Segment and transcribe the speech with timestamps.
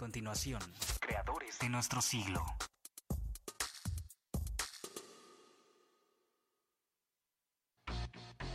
[0.00, 0.62] continuación,
[0.98, 2.42] creadores de nuestro siglo.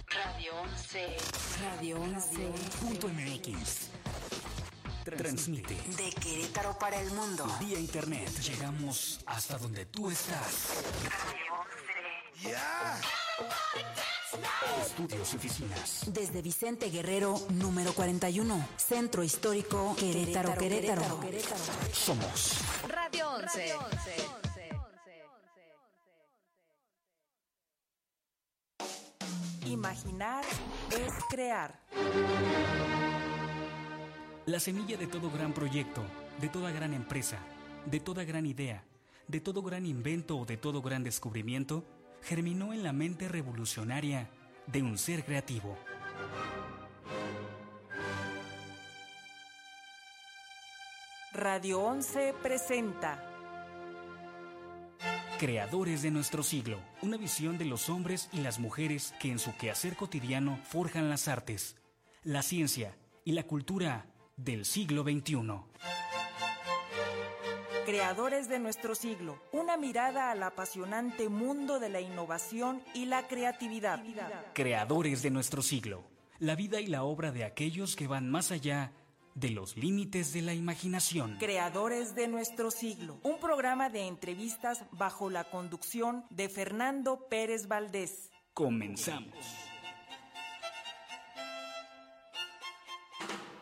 [0.08, 1.18] Radio 11.
[1.62, 2.52] Radio 11.
[2.82, 3.92] Punto MX.
[5.04, 7.46] Transmite De Querétaro para el mundo.
[7.60, 8.28] vía internet.
[8.40, 10.84] Llegamos hasta donde tú estás.
[11.04, 11.54] Radio
[12.42, 14.15] 11.
[14.82, 16.04] Estudios y oficinas.
[16.08, 18.68] Desde Vicente Guerrero, número 41.
[18.78, 21.20] Centro Histórico, Querétaro, Querétaro.
[21.92, 23.76] Somos Radio 11.
[29.66, 30.44] Imaginar
[30.92, 31.80] es crear.
[34.46, 36.04] la semilla de todo gran proyecto,
[36.40, 37.40] de toda gran empresa,
[37.86, 38.84] de toda gran idea,
[39.28, 41.84] de todo gran invento o de todo gran descubrimiento,
[42.22, 44.30] germinó en la mente revolucionaria
[44.68, 45.78] de un ser creativo.
[51.34, 53.32] Radio 11 presenta
[55.38, 59.54] Creadores de nuestro siglo, una visión de los hombres y las mujeres que en su
[59.58, 61.76] quehacer cotidiano forjan las artes,
[62.24, 64.08] la ciencia y la cultura
[64.38, 65.36] del siglo XXI.
[67.86, 69.40] Creadores de nuestro siglo.
[69.52, 74.02] Una mirada al apasionante mundo de la innovación y la creatividad.
[74.54, 76.04] Creadores de nuestro siglo,
[76.40, 78.92] la vida y la obra de aquellos que van más allá
[79.36, 81.38] de los límites de la imaginación.
[81.38, 83.20] Creadores de nuestro siglo.
[83.22, 88.32] Un programa de entrevistas bajo la conducción de Fernando Pérez Valdés.
[88.56, 89.65] Comenzamos.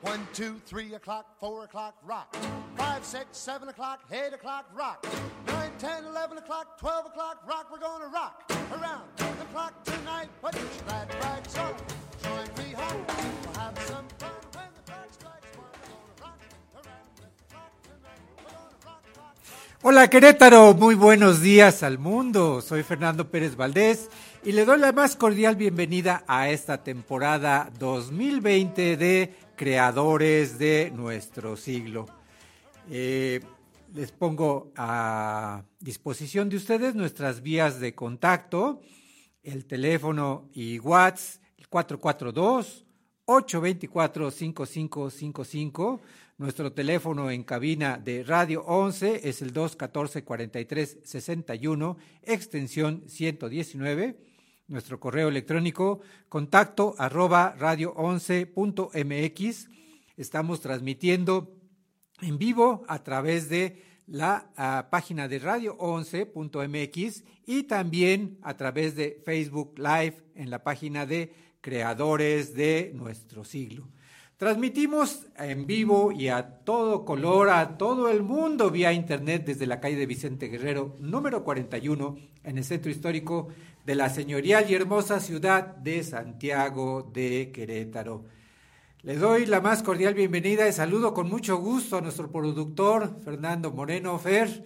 [0.03, 2.35] One, two, three o'clock, four o'clock, rock.
[2.75, 5.07] Five, six, seven o'clock, eight o'clock, rock.
[5.47, 7.71] Nine, ten, eleven o'clock, twelve o'clock, rock.
[7.71, 10.27] We're gonna rock around the clock tonight.
[10.41, 11.73] Put your glad rags on.
[12.21, 13.05] Join me home.
[13.07, 14.33] We'll have some fun.
[19.85, 22.61] Hola Querétaro, muy buenos días al mundo.
[22.61, 24.09] Soy Fernando Pérez Valdés
[24.41, 31.55] y le doy la más cordial bienvenida a esta temporada 2020 de Creadores de nuestro
[31.55, 32.07] siglo.
[32.89, 33.41] Eh,
[33.93, 38.81] les pongo a disposición de ustedes nuestras vías de contacto,
[39.43, 42.85] el teléfono y WhatsApp, el 442
[43.25, 46.01] 824 5555
[46.37, 54.32] nuestro teléfono en cabina de Radio 11 es el 214-4361, extensión 119.
[54.67, 59.69] Nuestro correo electrónico, contacto arroba radio11.mx.
[60.15, 61.53] Estamos transmitiendo
[62.21, 69.21] en vivo a través de la ah, página de radio11.mx y también a través de
[69.25, 73.89] Facebook Live en la página de Creadores de nuestro siglo.
[74.37, 79.79] Transmitimos en vivo y a todo color, a todo el mundo vía internet desde la
[79.79, 83.49] calle de Vicente Guerrero, número 41, en el centro histórico
[83.85, 88.25] de la señorial y hermosa ciudad de Santiago de Querétaro.
[89.01, 93.71] Le doy la más cordial bienvenida y saludo con mucho gusto a nuestro productor Fernando
[93.71, 94.63] Moreno Fer.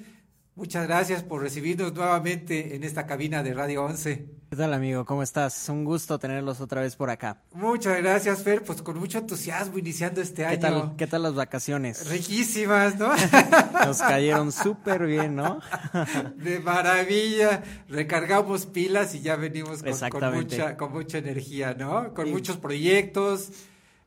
[0.54, 4.37] Muchas gracias por recibirnos nuevamente en esta cabina de Radio 11.
[4.50, 5.04] ¿Qué tal amigo?
[5.04, 5.68] ¿Cómo estás?
[5.68, 7.42] Un gusto tenerlos otra vez por acá.
[7.52, 10.60] Muchas gracias, Fer, pues con mucho entusiasmo iniciando este ¿Qué año.
[10.60, 12.08] tal, ¿Qué tal las vacaciones?
[12.10, 13.10] Riquísimas, ¿no?
[13.86, 15.60] Nos cayeron súper bien, ¿no?
[16.38, 17.62] De maravilla.
[17.90, 22.14] Recargamos pilas y ya venimos con, mucha, con mucha energía, ¿no?
[22.14, 23.52] Con muchos proyectos.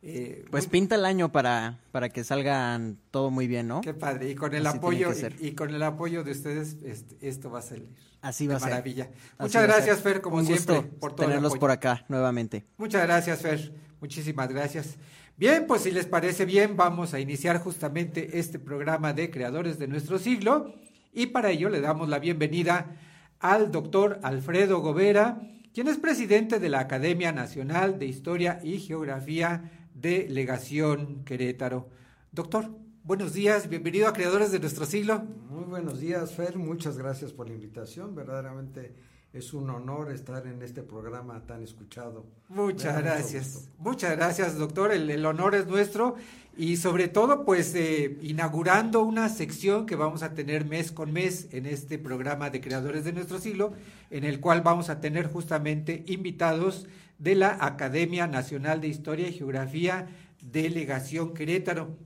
[0.03, 3.81] Eh, Pues muy- pinta el año para, para que salgan todo muy bien, ¿no?
[3.83, 4.31] Qué padre.
[4.31, 7.59] Y con el Así apoyo, y, y con el apoyo de ustedes, este, esto va
[7.59, 7.89] a salir.
[8.23, 8.71] Así va a ser.
[8.71, 9.05] maravilla.
[9.39, 10.01] Así Muchas gracias.
[10.01, 11.61] Fer, como Un siempre, gusto por todo el tenerlos apoyo.
[11.61, 12.65] por acá nuevamente.
[12.79, 13.73] Muchas gracias, Fer.
[14.01, 14.97] Muchísimas gracias.
[15.37, 19.89] Bien, pues si les parece bien, vamos a iniciar justamente este programa de Creadores de
[19.89, 20.75] nuestro siglo.
[21.13, 22.95] Y para ello le damos la bienvenida
[23.39, 25.41] al doctor Alfredo Govera,
[25.73, 31.89] quien es presidente de la Academia Nacional de Historia y Geografía de Legación Querétaro.
[32.33, 32.71] Doctor,
[33.05, 35.23] buenos días, bienvenido a Creadores de nuestro siglo.
[35.49, 36.57] Muy buenos días, Fer.
[36.57, 38.15] Muchas gracias por la invitación.
[38.15, 38.95] Verdaderamente
[39.33, 42.27] es un honor estar en este programa tan escuchado.
[42.49, 43.69] Muchas da gracias.
[43.79, 44.93] Muchas gracias, doctor.
[44.93, 46.17] El, el honor es nuestro.
[46.57, 51.49] Y sobre todo, pues, eh, inaugurando una sección que vamos a tener mes con mes
[51.53, 53.73] en este programa de Creadores de Nuestro Siglo,
[54.11, 56.87] en el cual vamos a tener justamente invitados
[57.21, 60.09] de la Academia Nacional de Historia y Geografía
[60.43, 61.97] Delegación Querétaro.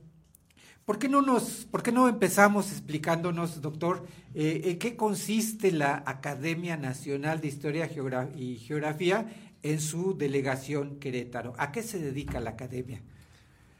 [0.83, 6.03] ¿Por qué no nos, por qué no empezamos explicándonos, doctor, eh, en qué consiste la
[6.05, 7.89] Academia Nacional de Historia
[8.35, 9.25] y Geografía
[9.63, 11.53] en su delegación Querétaro?
[11.57, 13.01] ¿A qué se dedica la academia?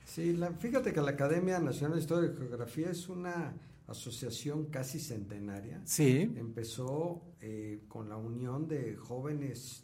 [0.05, 3.53] Sí, la, fíjate que la Academia Nacional de Historia y Geografía es una
[3.87, 5.81] asociación casi centenaria.
[5.83, 6.33] Sí.
[6.37, 9.83] Empezó eh, con la unión de jóvenes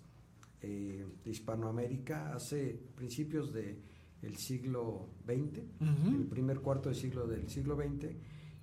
[0.62, 3.81] eh, de Hispanoamérica hace principios del
[4.22, 8.12] el siglo XX, el primer cuarto del siglo del siglo XX,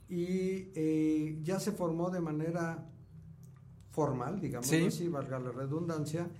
[0.08, 2.88] y eh, ya se formó de manera
[3.90, 4.84] formal, digamos Sí.
[4.86, 6.30] así, valga la redundancia,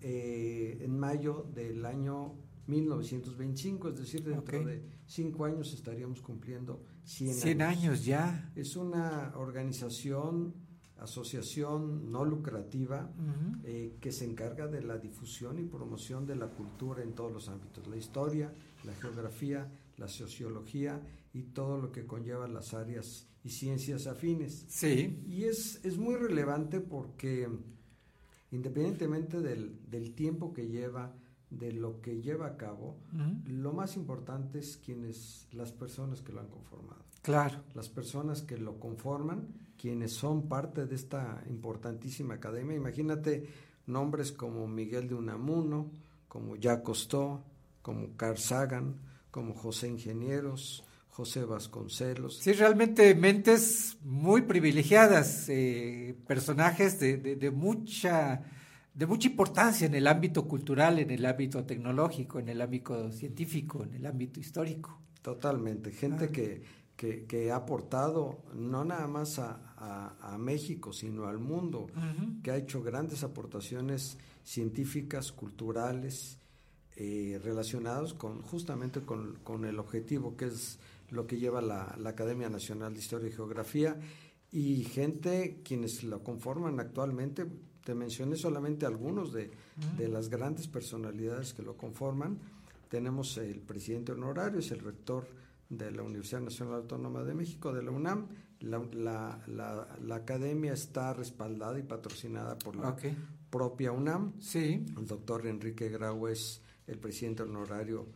[0.00, 2.34] eh, en mayo del año
[2.66, 8.50] 1925, es decir, dentro de cinco años estaríamos cumpliendo 100, 100 años ya.
[8.56, 10.54] Es una organización,
[11.04, 13.10] asociación no lucrativa
[13.64, 17.48] eh, que se encarga de la difusión y promoción de la cultura en todos los
[17.48, 18.52] ámbitos, la historia,
[18.84, 21.00] la geografía, la sociología
[21.32, 24.64] y todo lo que conlleva las áreas y ciencias afines.
[24.68, 25.22] Sí.
[25.26, 27.48] Y es, es muy relevante porque
[28.50, 31.14] independientemente del, del tiempo que lleva,
[31.50, 32.98] de lo que lleva a cabo,
[33.46, 37.62] lo más importante es quienes, las personas que lo han conformado Claro.
[37.74, 39.48] las personas que lo conforman,
[39.84, 42.74] quienes son parte de esta importantísima academia.
[42.74, 43.46] Imagínate
[43.86, 45.90] nombres como Miguel de Unamuno,
[46.26, 47.42] como Jacques Cousteau,
[47.82, 48.94] como Carl Sagan,
[49.30, 52.38] como José Ingenieros, José Vasconcelos.
[52.38, 58.40] Sí, realmente mentes muy privilegiadas, eh, personajes de, de- de mucha
[58.94, 63.82] de mucha importancia en el ámbito cultural, en el ámbito tecnológico, en el ámbito científico,
[63.84, 64.98] en el ámbito histórico.
[65.20, 66.32] Totalmente, gente Ah.
[66.32, 66.62] que,
[66.96, 71.86] que, que ha aportado no nada más a, a- a México, sino al mundo,
[72.42, 76.38] que ha hecho grandes aportaciones científicas, culturales,
[76.96, 80.78] eh, relacionados con justamente con, con el objetivo que es
[81.10, 83.98] lo que lleva la, la Academia Nacional de Historia y Geografía.
[84.52, 87.46] Y gente quienes lo conforman actualmente,
[87.84, 89.50] te mencioné solamente algunos de,
[89.98, 92.38] de las grandes personalidades que lo conforman.
[92.88, 95.26] Tenemos el presidente honorario, es el rector
[95.76, 98.28] de la Universidad Nacional Autónoma de México, de la UNAM.
[98.60, 103.02] La, la- la- la academia está respaldada y patrocinada por la Ok.
[103.50, 104.32] propia UNAM.
[104.40, 104.84] Sí.
[104.96, 108.06] El doctor Enrique Grau es el presidente honorario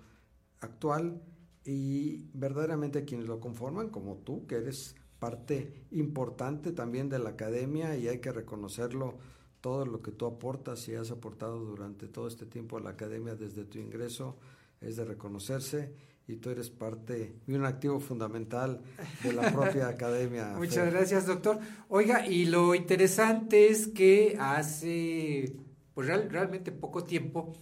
[0.60, 1.20] actual
[1.64, 7.96] y verdaderamente quienes lo conforman, como tú, que eres parte importante también de la academia
[7.96, 9.18] y hay que reconocerlo
[9.60, 13.34] todo lo que tú aportas y has aportado durante todo este tiempo a la academia
[13.34, 14.36] desde tu ingreso
[14.80, 15.92] es de reconocerse
[16.26, 18.80] y tú eres parte y un activo fundamental
[19.22, 20.54] de la propia academia.
[20.56, 20.92] Muchas Fer.
[20.92, 21.58] gracias, doctor.
[21.88, 25.56] Oiga, y lo interesante es que hace
[25.94, 27.52] pues real- realmente poco tiempo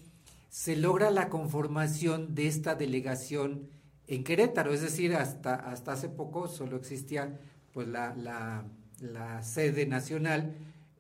[0.49, 3.69] se logra la conformación de esta delegación
[4.09, 7.39] en Querétaro, es decir, hasta, hasta hace poco solo existía
[7.73, 8.65] pues la, la,
[9.01, 10.55] la sede nacional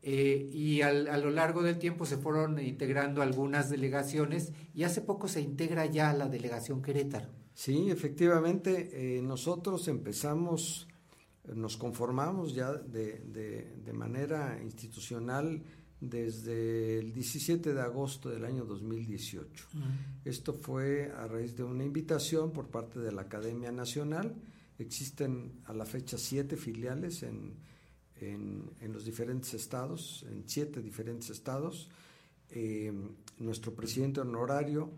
[0.08, 5.00] eh, y al- a lo largo del tiempo se fueron integrando algunas delegaciones y hace
[5.00, 7.29] poco se integra ya la delegación Querétaro.
[7.55, 10.87] Sí, efectivamente, eh, nosotros empezamos,
[11.53, 15.62] nos conformamos ya de, de- de manera institucional
[16.00, 19.67] desde el 17 de agosto del año 2018.
[20.25, 24.35] Esto fue a raíz de una invitación por parte de la Academia Nacional.
[24.79, 27.55] Existen a la fecha siete filiales en,
[28.21, 31.89] en- en los diferentes estados, en siete diferentes estados.
[32.51, 32.93] Eh,
[33.39, 34.91] nuestro presidente honorario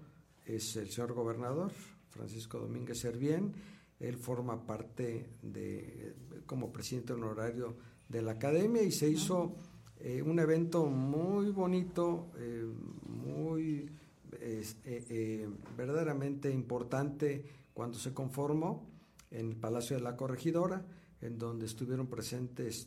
[0.46, 1.72] es el señor gobernador,
[2.10, 3.52] Francisco Domínguez Servién.
[4.00, 6.14] Él forma parte de,
[6.46, 7.76] como presidente honorario
[8.08, 9.56] de la academia y se hizo
[10.00, 12.64] eh, un evento muy bonito, eh,
[13.08, 13.90] muy
[14.32, 17.44] eh, eh, verdaderamente importante
[17.74, 18.86] cuando se conformó
[19.32, 20.86] en el Palacio de la Corregidora,
[21.20, 22.86] en donde estuvieron presentes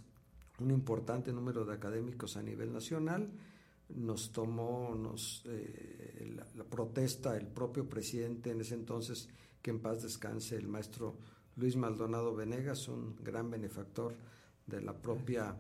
[0.62, 3.32] un importante número de académicos a nivel nacional.
[3.89, 9.27] Nos tomó nos, eh, la, protesta el propio presidente en ese entonces,
[9.62, 11.18] que en paz descanse, el maestro
[11.58, 14.15] Luis Maldonado Venegas, un gran benefactor
[14.65, 15.58] de la propia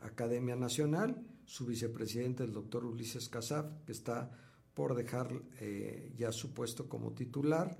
[0.00, 4.30] Academia Nacional, su vicepresidente, el doctor Ulises Casab, que está
[4.74, 5.28] por dejar
[5.60, 7.76] eh, ya su puesto como titular,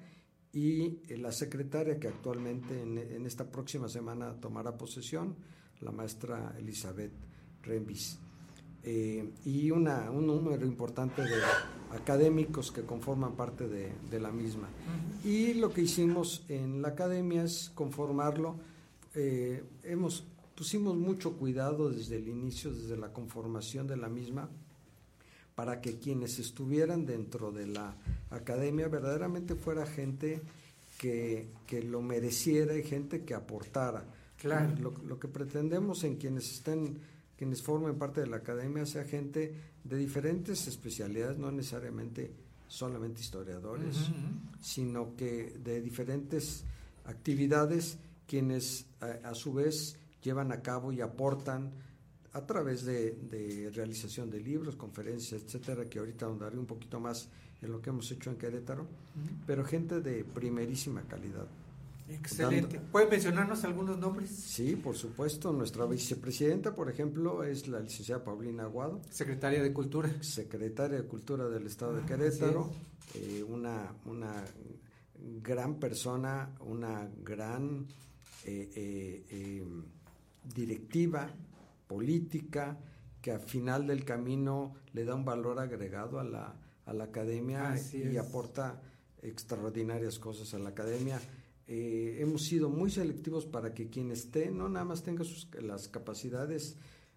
[0.53, 5.37] y eh, la secretaria que actualmente en, en esta próxima semana tomará posesión,
[5.83, 7.13] la maestra Elizabeth
[7.63, 8.19] Rembis.
[8.85, 11.37] Eh, y una, un número importante de
[11.93, 14.69] académicos que conforman parte de, de la misma.
[15.25, 18.57] Y lo que hicimos en la academia es conformarlo.
[19.15, 20.25] eh, hemos,
[20.57, 24.49] pusimos mucho cuidado desde el inicio, desde la conformación de la misma,
[25.55, 27.95] para que quienes estuvieran dentro de la
[28.31, 30.41] academia verdaderamente fuera gente
[30.99, 34.05] que, que lo mereciera y gente que aportara.
[34.43, 34.75] Claro.
[34.81, 36.99] Lo, lo que pretendemos en quienes estén,
[37.37, 42.33] quienes formen parte de la academia, sea gente de diferentes especialidades, no necesariamente
[42.67, 44.11] solamente historiadores,
[44.61, 46.65] sino que de diferentes
[47.05, 51.71] actividades quienes a, a, su vez llevan a cabo y aportan
[52.33, 57.29] a través de, de, realización de libros, conferencias, etcétera, que ahorita ahondaré un poquito más
[57.61, 58.87] en lo que hemos hecho en Querétaro,
[59.47, 61.47] pero gente de primerísima calidad.
[62.15, 62.79] Excelente.
[62.81, 64.31] ¿Puede mencionarnos algunos nombres?
[64.31, 65.53] Sí, por supuesto.
[65.53, 69.01] Nuestra vicepresidenta, por ejemplo, es la licenciada Paulina Aguado.
[69.11, 70.11] Secretaria de Cultura.
[70.23, 72.71] Secretaria de Cultura del Estado de Querétaro.
[73.15, 74.45] Eh, una, una
[75.43, 77.87] gran persona, una gran
[78.45, 79.65] eh, eh, eh,
[80.55, 81.31] directiva
[81.87, 82.79] política
[83.21, 87.71] que al final del camino le da un valor agregado a la, a la academia
[87.71, 88.19] Así y es.
[88.19, 88.81] aporta
[89.23, 91.21] extraordinarias cosas a la academia.
[91.69, 95.89] Eh, hemos sido muy selectivos para que quien esté no nada más tenga sus, las
[95.89, 96.77] capacidades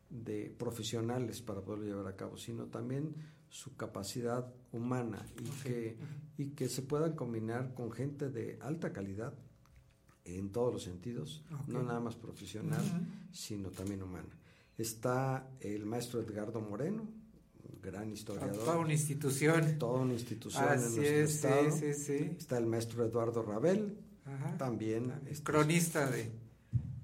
[0.09, 3.15] de profesionales para poderlo llevar a cabo, sino también
[3.49, 5.97] su capacidad humana y, que,
[6.37, 9.33] y que se puedan combinar con gente de alta calidad
[10.25, 11.67] en todos los sentidos, Ok.
[11.67, 12.83] no nada más profesional,
[13.31, 14.29] sino también humana.
[14.77, 17.07] Está el maestro Edgardo Moreno,
[17.81, 19.77] gran historiador, Toda una institución.
[19.77, 21.71] toda una institución en Así nuestro es, estado.
[21.71, 22.35] sí, sí, sí.
[22.37, 24.57] Está el maestro Eduardo Rabel, Ajá.
[24.57, 26.31] también este, Cronista de,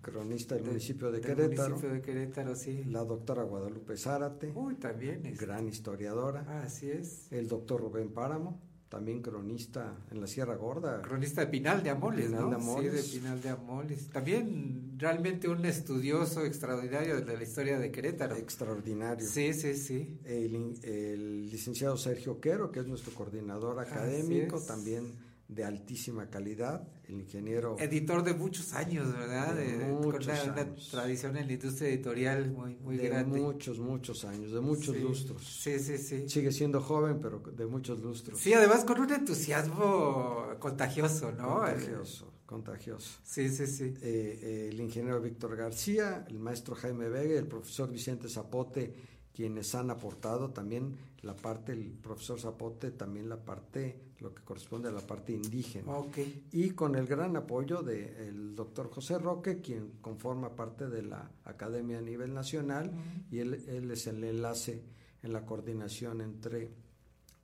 [0.02, 1.70] cronista del de- municipio de del Querétaro.
[1.70, 2.84] municipio de Querétaro, sí.
[2.86, 5.40] La doctora Guadalupe Zárate, Uy, también es.
[5.40, 6.62] gran historiadora.
[6.64, 7.32] Así es.
[7.32, 8.60] El doctor Rubén Páramo,
[8.90, 11.02] también cronista en la Sierra Gorda.
[11.04, 12.50] Cronista de Pinal de Amoles, Pinal ¿no?
[12.50, 13.06] de Amoles.
[13.06, 14.10] Sí, de Pinal de Amoles.
[14.10, 18.36] También realmente un estudioso extraordinario de la historia de Querétaro.
[18.36, 19.26] Extraordinario.
[19.28, 20.20] Sí, sí, sí.
[20.26, 25.06] El, licenciado Sergio Quero, que es nuestro coordinador académico, también
[25.52, 26.88] de altísima calidad.
[27.04, 29.54] El ingeniero Editor de muchos años, ¿verdad?
[29.54, 30.88] De De- con muchos una, una años.
[30.90, 33.38] tradición en la industria editorial muy, muy de grande.
[33.40, 35.02] muchos, muchos años, de muchos Sí.
[35.02, 35.44] lustros.
[35.46, 36.30] Sí, sí, sí.
[36.30, 38.40] Sigue siendo joven, pero de muchos lustros.
[38.40, 41.58] Sí, además con un entusiasmo contagioso, ¿no?
[41.60, 43.20] Contagioso, contagioso.
[43.24, 43.94] Sí, sí, sí.
[44.02, 48.94] Eh, eh, el ingeniero Víctor García, el maestro Jaime Vega, el profesor Vicente Zapote,
[49.34, 54.90] quienes han aportado también la parte, el profesor Zapote, también la parte, lo que corresponde
[54.90, 55.92] a la parte indígena.
[55.92, 56.18] Ok.
[56.52, 62.00] Y con el gran apoyo del doctor José Roque, quien conforma parte de la academia
[62.00, 62.92] a nivel nacional,
[63.30, 64.84] y él, él es el enlace
[65.22, 66.72] en la coordinación entre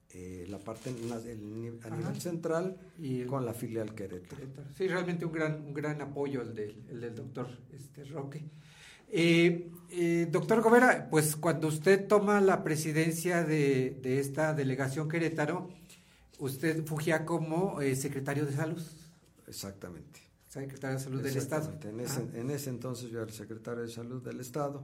[0.10, 1.18] eh, la parte el a
[1.88, 1.96] Ajá.
[1.98, 4.38] nivel central Y el- con la filial Querétaro.
[4.38, 4.70] Querétaro.
[4.76, 8.42] Sí, realmente un gran, un gran apoyo el del, el del doctor este, Roque.
[9.10, 15.70] Eh, eh, doctor Gobera, pues cuando usted toma la presidencia de, de esta delegación Querétaro,
[16.40, 18.82] usted fungía como eh, secretario de salud,
[19.48, 20.20] Exactamente.
[20.50, 21.74] secretario de salud del Estado.
[21.84, 24.82] En ese, Ah, en ese entonces yo era el secretario de salud del Estado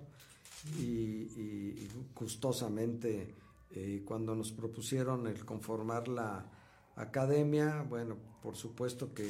[0.80, 3.34] y, y- y gustosamente
[3.72, 6.46] eh, cuando nos propusieron el conformar la
[6.96, 9.28] academia, bueno, por supuesto que,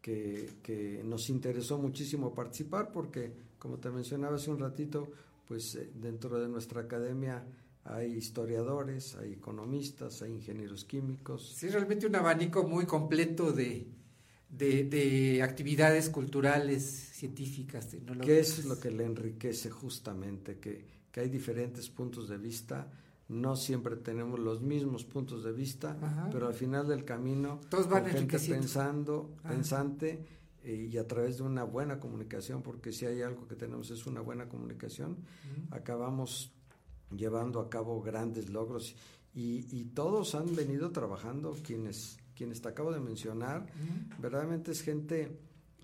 [0.00, 5.08] que, que nos interesó muchísimo participar porque, como te mencionaba hace un ratito,
[5.46, 7.44] pues eh, dentro de nuestra academia
[7.84, 13.86] hay historiadores, hay economistas, hay ingenieros químicos, Sí, realmente un abanico muy completo de,
[14.50, 18.26] de, de actividades culturales, científicas, tecnológicas.
[18.26, 22.90] que es lo que le enriquece justamente, que, que hay diferentes puntos de vista,
[23.28, 26.28] no siempre tenemos los mismos puntos de vista, Ajá.
[26.32, 29.50] pero al final del camino, Todos van gente pensando, Ah.
[29.50, 30.24] pensante,
[30.64, 34.20] y a través de una buena comunicación, porque si hay algo que tenemos es una
[34.20, 35.18] buena comunicación,
[35.70, 36.52] acabamos
[37.14, 38.94] llevando a cabo grandes logros.
[39.34, 43.66] Y, y todos han venido trabajando, quienes, quienes te acabo de mencionar,
[44.18, 45.38] verdaderamente es gente,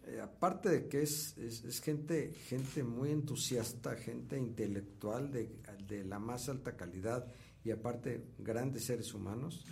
[0.07, 6.05] eh, aparte de que es, es, es gente, gente muy entusiasta, gente intelectual de, de
[6.05, 7.27] la más alta calidad
[7.65, 9.65] y aparte grandes seres humanos,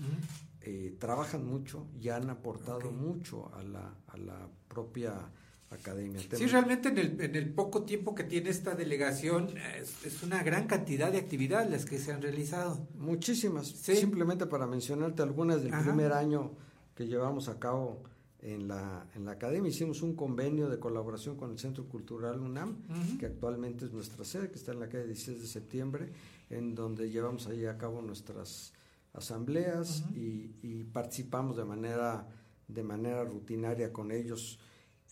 [0.66, 5.30] eh, trabajan mucho y han aportado mucho a la, a la propia
[5.68, 6.20] academia.
[6.20, 10.42] Sí, realmente en el, en el poco tiempo que tiene esta delegación es, es una
[10.42, 12.86] gran cantidad de actividades las que se han realizado.
[12.96, 13.66] Muchísimas.
[13.68, 13.96] Sí.
[13.96, 15.84] Simplemente para mencionarte algunas del Ajá.
[15.84, 16.52] primer año
[16.94, 18.02] que llevamos a cabo
[18.40, 22.76] en la, en la academia, hicimos un convenio de colaboración con el Centro Cultural UNAM,
[23.18, 26.12] que actualmente es nuestra sede, que está en la calle 16 de septiembre,
[26.50, 28.73] en donde llevamos ahí a cabo nuestras
[29.14, 30.14] asambleas Ujú.
[30.14, 32.28] y, y participamos de manera,
[32.68, 34.58] de manera rutinaria con ellos,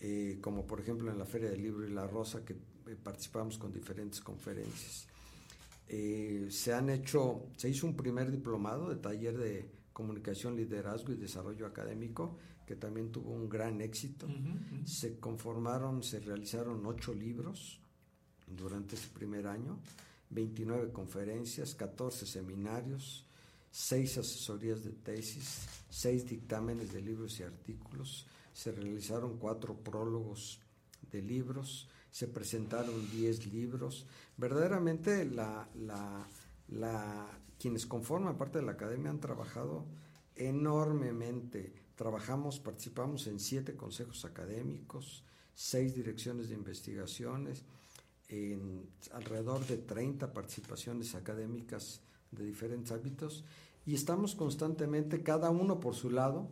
[0.01, 3.59] eh, como por ejemplo en la Feria del Libro y la Rosa, que eh, participamos
[3.59, 5.07] con diferentes conferencias.
[5.89, 11.17] Eh, se han hecho, se hizo un primer diplomado de taller de comunicación, liderazgo y
[11.17, 14.27] desarrollo académico, que también tuvo un gran éxito.
[14.27, 14.87] Ujú, ujú.
[14.87, 17.81] Se conformaron, se realizaron ocho libros
[18.47, 19.79] durante ese primer año,
[20.31, 23.27] 29 conferencias, 14 seminarios,
[23.73, 30.61] seis asesorías de tesis, seis dictámenes de libros y artículos, se realizaron cuatro prólogos
[31.11, 34.07] de libros, se presentaron diez libros.
[34.37, 35.27] Verdaderamente
[37.59, 39.87] quienes conforman parte de la academia han trabajado
[40.37, 41.73] enormemente.
[41.97, 45.25] Trabajamos, participamos en siete consejos académicos,
[45.55, 47.65] seis direcciones de investigaciones,
[48.29, 52.03] en alrededor de 30 participaciones académicas
[52.33, 53.45] de diferentes ámbitos
[53.85, 56.51] y estamos constantemente, cada uno por su lado,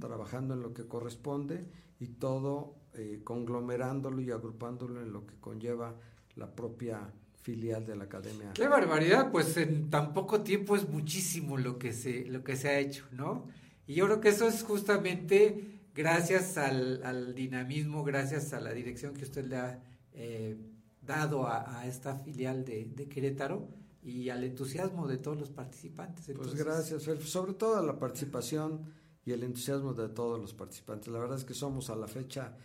[0.00, 1.66] trabajando en lo que corresponde
[2.00, 5.94] y todo eh, conglomerándolo y agrupándolo en lo que conlleva
[6.34, 7.12] la propia
[7.42, 8.52] filial de la academia.
[8.54, 12.68] Qué barbaridad, pues en tan poco tiempo es muchísimo lo que se, lo que se
[12.68, 13.46] ha hecho, ¿no?
[13.86, 19.24] Y yo creo que eso es justamente gracias al, dinamismo, gracias a la dirección que
[19.24, 19.82] usted le ha
[20.14, 20.56] eh,
[21.02, 23.68] dado a, esta filial de, Querétaro
[24.02, 26.30] y al entusiasmo de todos los participantes.
[26.36, 28.80] Pues gracias, sobre todo a la participación
[29.24, 31.08] y el entusiasmo de todos los participantes.
[31.08, 32.56] La verdad es que somos a la fecha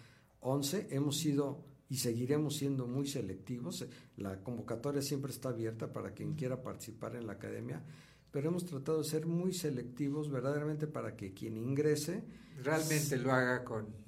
[0.41, 3.85] 11, hemos sido y seguiremos siendo muy selectivos.
[4.17, 7.83] La convocatoria siempre está abierta para quien quiera participar en la academia,
[8.31, 12.23] pero hemos tratado de ser muy selectivos verdaderamente para que quien ingrese
[12.63, 14.06] realmente lo haga con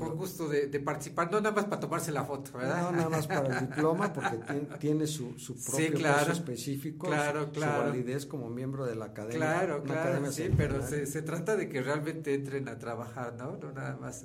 [0.00, 2.90] con gusto de, participar, no nada más para tomarse la foto, ¿verdad?
[2.90, 4.38] No nada más para el diploma, porque
[4.78, 7.84] tiene, su, su propio sí, específico, claro, su, claro.
[7.84, 9.38] validez como miembro de la academia.
[9.38, 13.58] Claro, claro, sí, pero se, se, trata de que realmente entren a trabajar, ¿no?
[13.58, 14.24] No nada más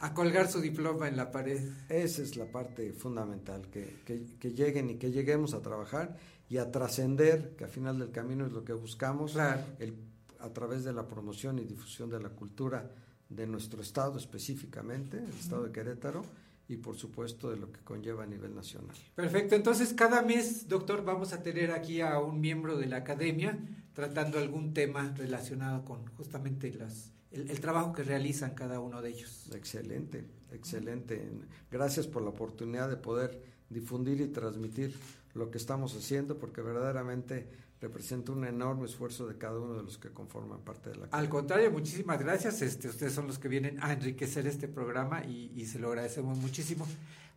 [0.00, 1.60] a, colgar su diploma en la pared.
[1.88, 6.16] Esa es la parte fundamental, que, que, que lleguen y que lleguemos a trabajar
[6.48, 9.36] y a trascender, que al final del camino es lo que buscamos,
[9.78, 9.94] el,
[10.40, 12.90] a través de la promoción y difusión de la cultura
[13.28, 16.22] de nuestro estado específicamente, el estado de Querétaro,
[16.68, 18.96] y por supuesto de lo que conlleva a nivel nacional.
[19.14, 23.58] Perfecto, entonces cada mes, doctor, vamos a tener aquí a un miembro de la academia
[23.92, 29.10] tratando algún tema relacionado con justamente las, el, el trabajo que realizan cada uno de
[29.10, 29.48] ellos.
[29.54, 31.30] Excelente, excelente.
[31.70, 33.40] Gracias por la oportunidad de poder
[33.70, 34.94] difundir y transmitir
[35.34, 37.48] lo que estamos haciendo, porque verdaderamente
[37.80, 41.28] representa un enorme esfuerzo de cada uno de los que conforman parte de la Al
[41.28, 42.62] contrario, muchísimas gracias.
[42.62, 46.86] Este, ustedes son los que vienen a enriquecer este programa y, se lo agradecemos muchísimo.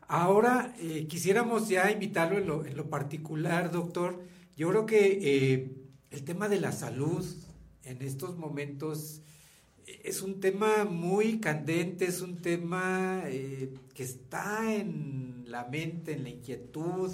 [0.07, 4.23] Ahora eh, quisiéramos ya invitarlo en lo, en lo, particular, doctor.
[4.55, 5.75] Yo creo que eh,
[6.09, 7.25] el tema de la salud
[7.83, 9.21] en estos momentos
[9.85, 16.23] eh, es un tema muy candente, es un tema que está en la mente, en
[16.23, 17.11] la inquietud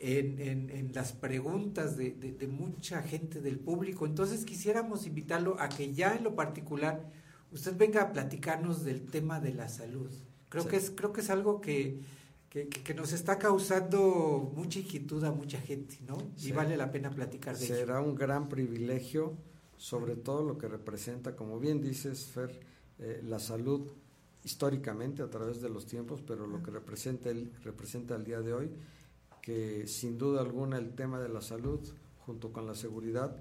[0.00, 4.06] en, en, las preguntas de, de, mucha gente del público.
[4.06, 7.10] Entonces quisiéramos invitarlo a que ya en lo particular
[7.50, 10.10] usted venga a platicarnos del tema de la salud.
[10.48, 12.00] Creo, que, es, creo que es algo que,
[12.48, 16.16] que, que, nos está causando mucha inquietud a mucha gente, ¿no?
[16.42, 17.86] Y vale la pena platicar de Será ello.
[17.86, 19.36] Será un gran privilegio,
[19.76, 22.60] sobre todo lo que representa, como bien dices, Fer,
[22.98, 23.90] eh, la salud
[24.44, 28.54] históricamente a través de los tiempos, pero lo que representa, el, representa el día de
[28.54, 28.70] hoy
[29.48, 31.80] que sin duda alguna el tema de la salud
[32.18, 33.34] junto con la seguridad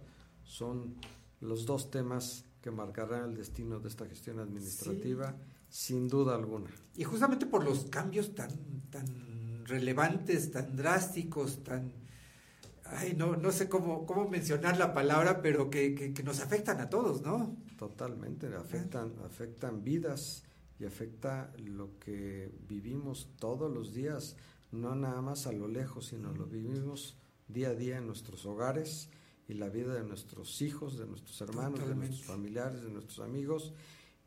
[0.46, 0.96] son
[1.42, 5.36] los dos temas que marcarán el destino de esta gestión administrativa,
[5.68, 6.70] sin duda alguna.
[6.96, 8.52] Y justamente por los cambios tan,
[8.90, 11.92] tan relevantes, tan drásticos, tan...
[12.86, 16.90] Ay, no, no sé cómo, cómo mencionar la palabra, pero que, que, nos afectan a
[16.90, 17.58] todos, ¿no?
[17.78, 20.46] Totalmente, afectan, afectan vidas
[20.80, 24.38] y afecta lo que vivimos todos los días
[24.72, 29.10] no nada más a lo lejos, sino lo vivimos día a día en nuestros hogares
[29.48, 33.74] y la vida de nuestros hijos, de nuestros hermanos, de nuestros familiares, de nuestros amigos.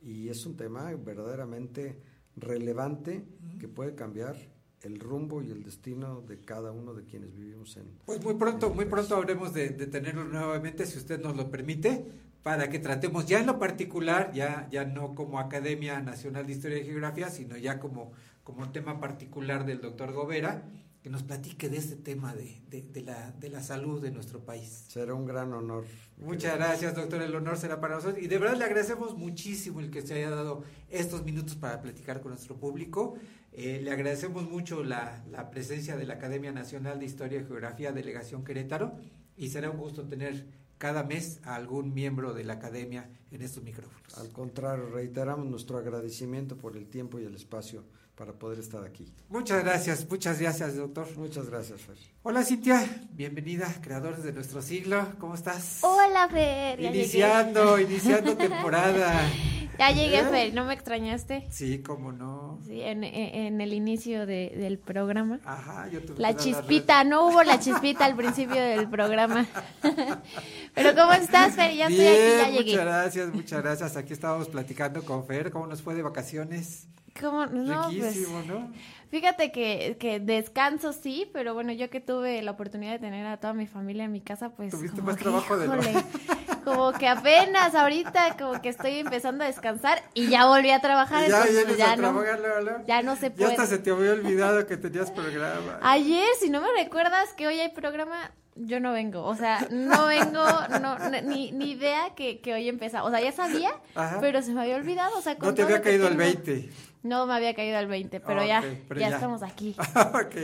[0.03, 2.01] Y es un tema verdaderamente
[2.37, 3.27] relevante
[3.59, 4.37] que puede cambiar
[4.83, 7.99] el rumbo y el destino de cada uno de quienes vivimos en.
[8.07, 12.07] Pues muy pronto, muy pronto habremos de, de, tenerlo nuevamente, si usted nos lo permite,
[12.43, 16.79] para que tratemos ya en lo particular, ya, ya no como Academia Nacional de Historia
[16.79, 18.13] y Geografía, sino ya como
[18.45, 20.65] como tema particular del doctor Gobera,
[21.03, 24.85] que nos platique de este tema de, de, la, de la salud de nuestro país.
[24.89, 25.87] Será un gran honor.
[26.19, 27.23] Muchas gracias, doctor.
[27.23, 28.23] El honor será para nosotros.
[28.23, 32.21] Y de verdad le agradecemos muchísimo el que se haya dado estos minutos para platicar
[32.21, 33.15] con nuestro público.
[33.53, 37.93] Eh, le agradecemos mucho la, la, presencia de la Academia Nacional de Historia y Geografía,
[37.93, 38.95] Delegación Querétaro,
[39.37, 43.63] y será un gusto tener cada mes a algún miembro de la Academia en estos
[43.63, 44.17] micrófonos.
[44.19, 47.85] Al contrario, reiteramos nuestro agradecimiento por el tiempo y el espacio
[48.21, 49.11] para poder estar aquí.
[49.31, 51.07] Muchas gracias, muchas gracias, doctor.
[51.17, 51.97] Muchas gracias, Fer.
[52.23, 55.79] Hola, Cintia, bienvenida, creadores de nuestro siglo, ¿cómo estás?
[55.81, 56.79] Hola, Fer.
[56.83, 59.23] Iniciando, iniciando temporada.
[59.79, 60.25] Ya llegué, ¿Eh?
[60.25, 61.47] Fer, ¿no me extrañaste?
[61.49, 62.59] Sí, cómo no.
[62.67, 65.41] Sí, en, el inicio de- del programa.
[65.43, 69.47] Ajá, yo tuve La chispita, no hubo la chispita al principio del programa.
[70.75, 71.75] Pero ¿cómo estás, Fer?
[71.75, 72.77] Ya estoy aquí, ya muchas llegué.
[72.77, 73.97] gracias, muchas gracias.
[73.97, 76.87] Aquí estábamos platicando con Fer, ¿cómo nos fue de vacaciones?
[77.21, 77.47] ¿Cómo?
[77.47, 78.73] No, pues, ¿no?
[79.11, 83.39] Fíjate que, que descanso sí, pero bueno, yo que tuve la oportunidad de tener a
[83.39, 85.75] toda mi familia en mi casa, pues Tuviste como más que, trabajo de lo-
[86.65, 91.29] como que apenas ahorita como que estoy empezando a descansar y ya volví a trabajar,
[91.29, 93.51] ya entonces ya no, trabajar, ya no se Ya puede.
[93.51, 95.81] hasta se te había olvidado que tenías programa.
[95.83, 99.25] Ayer, si no me recuerdas que hoy hay programa, yo no vengo.
[99.25, 100.45] O sea, no vengo,
[100.81, 103.09] no, ni, ni idea que, que hoy empezaba.
[103.09, 104.19] O sea, ya sabía, Ajá.
[104.21, 105.19] pero se me había olvidado.
[105.19, 106.25] O sea, con No te había caído el tengo.
[106.45, 106.71] 20.
[107.03, 109.15] No me había caído el 20, pero ya, pero ya, ya.
[109.17, 109.75] estamos aquí.
[109.97, 110.35] ok,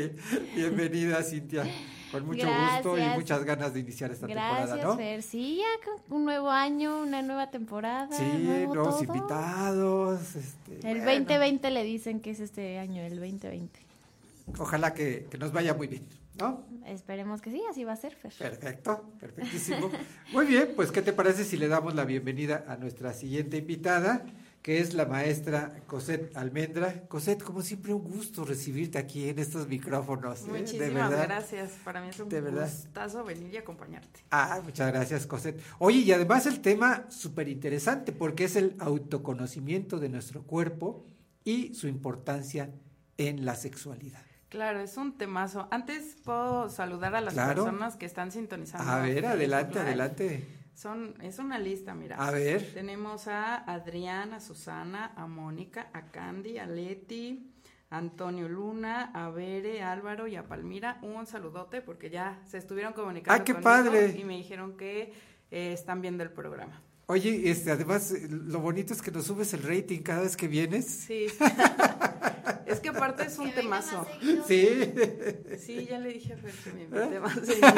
[0.54, 1.64] bienvenida Cintia.
[2.10, 4.96] Con mucho gusto y muchas ganas de iniciar esta Gracias, temporada, ¿no?
[4.96, 5.22] Fer.
[5.22, 8.08] Sí, ya un nuevo año, una nueva temporada.
[8.16, 9.14] Sí, nuevo nuevos todo.
[9.14, 10.36] invitados.
[10.36, 13.80] este, El bueno, 2020 le dicen que es este año, el 2020.
[14.58, 16.06] Ojalá que, que nos vaya muy bien,
[16.38, 16.64] ¿no?
[16.86, 18.32] Esperemos que sí, así va a ser, Fer.
[18.32, 19.90] Perfecto, perfectísimo.
[20.32, 24.24] Muy bien, pues ¿qué te parece si le damos la bienvenida a nuestra siguiente invitada,
[24.66, 27.06] que es la maestra Cosette Almendra?
[27.06, 30.40] Cosette, como siempre, un gusto recibirte aquí en estos micrófonos.
[30.40, 30.46] ¿eh?
[30.50, 31.22] De Muchísimas verdad.
[31.28, 31.70] gracias.
[31.84, 32.64] Para mí es un De verdad.
[32.68, 34.24] gustazo venir y acompañarte.
[34.32, 35.60] Ah, muchas gracias, Cosette.
[35.78, 41.04] Oye, y además el tema súper interesante porque es el autoconocimiento de nuestro cuerpo
[41.44, 42.70] y su importancia
[43.18, 44.20] en la sexualidad.
[44.48, 45.68] Claro, es un temazo.
[45.70, 47.62] Antes puedo saludar a las Claro.
[47.66, 48.90] personas que están sintonizando.
[48.90, 50.44] A ver, adelante, adelante.
[50.76, 52.16] Son, es una lista, mira.
[52.16, 52.74] A ver.
[52.74, 57.50] Tenemos a Adrián, a Susana, a Mónica, a Candy, a Leti,
[57.88, 60.98] a Antonio Luna, a Bere, a Álvaro y a Palmira.
[61.00, 64.14] Un saludote porque ya se estuvieron comunicando ¡Ah, qué conmigo padre!
[64.18, 65.14] Y me dijeron que
[65.50, 66.82] eh, están viendo el programa.
[67.08, 70.48] Oye, este, además, eh, lo bonito es que nos subes el rating cada vez que
[70.48, 70.86] vienes.
[70.86, 71.26] Sí.
[72.66, 74.04] es que aparte es un temazo.
[74.48, 74.92] Sí.
[75.64, 76.88] Sí, ya le dije a Fer que me ¿Eh?
[76.90, 77.68] invite más seguido.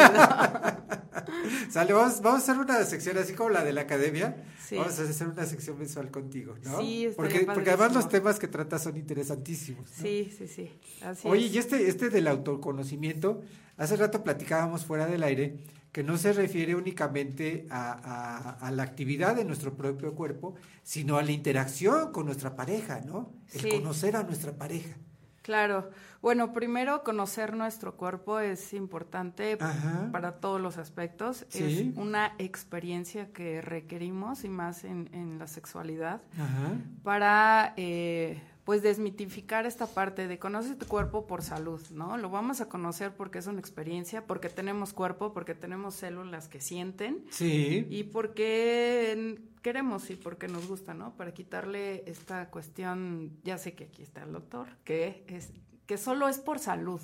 [1.70, 4.44] Sale, vamos, vamos a hacer una sección así como la de la academia.
[4.66, 4.76] Sí.
[4.76, 6.80] Vamos a hacer una sección mensual contigo, ¿no?
[6.80, 9.90] Sí, porque, porque además los temas que tratas son interesantísimos.
[9.90, 10.02] ¿no?
[10.02, 10.70] Sí, sí, sí.
[11.02, 11.52] Así Oye, es.
[11.54, 13.42] y este, este del autoconocimiento,
[13.76, 15.58] hace rato platicábamos fuera del aire
[15.92, 21.16] que no se refiere únicamente a, a- a la actividad de nuestro propio cuerpo, sino
[21.16, 23.32] a la interacción con nuestra pareja, ¿no?
[23.52, 23.70] El Sí.
[23.70, 24.96] conocer a nuestra pareja.
[25.42, 25.88] Claro.
[26.20, 30.10] Bueno, primero conocer nuestro cuerpo es importante Ajá.
[30.12, 31.46] para todos los aspectos.
[31.48, 31.90] Sí.
[31.90, 36.72] Es una experiencia que requerimos y más en, en la sexualidad Ajá.
[37.02, 42.18] para eh, pues desmitificar esta parte de conoce tu cuerpo por salud, ¿no?
[42.18, 46.60] Lo vamos a conocer porque es una experiencia, porque tenemos cuerpo, porque tenemos células que
[46.60, 47.86] sienten Sí.
[47.88, 51.16] y porque queremos y porque nos gusta, ¿no?
[51.16, 55.50] Para quitarle esta cuestión, ya sé que aquí está el doctor, que es
[55.86, 57.00] que solo es por salud,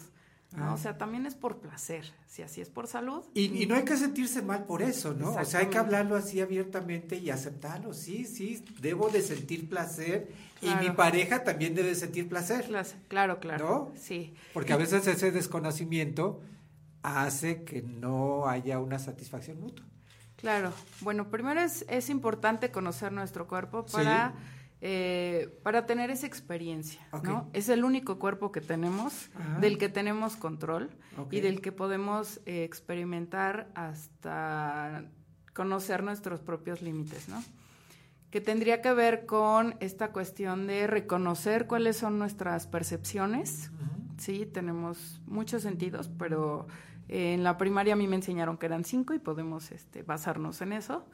[0.55, 0.71] ¿no?
[0.71, 0.75] Ah.
[0.75, 2.13] O sea, también es por placer.
[2.27, 3.23] Si así es por salud.
[3.35, 5.35] Y, y no hay que sentirse mal por eso, ¿no?
[5.35, 7.93] O sea, hay que hablarlo así abiertamente y aceptarlo.
[7.93, 12.69] Sí, sí, debo de sentir placer y mi pareja también debe sentir placer.
[13.09, 13.93] Claro, claro.
[13.95, 14.01] ¿No?
[14.01, 14.35] Sí.
[14.53, 16.41] Porque a veces ese desconocimiento
[17.03, 19.85] hace que no haya una satisfacción mutua.
[20.37, 20.73] Claro.
[21.01, 23.97] Bueno, primero es, es importante conocer nuestro cuerpo Sí.
[24.85, 27.25] Para, eh, para tener esa experiencia, Ok.
[27.29, 27.51] ¿no?
[27.53, 29.59] Es el único cuerpo que tenemos, Ajá.
[29.61, 31.33] del que tenemos control Ok.
[31.33, 35.05] y del que podemos eh, experimentar hasta
[35.55, 37.43] conocer nuestros propios límites, ¿no?
[38.31, 43.71] Que tendría que ver con esta cuestión de reconocer cuáles son nuestras percepciones.
[44.19, 46.67] Sí, tenemos muchos sentidos, pero
[47.09, 50.61] eh, en la primaria a mí me enseñaron que eran cinco y podemos este, basarnos
[50.63, 51.07] en eso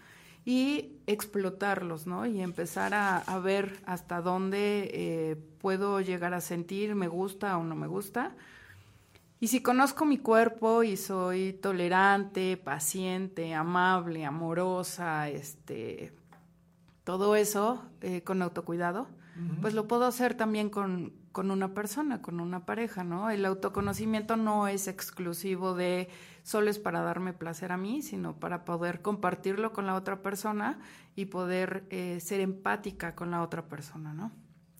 [0.45, 2.27] y explotarlos, ¿no?
[2.27, 7.65] Y empezar a, a ver hasta dónde eh, puedo llegar a sentir, me gusta o
[7.65, 8.35] no me gusta.
[9.41, 16.13] Y si conozco mi cuerpo y soy tolerante, paciente, amable, amorosa, este,
[17.05, 19.09] todo eso eh, con autocuidado,
[19.63, 23.31] pues lo puedo hacer también con, con una persona, con una pareja, ¿no?
[23.31, 26.09] El autoconocimiento no es exclusivo de
[26.43, 30.79] solo es para darme placer a mí, sino para poder compartirlo con la otra persona
[31.15, 34.33] y poder eh, ser empática con la otra persona, ¿no?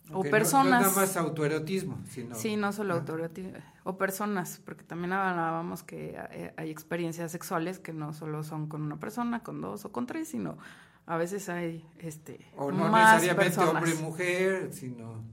[0.09, 0.81] No- o No, personas.
[0.81, 2.35] es nada más autoerotismo, sino...
[2.35, 2.97] Sí, no solo Ah.
[2.97, 3.53] autoerotismo.
[3.85, 8.81] O personas, porque también hablábamos que eh, hay experiencias sexuales que no solo son con
[8.81, 10.57] una persona, con dos o con tres, sino
[11.05, 13.83] a veces hay este O no más necesariamente personas.
[13.83, 15.23] hombre-mujer, sino...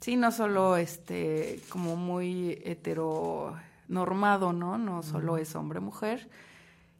[0.00, 4.78] Sí, no solo este como muy heteronormado, ¿no?
[4.78, 6.28] No solo es hombre-mujer.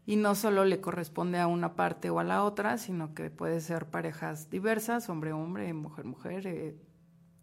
[0.07, 3.61] y no solo le corresponde a una parte o a la otra, sino que puede
[3.61, 6.75] ser parejas diversas, hombre, hombre, mujer, mujer, eh,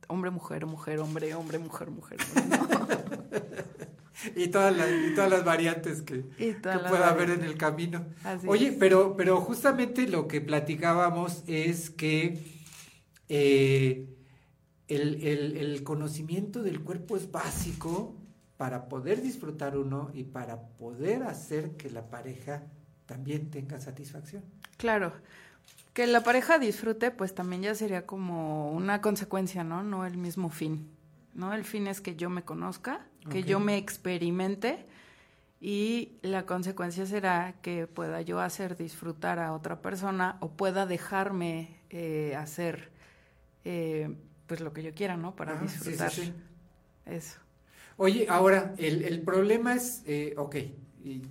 [0.08, 2.18] hombre, mujer, mujer, hombre, hombre, mujer, mujer.
[4.36, 6.26] y, todas las, y todas las variantes que,
[6.90, 8.04] pueda haber en el camino.
[8.48, 12.44] Oye, pero, pero justamente lo que platicábamos es que
[13.30, 14.15] eh,
[14.88, 18.16] el, el conocimiento del cuerpo es básico
[18.58, 22.64] para poder disfrutar uno y para poder hacer que la pareja
[23.06, 24.44] también tenga satisfacción.
[24.78, 25.14] Claro.
[25.94, 29.84] Que la pareja disfrute, pues también ya sería como una consecuencia, ¿no?
[29.84, 30.90] No el mismo fin,
[31.34, 31.54] ¿no?
[31.54, 34.86] El fin es que yo me conozca, que yo me experimente
[35.62, 41.80] y la consecuencia será que pueda yo hacer disfrutar a otra persona o pueda dejarme
[41.90, 42.92] eh, hacer
[43.64, 44.16] eh,
[44.48, 45.36] pues lo que yo quiera, ¿no?
[45.36, 46.12] Para disfrutar.
[47.06, 47.40] Eso.
[47.98, 50.56] Oye, ahora, el, el problema es, eh, ok,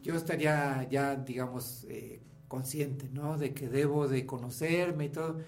[0.03, 3.37] yo estaría ya, digamos, eh, consciente, ¿no?
[3.37, 5.41] De que debo de conocerme y todo,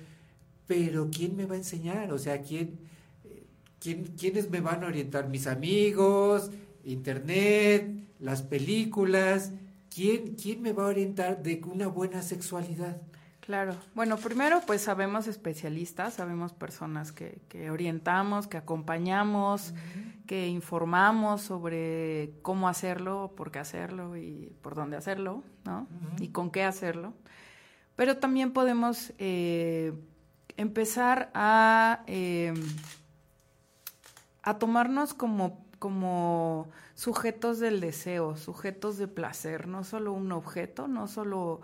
[0.66, 2.12] pero ¿quién me va a enseñar?
[2.12, 2.79] O sea, ¿quién,
[3.24, 3.46] eh,
[3.79, 5.29] quién, ¿quiénes me van a orientar?
[5.29, 6.50] ¿Mis amigos?
[6.85, 7.88] ¿Internet?
[8.18, 9.52] ¿Las películas?
[9.94, 13.00] ¿Quién, ¿Quién me va a orientar de una buena sexualidad?
[13.46, 13.76] Claro.
[13.94, 19.72] Bueno, primero pues sabemos especialistas, sabemos personas que, que orientamos, que acompañamos,
[20.26, 25.87] que informamos sobre cómo hacerlo, por qué hacerlo y por dónde hacerlo, ¿no?
[26.18, 27.14] Y con qué hacerlo.
[27.94, 29.92] Pero también podemos eh,
[30.56, 32.52] empezar a, eh,
[34.42, 41.06] a tomarnos como, como sujetos del deseo, sujetos de placer, no solo un objeto, no
[41.06, 41.61] solo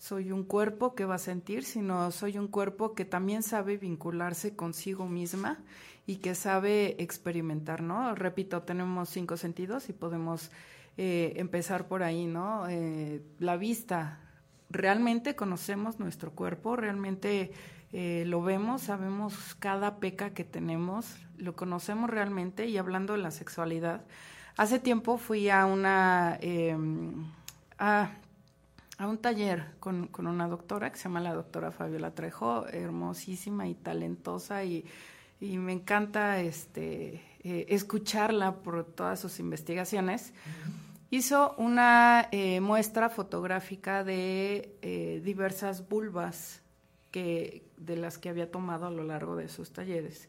[0.00, 4.56] soy un cuerpo que va a sentir, sino soy un cuerpo que también sabe vincularse
[4.56, 5.58] consigo misma
[6.06, 8.14] y que sabe experimentar, ¿no?
[8.14, 10.50] Repito, tenemos cinco sentidos y podemos
[10.96, 12.66] eh, empezar por ahí, ¿no?
[12.70, 14.20] Eh, la vista,
[14.70, 17.52] realmente conocemos nuestro cuerpo, realmente
[17.92, 23.30] eh, lo vemos, sabemos cada peca que tenemos, lo conocemos realmente y hablando de la
[23.30, 24.06] sexualidad,
[24.56, 26.38] hace tiempo fui a una...
[26.40, 27.30] Em,
[27.78, 28.12] a,
[29.00, 33.66] a un taller con, con, una doctora que se llama la doctora Fabiola Trejo, hermosísima
[33.66, 34.84] y talentosa y,
[35.40, 40.34] y me encanta este, eh, escucharla por todas sus investigaciones.
[41.08, 46.60] Hizo una eh, muestra fotográfica de eh, diversas vulvas
[47.10, 50.28] que, de las que había tomado a lo largo de sus talleres.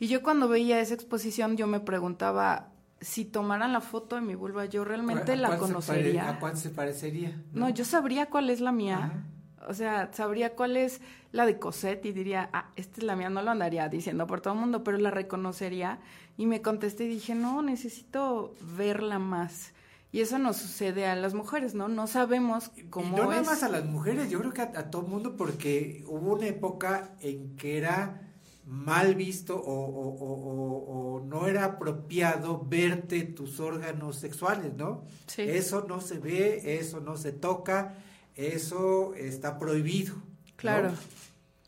[0.00, 4.34] Y yo cuando veía esa exposición yo me preguntaba, si tomaran la foto de mi
[4.34, 6.28] vulva, yo realmente la conocería.
[6.28, 7.40] ¿A cuál se parecería?
[7.52, 7.68] ¿no?
[7.68, 9.24] yo sabría cuál es la mía.
[9.68, 13.28] O sea, sabría cuál es la de Cosette y diría, ah, esta es la mía,
[13.28, 16.00] no lo andaría diciendo por todo el mundo, pero la reconocería.
[16.36, 19.74] Y me contesté y dije, no, necesito verla más.
[20.10, 21.88] Y eso nos sucede a las mujeres, ¿no?
[21.88, 24.90] No sabemos cómo y no nada más a las mujeres, yo creo que a, a
[24.90, 28.27] todo el mundo, porque hubo una época en que era
[28.68, 35.04] mal visto o, no era apropiado verte tus órganos sexuales, ¿no?
[35.26, 35.42] Sí.
[35.42, 37.94] Eso no se ve, eso no se toca,
[38.36, 40.14] eso está prohibido.
[40.56, 40.92] Claro.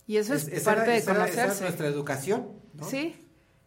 [0.06, 1.42] Y eso es, parte de conocerse.
[1.42, 2.84] Esa es nuestra educación, ¿no?
[2.84, 3.16] Sí.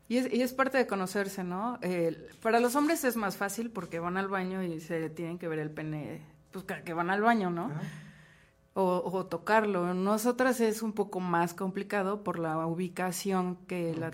[0.08, 1.80] Y es, y es parte de conocerse, ¿no?
[2.42, 5.60] para los hombres es más fácil porque van al baño y se tienen que ver
[5.60, 7.72] el pene, pues que van al baño, ¿no?
[8.76, 9.94] O, tocarlo.
[9.94, 14.12] Nosotras es un poco más complicado por la ubicación que, la,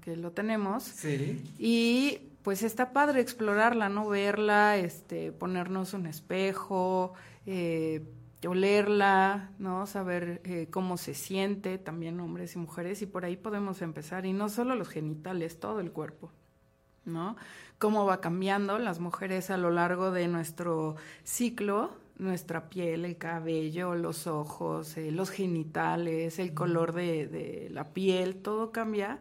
[0.00, 0.84] que lo tenemos.
[0.84, 1.42] Sí.
[1.58, 4.08] Y pues está padre explorarla, ¿no?
[4.08, 7.14] Verla, este, ponernos un espejo,
[7.46, 8.02] eh,
[8.46, 9.86] olerla, ¿no?
[9.86, 14.26] Saber eh, cómo se siente, también hombres y mujeres, y por ahí podemos empezar.
[14.26, 16.30] Y no solo los genitales, todo el cuerpo,
[17.04, 17.36] ¿no?
[17.78, 23.94] Cómo va cambiando las mujeres a lo largo de nuestro ciclo, nuestra piel, el cabello,
[23.94, 29.18] los ojos, eh, los genitales, el color de, de, la piel, todo cambia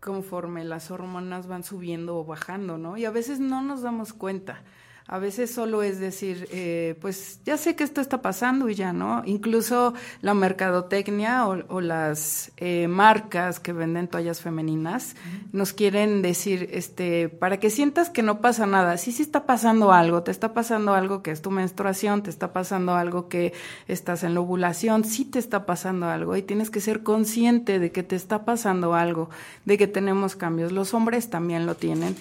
[0.00, 2.96] conforme las hormonas van subiendo o bajando, ¿no?
[2.96, 4.62] Y a veces no nos damos cuenta.
[5.08, 8.92] A veces solo es decir, eh, pues ya sé que esto está pasando y ya,
[8.92, 9.22] ¿no?
[9.24, 15.14] Incluso la mercadotecnia o, las eh, marcas que venden toallas femeninas
[15.52, 18.96] nos quieren decir, este, para que sientas que no pasa nada.
[18.96, 22.52] Sí, sí está pasando algo, te está pasando algo que es tu menstruación, te está
[22.52, 23.52] pasando algo que
[23.86, 27.92] estás en la ovulación, sí te está pasando algo y tienes que ser consciente de
[27.92, 29.30] que te está pasando algo,
[29.66, 30.72] de que tenemos cambios.
[30.72, 32.16] Los hombres también lo tienen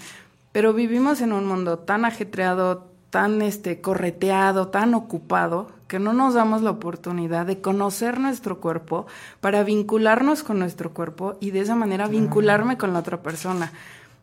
[0.55, 6.33] pero vivimos en un mundo tan ajetreado, tan este correteado, tan ocupado, que no nos
[6.33, 9.05] damos la oportunidad de conocer nuestro cuerpo
[9.41, 13.73] para vincularnos con nuestro cuerpo y de esa manera vincularme con la otra persona.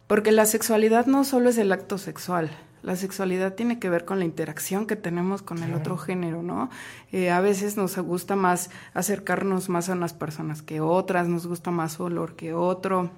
[0.07, 2.51] Porque la sexualidad no solo es el acto sexual,
[2.83, 6.71] La sexualidad tiene que ver con la interacción que tenemos con el otro género, ¿no?
[7.13, 11.71] Eh, a veces nos gusta más acercarnos más a unas personas que otras, nos gusta
[11.71, 13.11] más olor que otro.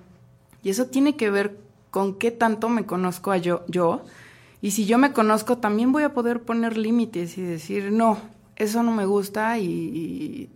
[0.64, 1.63] Y eso tiene que ver
[1.94, 4.04] con qué tanto me conozco a yo, yo.
[4.61, 8.18] Y si yo me conozco, también voy a poder poner límites y decir, no,
[8.57, 10.50] eso no me gusta y, y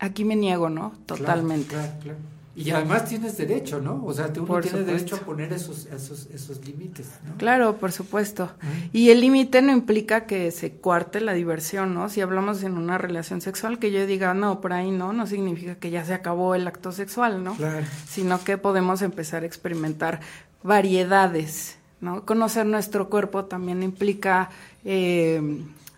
[0.00, 0.94] aquí me niego, ¿no?
[1.06, 1.68] Totalmente.
[1.68, 2.18] Claro, claro,
[2.54, 4.04] Y además tienes derecho, ¿no?
[4.04, 4.92] O sea, uno Por tiene supuesto.
[4.92, 7.36] derecho a poner esos, esos, esos límites, ¿no?
[7.38, 8.50] Claro, por supuesto.
[8.92, 12.10] Y el límite no implica que se cuarte la diversión, ¿no?
[12.10, 15.76] Si hablamos en una relación sexual, que yo diga, no, por ahí no, no significa
[15.76, 17.54] que ya se acabó el acto sexual, ¿no?
[17.54, 17.86] Claro.
[18.06, 20.20] Sino que podemos empezar a experimentar
[20.62, 22.26] variedades, ¿no?
[22.26, 24.50] Conocer nuestro cuerpo también implica
[24.84, 25.40] eh,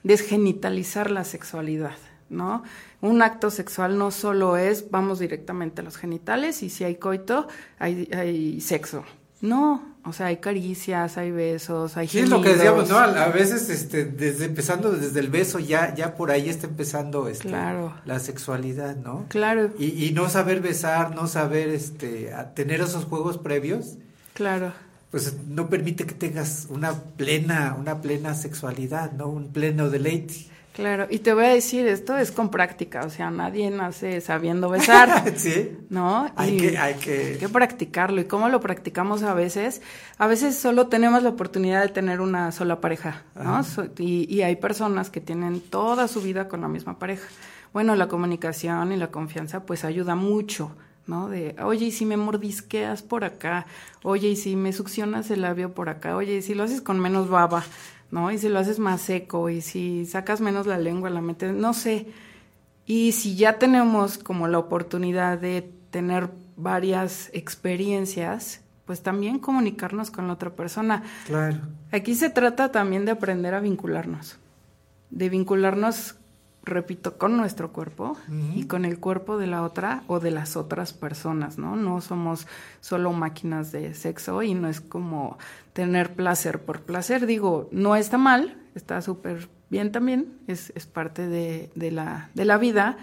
[0.05, 1.97] desgenitalizar la sexualidad,
[2.31, 2.63] ¿no?
[3.05, 7.47] Un acto sexual no solo es vamos directamente a los genitales y si hay coito,
[7.79, 9.05] hay, hay sexo.
[9.43, 12.97] No, o sea, hay caricias, hay besos, hay Sí, es lo que decíamos, ¿no?
[12.97, 17.49] A, veces, este, desde empezando desde el beso, ya, ya por ahí está empezando, este,
[17.49, 17.95] Claro.
[18.07, 19.27] la sexualidad, ¿no?
[19.29, 23.97] Claro, Y, y no saber besar, no saber, este, tener esos juegos previos,
[24.33, 24.73] claro.
[25.11, 29.27] pues no permite que tengas una plena, una plena sexualidad, ¿no?
[29.29, 30.47] Un pleno deleite.
[30.75, 34.69] Claro, y te voy a decir, esto es con práctica, o sea, nadie nace sabiendo
[34.69, 35.79] besar, sí.
[35.89, 36.29] ¿no?
[36.35, 38.21] Hay que, hay que, hay que practicarlo.
[38.21, 39.83] ¿Y cómo lo practicamos a veces?
[40.19, 43.63] A veces solo tenemos la oportunidad de tener una sola pareja, ¿no?
[43.63, 47.29] So- y, y hay personas que tienen toda su vida con la misma pareja.
[47.73, 50.73] Bueno, la comunicación y la confianza pues ayuda mucho,
[51.07, 51.29] ¿no?
[51.29, 53.67] De, oye, y si me mordisqueas por acá,
[54.03, 56.99] oye, y si me succionas el labio por acá, oye, y si lo haces con
[56.99, 57.63] menos baba,
[58.15, 58.31] ¿no?
[58.31, 61.75] Y si lo haces más seco, y si sacas menos la lengua, la metes, no
[61.75, 62.07] sé.
[62.87, 70.29] Y si ya tenemos como la oportunidad de tener varias experiencias, pues también comunicarnos con
[70.29, 71.03] la otra persona.
[71.27, 71.59] claro.
[71.91, 74.39] Aquí se trata también de aprender a vincularnos,
[75.11, 76.15] de vincularnos,
[76.63, 78.17] repito, con nuestro cuerpo
[78.55, 81.75] y con el cuerpo de la otra o de las otras personas, ¿no?
[81.75, 82.47] No somos
[82.81, 85.37] solo máquinas de sexo y no es como
[85.75, 87.27] tener placer por placer.
[87.27, 92.45] Digo, no está mal, está súper bien también, es, es parte de, de la, de
[92.47, 92.97] la vida,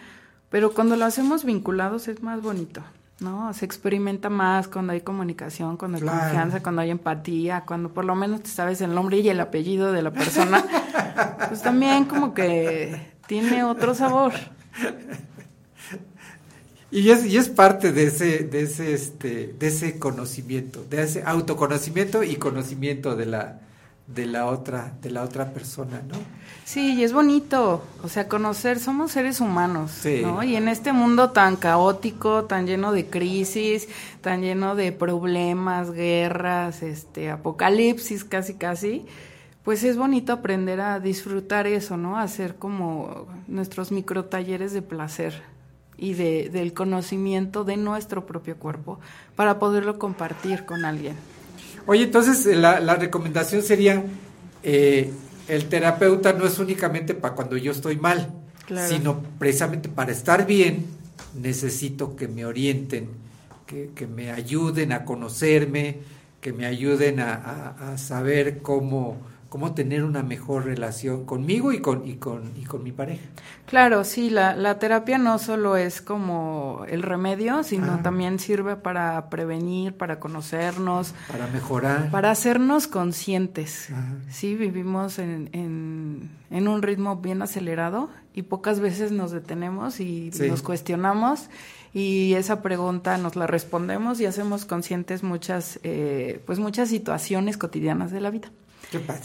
[0.50, 2.82] pero cuando lo hacemos vinculados es más bonito.
[3.20, 3.54] ¿no?
[3.54, 6.20] Se experimenta más cuando hay comunicación, cuando hay Claro.
[6.22, 9.92] confianza, cuando hay empatía, cuando por lo menos te sabes el nombre y el apellido
[9.92, 10.66] de la persona,
[11.50, 14.34] pues también como que tiene otro sabor.
[16.92, 21.24] Y es, y es parte de ese, de ese, este, de ese conocimiento, de ese
[21.26, 23.62] autoconocimiento y conocimiento de la,
[24.08, 26.16] de la otra, de la otra persona, ¿no?
[26.66, 30.22] Sí, y es bonito, o sea, conocer, somos seres humanos, Sí.
[30.22, 30.44] ¿no?
[30.44, 33.88] Y en este mundo tan caótico, tan lleno de crisis,
[34.20, 39.06] tan lleno de problemas, guerras, este, apocalipsis casi casi,
[39.64, 42.18] pues es bonito aprender a disfrutar eso, ¿no?
[42.18, 45.51] Hacer como nuestros micro talleres de placer
[46.02, 49.00] y de, del conocimiento de nuestro propio cuerpo
[49.38, 51.16] para poderlo compartir con alguien.
[51.86, 54.04] Oye, entonces eh, la, la recomendación sería,
[54.64, 55.12] eh,
[55.48, 58.34] el terapeuta no es únicamente para cuando yo estoy mal,
[58.66, 58.88] Claro.
[58.94, 60.86] sino precisamente para estar bien,
[61.40, 63.10] necesito que me orienten,
[63.68, 65.98] que, que me ayuden a conocerme,
[66.42, 69.18] que me ayuden a, a- a saber cómo,
[69.52, 73.26] cómo tener una mejor relación conmigo y con, y con, y con mi pareja.
[73.66, 78.00] Claro, sí, la, la terapia no solo es como el remedio, sino Ah.
[78.02, 82.10] también sirve para prevenir, para conocernos, Para mejorar.
[82.12, 83.90] para hacernos conscientes.
[83.92, 84.16] Ajá.
[84.30, 90.32] Sí, vivimos en, en, en un ritmo bien acelerado y pocas veces nos detenemos y
[90.32, 90.48] Sí.
[90.50, 91.50] nos cuestionamos
[91.94, 98.12] y esa pregunta nos la respondemos y hacemos conscientes muchas, eh, pues muchas situaciones cotidianas
[98.12, 98.50] de la vida.
[98.92, 99.22] Qué padre.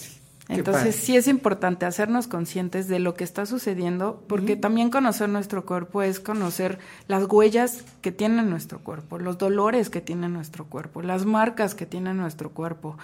[0.46, 0.92] qué Entonces padre.
[0.92, 6.02] sí es importante hacernos conscientes de lo que está sucediendo, porque también conocer nuestro cuerpo
[6.02, 11.26] es conocer las huellas que tiene nuestro cuerpo, los dolores que tiene nuestro cuerpo, las
[11.26, 12.96] marcas que tiene nuestro cuerpo.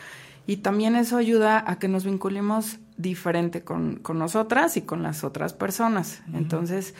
[0.47, 5.23] Y también eso ayuda a que nos vinculemos diferente con, con nosotras y con las
[5.23, 6.23] otras personas.
[6.33, 6.95] Entonces,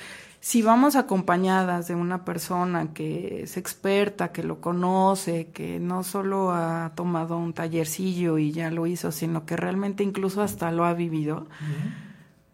[0.45, 6.51] si vamos acompañadas de una persona que es experta, que lo conoce, que no solo
[6.51, 10.95] ha tomado un tallercillo y ya lo hizo, sino que realmente incluso hasta lo ha
[10.95, 11.47] vivido,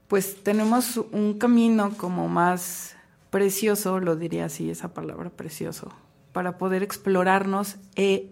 [0.07, 2.95] pues tenemos un camino como más
[3.31, 5.91] precioso, lo diría así, esa palabra precioso,
[6.35, 8.29] para poder explorarnos e-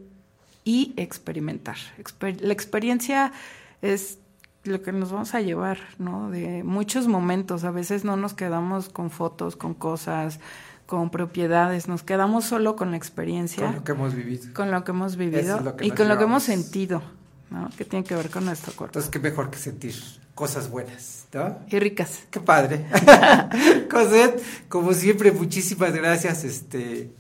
[0.65, 1.77] y experimentar.
[1.99, 3.33] Exper- la experiencia
[3.81, 4.19] es
[4.67, 6.31] lo que nos vamos a llevar, ¿no?
[6.31, 7.65] De muchos momentos.
[7.65, 10.41] A veces no nos quedamos con fotos, con cosas,
[10.87, 14.55] con propiedades, nos quedamos solo con la experiencia, Con lo que hemos vivido.
[14.55, 17.03] con lo que hemos vivido es lo que y con lo que hemos sentido,
[17.51, 17.69] ¿no?
[17.77, 18.91] Que tiene que ver con nuestro cuerpo.
[18.99, 19.95] Entonces, qué mejor que sentir
[20.37, 21.59] cosas buenas, ¿no?
[21.69, 22.21] Y ricas.
[22.31, 22.87] Qué padre.
[23.91, 26.45] Cosette, como siempre, muchísimas gracias.
[26.45, 27.11] Este,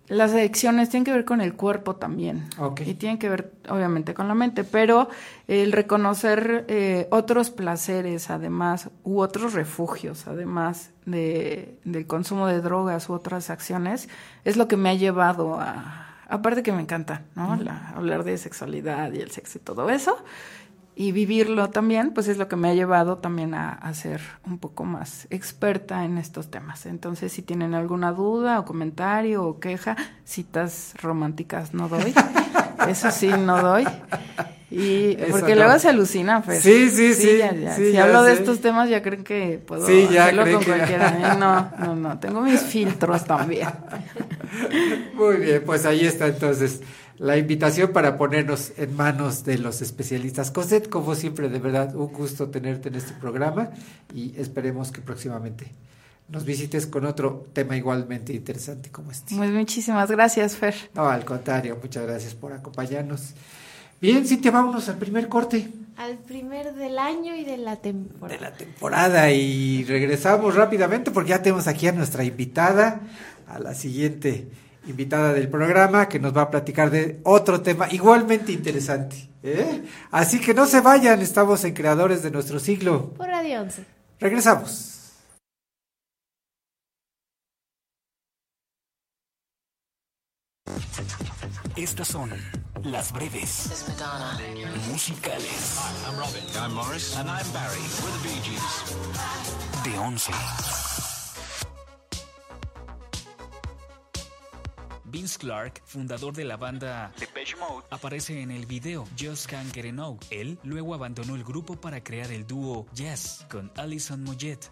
[0.09, 2.45] Las adicciones tienen que ver con el cuerpo también.
[2.57, 2.81] Ok.
[2.85, 4.63] Y tienen que ver, obviamente, con la mente.
[4.63, 5.09] Pero
[5.49, 13.09] el reconocer eh, otros placeres, además, u otros refugios, además de, del consumo de drogas
[13.09, 14.07] u otras acciones,
[14.45, 16.05] es lo que me ha llevado a.
[16.29, 17.55] Aparte que me encanta, ¿no?
[17.55, 20.17] La- hablar de sexualidad y el sexo y todo eso.
[20.99, 24.57] Y vivirlo también, pues es lo que me ha llevado también a, a ser un
[24.57, 26.87] poco más experta en estos temas.
[26.87, 29.95] Entonces, si tienen alguna duda o comentario o queja,
[30.25, 32.15] citas románticas no doy.
[32.89, 33.85] Eso sí, no doy.
[34.71, 35.63] Y Eso porque no.
[35.65, 36.61] luego se alucina, pues.
[36.63, 37.75] Sí, sí, sí, ya, ya.
[37.75, 38.39] sí, si ya hablo de sé.
[38.41, 41.33] estos temas, ya creen que puedo Sí, hacerlo con cualquiera.
[41.33, 41.37] ¿eh?
[41.37, 42.17] No, no, no.
[42.19, 43.69] Tengo mis filtros también.
[45.13, 46.81] Muy bien, pues ahí está entonces
[47.17, 50.51] la invitación para ponernos en manos de los especialistas.
[50.51, 53.69] Cosette, como siempre, de verdad, un gusto tenerte en este programa
[54.13, 55.71] y esperemos que próximamente
[56.29, 59.35] nos visites con otro tema igualmente interesante como este.
[59.35, 60.75] Pues muchísimas gracias, Fer.
[60.93, 63.33] No, al contrario, muchas gracias por acompañarnos.
[63.99, 68.35] Bien, Cintia, vámonos al primer corte Al primer del año y de la temporada.
[68.35, 72.99] de la temporada y regresamos rápidamente porque ya tenemos aquí a nuestra invitada,
[73.47, 74.47] a la siguiente
[74.87, 79.29] invitada del programa que nos va a platicar de otro tema igualmente interesante.
[79.43, 79.83] ¿eh?
[80.11, 83.13] Así que no se vayan, estamos en Creadores de nuestro siglo.
[83.13, 83.85] Por Radio 11.
[84.19, 84.93] Regresamos.
[91.75, 92.31] Estas son
[92.83, 93.85] las breves
[94.91, 96.43] musicales I'm Robin.
[96.55, 97.15] I'm Morris.
[97.17, 97.81] And I'm Barry.
[98.01, 98.95] We're the Bee Gees.
[99.83, 100.31] de 11.
[105.09, 107.85] Vince Clark, fundador de la banda Depeche Mode.
[107.91, 110.19] aparece en el video Just Can't Get Enough.
[110.29, 114.69] Él luego abandonó el grupo para crear el dúo Jazz con Alison Moyet.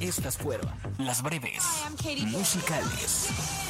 [0.00, 1.62] Estas fueron las breves
[2.30, 3.61] musicales.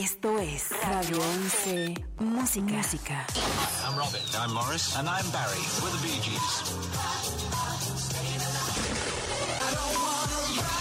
[0.00, 2.72] Esto es Radio 11 Música.
[2.72, 3.26] Música.
[3.86, 4.20] I'm Robin.
[4.40, 4.96] I'm Morris.
[4.96, 5.60] And I'm Barry.
[5.82, 6.62] We're the Bee Gees.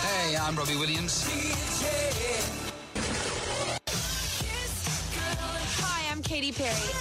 [0.01, 1.26] Hey, I'm Robbie Williams.
[5.82, 6.91] Hi, I'm Katy Perry.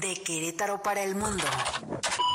[0.00, 1.44] De Querétaro para el mundo.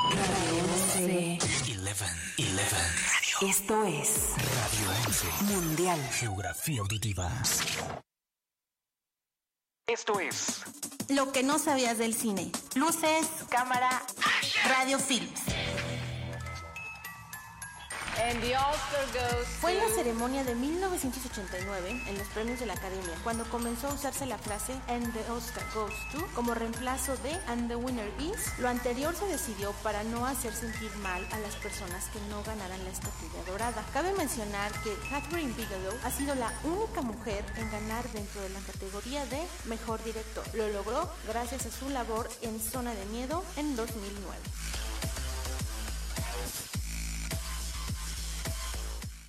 [0.10, 0.64] Radio
[1.04, 1.40] 11.
[1.40, 1.94] 11,
[2.38, 3.15] 11.
[3.42, 5.28] Esto es Radio 11.
[5.54, 6.02] Mundial.
[6.14, 7.30] Geografía auditiva.
[9.88, 10.64] Esto es
[11.10, 12.50] Lo que no sabías del cine.
[12.76, 14.02] Luces, cámara,
[14.70, 15.42] radio films.
[19.60, 23.94] Fue en la ceremonia de 1989, en los premios de la Academia, cuando comenzó a
[23.94, 28.58] usarse la frase And the Oscar goes to como reemplazo de And the winner is.
[28.60, 32.84] Lo anterior se decidió para no hacer sentir mal a las personas que no ganaran
[32.84, 33.84] la estatuilla dorada.
[33.94, 38.60] Cabe mencionar que Catherine Bigelow ha sido la única mujer en ganar dentro de la
[38.62, 40.44] categoría de Mejor Director.
[40.54, 44.85] Lo logró gracias a su labor en Zona de Miedo en 2009.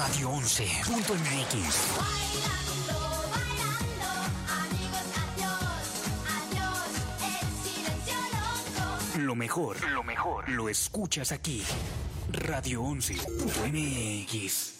[0.00, 1.76] Radio 11.mx.
[9.18, 11.62] Lo mejor, lo mejor, lo escuchas aquí.
[12.32, 14.79] Radio 11.mx.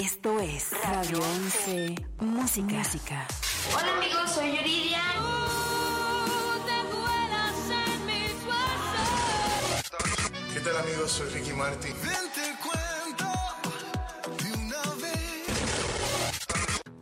[0.00, 2.66] Esto es Radio 11 Música.
[2.66, 3.26] Música.
[3.72, 5.02] Hola amigos, soy Yuridia.
[10.52, 11.10] ¿Qué tal amigos?
[11.12, 11.94] Soy Ricky Martin.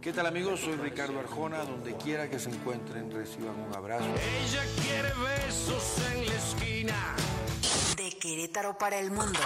[0.03, 0.61] ¿Qué tal amigos?
[0.61, 1.65] Soy Ricardo Arjona.
[1.65, 4.05] Donde quiera que se encuentren, reciban un abrazo.
[4.05, 7.17] Ella quiere besos en la esquina.
[7.97, 9.39] De Querétaro para el mundo.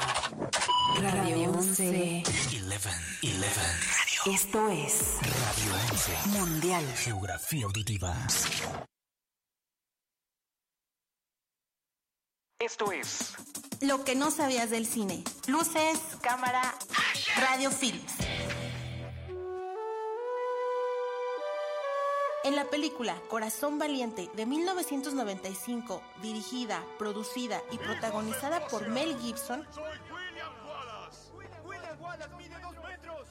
[1.03, 2.23] Radio 11.
[2.25, 2.65] 11.
[2.65, 3.61] 11.
[4.33, 6.29] Esto es Radio 11.
[6.39, 6.85] Mundial.
[6.97, 8.17] Geografía auditiva.
[12.59, 13.35] Esto es
[13.83, 15.23] Lo que no sabías del cine.
[15.49, 16.75] Luces, cámara,
[17.39, 18.15] radio films.
[22.47, 29.67] En la película Corazón Valiente de 1995, dirigida, producida y protagonizada por Mel Gibson,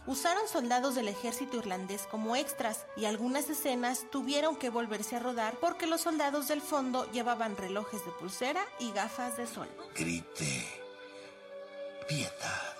[0.07, 5.55] usaron soldados del ejército irlandés como extras y algunas escenas tuvieron que volverse a rodar
[5.59, 9.67] porque los soldados del fondo llevaban relojes de pulsera y gafas de sol.
[9.95, 10.67] Grite.
[12.07, 12.75] Piedad.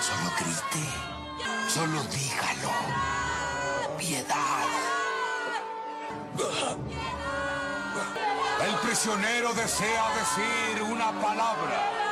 [0.00, 0.84] Solo grite.
[1.68, 2.70] Solo dígalo.
[3.98, 4.82] Piedad.
[8.64, 12.02] El prisionero desea decir una palabra.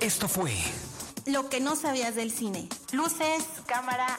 [0.00, 0.52] Esto fue
[1.26, 2.68] Lo que no sabías del cine.
[2.92, 4.18] Luces, cámara.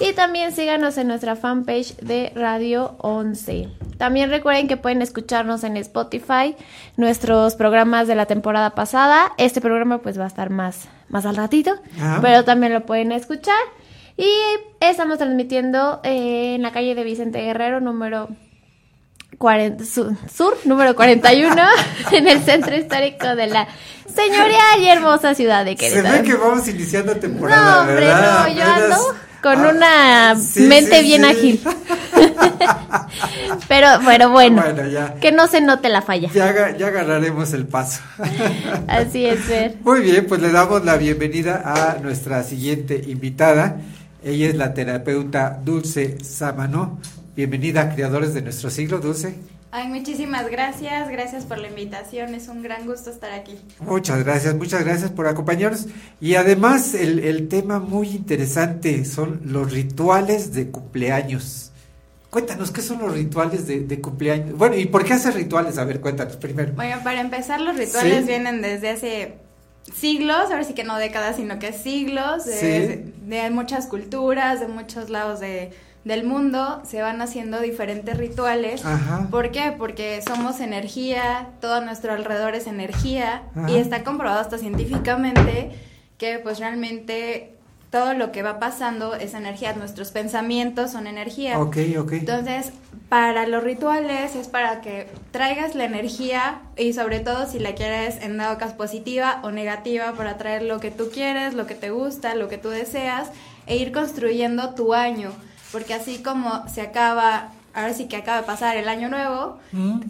[0.00, 3.70] y también síganos en nuestra fanpage de Radio 11.
[3.96, 6.54] También recuerden que pueden escucharnos en Spotify,
[6.98, 9.32] nuestros programas de la temporada pasada.
[9.38, 12.18] Este programa pues va a estar más, más al ratito, Ah.
[12.20, 13.56] pero también lo pueden escuchar.
[14.24, 14.30] Y
[14.78, 18.28] estamos transmitiendo eh, en la calle de Vicente Guerrero, número
[19.38, 21.56] 40, su- sur, número 41,
[22.12, 23.66] en el centro histórico de la
[24.14, 26.18] señorial y hermosa ciudad de Se Querétaro.
[26.18, 28.46] ve que vamos iniciando temporada, No, hombre, ¿verdad?
[28.46, 28.96] no, yo Apenas- ando
[29.42, 31.28] con una sí, mente sí, bien sí.
[31.28, 31.60] ágil.
[33.66, 35.14] pero, pero bueno, Bueno, ya.
[35.14, 36.30] que no se note la falla.
[36.32, 38.02] Ya, ya agarraremos el paso.
[38.86, 39.74] Así es, Fer.
[39.82, 43.78] Muy bien, pues le damos la bienvenida a nuestra siguiente invitada.
[44.24, 47.00] Ella es la terapeuta Dulce Sámano.
[47.34, 49.34] Bienvenida a Creadores de nuestro siglo, Dulce.
[49.74, 53.58] Ay, muchísimas gracias, gracias por la invitación, es un gran gusto estar aquí.
[53.80, 55.86] Muchas gracias, muchas gracias por acompañarnos.
[56.20, 61.70] Y además el, el tema muy interesante son los rituales de cumpleaños.
[62.28, 64.56] Cuéntanos, ¿qué son los rituales de, de cumpleaños?
[64.58, 65.78] Bueno, ¿y por qué haces rituales?
[65.78, 66.72] A ver, cuéntanos primero.
[66.74, 68.26] Bueno, para empezar, los rituales Sí.
[68.26, 69.34] vienen desde hace
[69.92, 72.52] siglos, ahora sí que no décadas, sino que siglos, de,
[73.06, 73.12] Sí.
[73.26, 75.72] de muchas culturas, de muchos lados de,
[76.04, 78.84] del mundo, se van haciendo diferentes rituales.
[78.84, 79.28] Ajá.
[79.30, 79.72] ¿Por qué?
[79.76, 83.70] Porque somos energía, todo nuestro alrededor es energía, Ajá.
[83.70, 85.70] y está comprobado hasta científicamente
[86.18, 87.54] que pues realmente
[87.92, 91.60] todo lo que va pasando es energía, nuestros pensamientos son energía.
[91.60, 92.12] Ok, ok.
[92.12, 92.72] Entonces,
[93.10, 98.16] para los rituales es para que traigas la energía y sobre todo si la quieres
[98.22, 101.90] en dado caso positiva o negativa para traer lo que tú quieres, lo que te
[101.90, 103.28] gusta, lo que tú deseas
[103.66, 105.30] e ir construyendo tu año,
[105.70, 109.58] porque así como se acaba, ahora sí que acaba de pasar el año nuevo,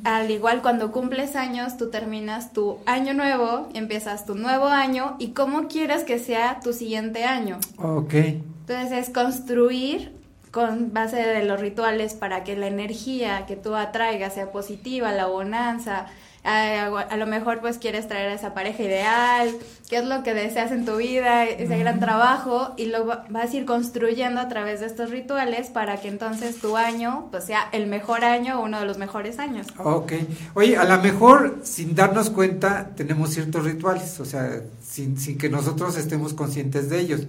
[0.04, 5.28] al igual cuando cumples años, tú terminas tu año nuevo, empiezas tu nuevo año y
[5.28, 7.58] cómo quieres que sea tu siguiente año.
[7.78, 8.14] Ok.
[8.14, 10.12] Entonces es construir
[10.50, 15.26] con base de los rituales para que la energía que tú atraigas sea positiva, la
[15.26, 16.06] bonanza.
[16.44, 19.48] A, a lo mejor pues quieres traer a esa pareja ideal,
[19.88, 23.52] qué es lo que deseas en tu vida, ese gran trabajo y lo va- vas
[23.52, 27.68] a ir construyendo a través de estos rituales para que entonces tu año pues sea
[27.70, 29.68] el mejor año o uno de los mejores años.
[29.78, 30.14] Ok.
[30.54, 35.48] Oye, a lo mejor sin darnos cuenta tenemos ciertos rituales, o sea, sin, sin que
[35.48, 37.20] nosotros estemos conscientes de ellos.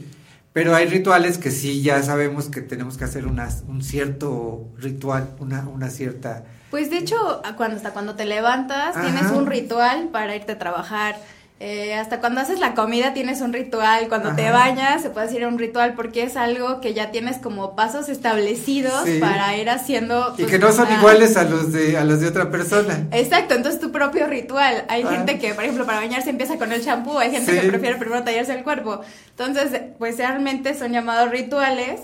[0.54, 5.36] Pero hay rituales que sí ya sabemos que tenemos que hacer una, un cierto ritual,
[5.40, 6.46] una, una cierta...
[6.74, 11.18] Pues de hecho, cuando, hasta cuando te levantas tienes un ritual para irte a trabajar.
[11.66, 14.10] Eh, hasta cuando haces la comida tienes un ritual.
[14.10, 17.74] Cuando te bañas se puede hacer un ritual porque es algo que ya tienes como
[17.74, 19.20] pasos establecidos Sí.
[19.20, 20.34] para ir haciendo.
[20.38, 23.08] Y pues, que no son una- iguales a los de, a los de otra persona.
[23.14, 24.84] Exacto, entonces tu propio ritual.
[24.90, 25.12] Hay Ah.
[25.12, 27.62] gente que, por ejemplo, para bañarse empieza con el shampoo, hay gente Sí.
[27.62, 29.00] que prefiere primero tallarse el cuerpo.
[29.30, 32.02] Entonces, pues realmente son llamados rituales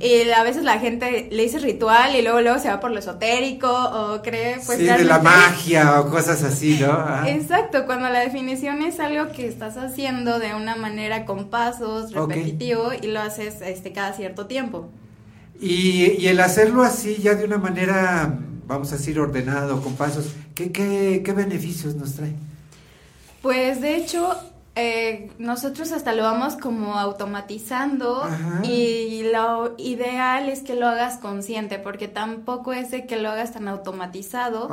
[0.00, 2.98] y a veces la gente le dice ritual y luego luego se va por lo
[2.98, 6.92] esotérico o cree pues sí, de la magia o cosas así, ¿no?
[6.92, 7.24] Ah.
[7.26, 12.90] Exacto, cuando la definición es algo que estás haciendo de una manera con pasos, repetitivo
[13.00, 14.88] y lo haces este cada cierto tiempo.
[15.60, 20.34] Y, y el hacerlo así ya de una manera, vamos a decir, ordenado, con pasos,
[20.54, 22.32] ¿qué, qué, qué beneficios nos trae?
[23.42, 24.36] Pues de hecho,
[24.78, 28.60] eh, nosotros hasta lo vamos como automatizando Ajá.
[28.64, 33.52] y lo ideal es que lo hagas consciente porque tampoco es de que lo hagas
[33.52, 34.68] tan automatizado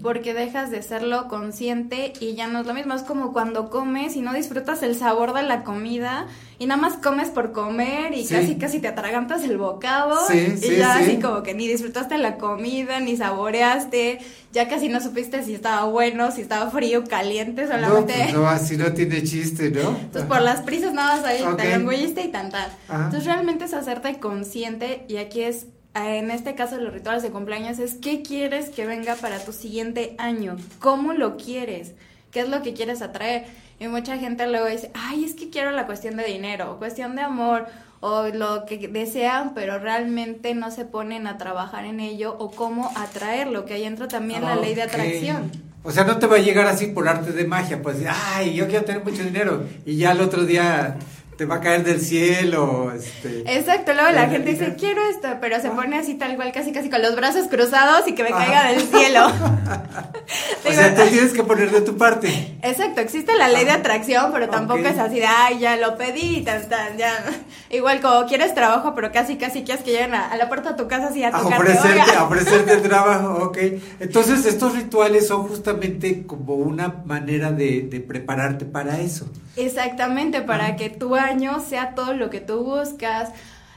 [0.00, 4.16] porque dejas de serlo consciente y ya no es lo mismo, es como cuando comes
[4.16, 6.26] y no disfrutas el sabor de la comida
[6.60, 8.34] y nada más comes por comer y Sí.
[8.34, 11.04] casi casi te atragantas el bocado Sí, y sí, ya sí.
[11.04, 14.18] así como que ni disfrutaste la comida, ni saboreaste,
[14.52, 18.14] ya casi no supiste si estaba bueno, si estaba frío, caliente, No, solamente...
[18.14, 19.90] pues no, así no tiene chiste, ¿no?
[19.90, 21.56] Entonces por las prisas nada más ahí Ok.
[21.56, 22.66] te lo engulliste y tan tan.
[22.88, 23.04] Ajá.
[23.04, 27.30] Entonces realmente es hacerte consciente y aquí es, eh, en este caso los rituales de
[27.30, 31.92] cumpleaños es qué quieres que venga para tu siguiente año, cómo lo quieres,
[32.32, 33.46] qué es lo que quieres atraer.
[33.80, 37.14] Y mucha gente luego dice, ay, es que quiero la cuestión de dinero, o cuestión
[37.14, 37.66] de amor,
[38.00, 42.90] o lo que desean, pero realmente no se ponen a trabajar en ello, o cómo
[42.96, 45.52] atraerlo, que ahí entra también la ley de atracción.
[45.84, 47.98] O sea, no te va a llegar así por arte de magia, pues,
[48.34, 50.96] ay, yo quiero tener mucho dinero, y ya el otro día
[51.38, 53.44] te va a caer del cielo, este...
[53.56, 56.50] Exacto, luego la Eh, gente dice, diga- quiero esto, pero se pone así tal cual,
[56.50, 58.44] casi casi con los brazos cruzados y que me Ajá.
[58.44, 59.28] caiga del cielo.
[60.68, 62.58] O sea, tú tienes que poner de tu parte.
[62.62, 66.42] Exacto, existe la ley de atracción, pero tampoco es así de, ay, ya lo pedí
[66.42, 67.14] tan, tan, ya.
[67.70, 70.76] Igual como quieres trabajo, pero casi casi quieres que lleguen a, a la puerta de
[70.76, 73.58] tu casa así a A tocarte, ofrecerte, a ofrecerte el trabajo, ok.
[74.00, 79.26] Entonces, estos rituales son justamente como una manera de, de prepararte para eso.
[79.56, 81.16] Exactamente, para que tu
[81.60, 83.30] sea todo lo que tú buscas.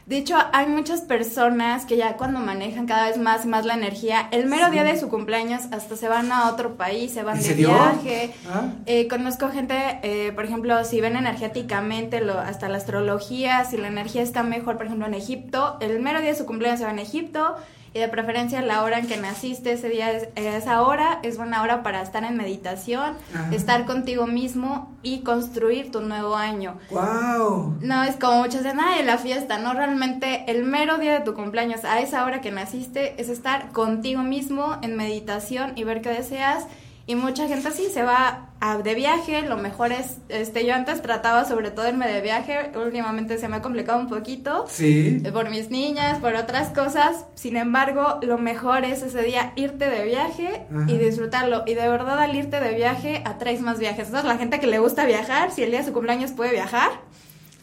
[0.07, 3.75] De hecho, hay muchas personas que ya cuando manejan cada vez más y más la
[3.75, 4.71] energía, el mero Sí.
[4.71, 7.67] día de su cumpleaños hasta se van a otro país, se van ¿En de serio?
[7.69, 8.33] viaje.
[8.51, 8.63] Ah.
[8.87, 13.87] Eh, conozco gente, eh, por ejemplo, si ven energéticamente, lo, hasta la astrología, si la
[13.87, 16.97] energía está mejor, por ejemplo, en Egipto, el mero día de su cumpleaños se van
[16.97, 17.55] a Egipto
[17.93, 21.61] y de preferencia la hora en que naciste, ese día, es, esa hora es buena
[21.61, 23.53] hora para estar en meditación, Ajá.
[23.53, 26.77] estar contigo mismo y construir tu nuevo año.
[26.89, 27.77] ¡Wow!
[27.81, 31.33] No, es como muchos dicen, ay, la fiesta, no, realmente el mero día de tu
[31.33, 36.09] cumpleaños, a esa hora que naciste, es estar contigo mismo en meditación y ver qué
[36.09, 36.67] deseas
[37.07, 41.01] Y mucha gente así se va a- de viaje, lo mejor es, este, yo antes
[41.01, 44.65] trataba sobre todo irme de viaje, últimamente se me ha complicado un poquito.
[44.69, 45.21] Sí.
[45.25, 47.25] eh, Por mis niñas, por otras cosas.
[47.35, 50.85] Sin embargo, lo mejor es ese día irte de viaje Ajá.
[50.89, 51.63] y disfrutarlo.
[51.65, 54.05] Y de verdad al irte de viaje atraes más viajes.
[54.07, 56.91] Entonces la gente que le gusta viajar, si el día de su cumpleaños puede viajar,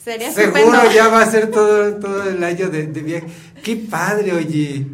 [0.02, 0.92] sería Seguro estupendo.
[0.92, 3.26] ya va a ser todo, todo el año de, de viaje.
[3.62, 4.86] Qué padre, oye.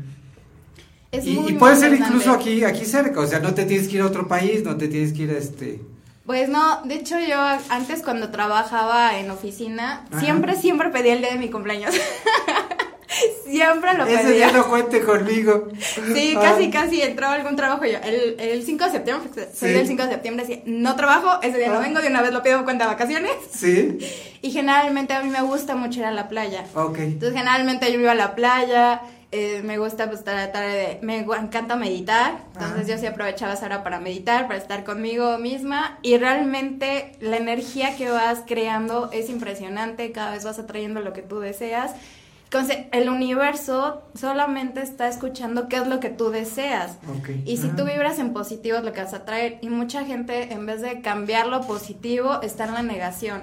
[1.15, 3.65] Es y, muy, y muy puede ser incluso aquí, aquí cerca, o sea, no te
[3.65, 5.81] tienes que ir a otro país, no te tienes que ir a este...
[6.27, 7.37] Pues no, de hecho yo
[7.69, 10.21] antes cuando trabajaba en oficina, Ajá.
[10.21, 11.95] siempre, siempre pedía el día de mi cumpleaños.
[13.47, 14.49] siempre lo Ese pedía.
[14.49, 15.69] día no cuente conmigo.
[16.15, 16.41] Sí, Ah.
[16.41, 17.99] casi, casi entró algún trabajo yo.
[18.03, 19.75] El, el 5 de septiembre, soy Sí.
[19.75, 21.81] del 5 de septiembre, decía, no trabajo, ese día no Ah.
[21.81, 23.33] vengo, de una vez lo pido en cuenta de vacaciones.
[23.53, 23.99] Sí,
[24.43, 26.65] Y generalmente a mí me gusta mucho ir a la playa.
[26.75, 26.99] ok.
[26.99, 29.01] Entonces generalmente yo iba a la playa,
[29.37, 32.87] eh, me gusta pues tratar de, me encanta meditar, entonces Ajá.
[32.87, 37.97] yo sí aprovechaba esa hora para meditar, para estar conmigo misma y realmente la energía
[37.97, 41.97] que vas creando es impresionante, cada vez vas atrayendo lo que tú deseas.
[42.45, 46.99] Entonces, el universo solamente está escuchando qué es lo que tú deseas.
[47.19, 47.31] Ok.
[47.45, 47.77] Y si Ajá.
[47.77, 49.59] tú vibras en positivo es lo que vas a traer.
[49.63, 53.43] Y mucha gente, en vez de cambiar lo positivo, está en la negación.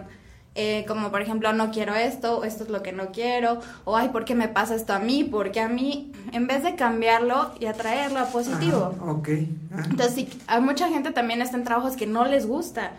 [0.54, 4.10] Eh, como por ejemplo, no quiero esto, esto es lo que no quiero, o ay,
[4.10, 5.24] ¿por qué me pasa esto a mí?
[5.24, 8.94] Porque a mí, en vez de cambiarlo y atraerlo a positivo.
[9.00, 9.30] Ok.
[9.72, 9.88] Ajá.
[9.90, 12.92] Entonces, sí, a mucha gente también está en trabajos que no les gusta.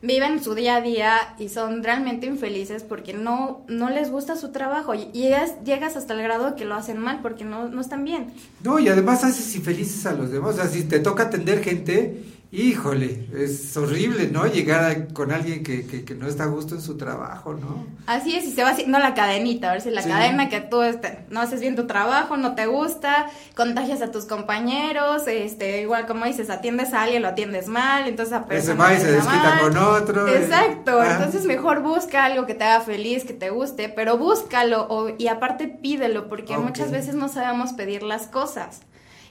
[0.00, 4.52] Viven su día a día y son realmente infelices porque no, no les gusta su
[4.52, 4.94] trabajo.
[4.94, 8.32] Y llegas, llegas hasta el grado que lo hacen mal porque no, no están bien.
[8.62, 10.54] No, y además haces infelices a los demás.
[10.54, 14.46] O sea, si te toca atender gente, híjole, es horrible, ¿no?
[14.46, 17.86] Llegar a- con alguien que, que, que no está a gusto en su trabajo, ¿no?
[18.06, 20.08] Así es, y se va haciendo la cadenita, a ver si la Sí.
[20.08, 24.24] cadena que tú este, no haces bien tu trabajo, no te gusta, contagias a tus
[24.24, 28.82] compañeros, este, igual como dices, atiendes a alguien, lo atiendes mal, entonces a Ese persona
[28.84, 29.60] va y se desquita mal.
[29.60, 30.26] con otro.
[30.28, 30.38] eh.
[30.42, 31.16] Exacto, Ah.
[31.18, 35.28] entonces mejor busca algo que te haga feliz, que te guste, pero búscalo o- y
[35.28, 38.80] aparte pídelo, porque muchas veces no sabemos pedir las cosas.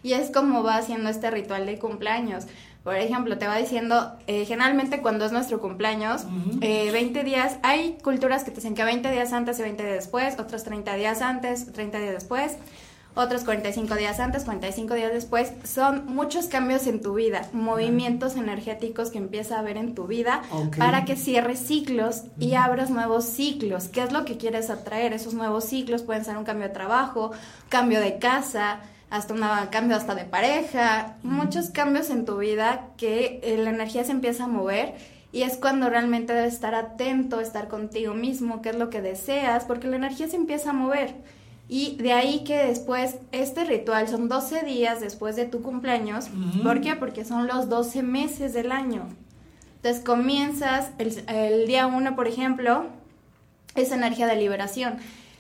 [0.04, 2.46] Y es como va haciendo este ritual de cumpleaños.
[2.88, 6.24] Por ejemplo, te va diciendo, eh, generalmente cuando es nuestro cumpleaños,
[6.62, 9.96] eh, 20 días, hay culturas que te dicen que 20 días antes y 20 días
[9.96, 12.56] después, otros 30 días antes, 30 días después,
[13.14, 15.52] otros 45 días antes, 45 días después.
[15.66, 20.44] Son muchos cambios en tu vida, movimientos energéticos que empieza a haber en tu vida
[20.78, 23.90] para que cierres ciclos y abras nuevos ciclos.
[23.90, 25.12] ¿Qué es lo que quieres atraer?
[25.12, 27.32] Esos nuevos ciclos pueden ser un cambio de trabajo,
[27.68, 28.80] cambio de casa,
[29.10, 29.42] hasta un
[29.72, 34.46] cambio hasta de pareja, muchos cambios en tu vida que eh, la energía se empieza
[34.46, 34.96] a mover
[35.32, 39.66] y es cuando realmente debes estar atento, estar contigo mismo, qué es lo que deseas,
[39.66, 41.16] porque la energía se empieza a mover.
[41.70, 46.30] Y de ahí que después, este ritual son 12 días después de tu cumpleaños.
[46.64, 46.96] ¿Por qué?
[46.96, 49.10] Porque son los 12 meses del año.
[49.76, 52.86] Entonces comienzas el, el día 1, por ejemplo,
[53.76, 54.98] es energía de liberación.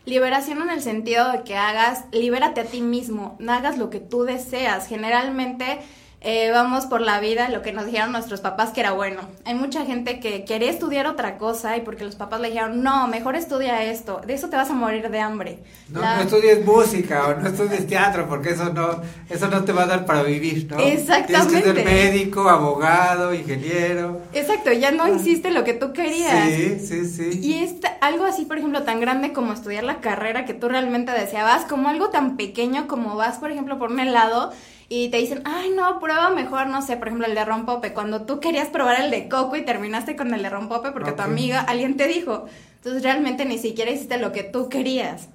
[0.07, 3.99] Liberación en el sentido de que hagas, libérate a ti mismo, no hagas lo que
[3.99, 4.87] tú deseas.
[4.87, 5.79] Generalmente
[6.21, 9.21] eh, vamos por la vida, lo que nos dijeron nuestros papás que era bueno.
[9.45, 13.07] Hay mucha gente que quería estudiar otra cosa y porque los papás le dijeron, no,
[13.07, 15.59] mejor estudia esto, de eso te vas a morir de hambre.
[15.89, 18.99] No, La- no estudies música o no estudies teatro porque eso no
[19.29, 20.77] eso no te va a dar para vivir, ¿no?
[20.77, 21.61] Tienes que Exactamente.
[21.73, 24.21] ser médico, abogado, ingeniero.
[24.33, 26.33] Exacto, ya no hiciste lo que tú querías.
[26.33, 26.47] Ah.
[26.49, 27.39] Sí, sí, sí.
[27.43, 31.11] Y es algo así, por ejemplo, tan grande como estudiar la carrera que tú realmente
[31.11, 34.51] deseabas, como algo tan pequeño como vas, por ejemplo, por un helado
[34.89, 38.21] y te dicen, ay, no, prueba mejor, no sé, por ejemplo, el de rompope, cuando
[38.21, 41.61] tú querías probar el de coco y terminaste con el de rompope porque tu amiga,
[41.61, 42.45] alguien te dijo.
[42.77, 45.27] Entonces realmente ni siquiera hiciste lo que tú querías.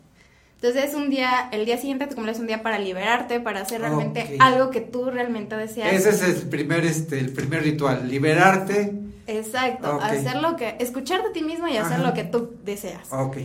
[0.54, 3.80] Entonces es un día, el día siguiente te cumples un día para liberarte, para hacer
[3.80, 5.92] realmente algo que tú realmente deseas.
[5.92, 8.94] Ese es el primer este el primer ritual, liberarte.
[9.26, 10.02] Exacto, Ok.
[10.02, 12.02] hacer lo que, escuchar de ti mismo y hacer Ajá.
[12.02, 13.12] lo que tú deseas.
[13.12, 13.38] Ok.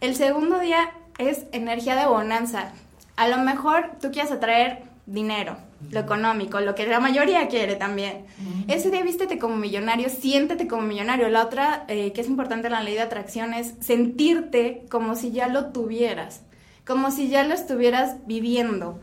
[0.00, 2.72] El segundo día es energía de bonanza.
[3.16, 5.56] A lo mejor tú quieres atraer dinero,
[5.90, 8.26] lo económico, lo que la mayoría quiere también.
[8.68, 11.28] Ese día vístete como millonario, siéntete como millonario.
[11.28, 15.32] La otra eh, que es importante en la ley de atracción es sentirte como si
[15.32, 16.42] ya lo tuvieras,
[16.86, 19.00] como si ya lo estuvieras viviendo.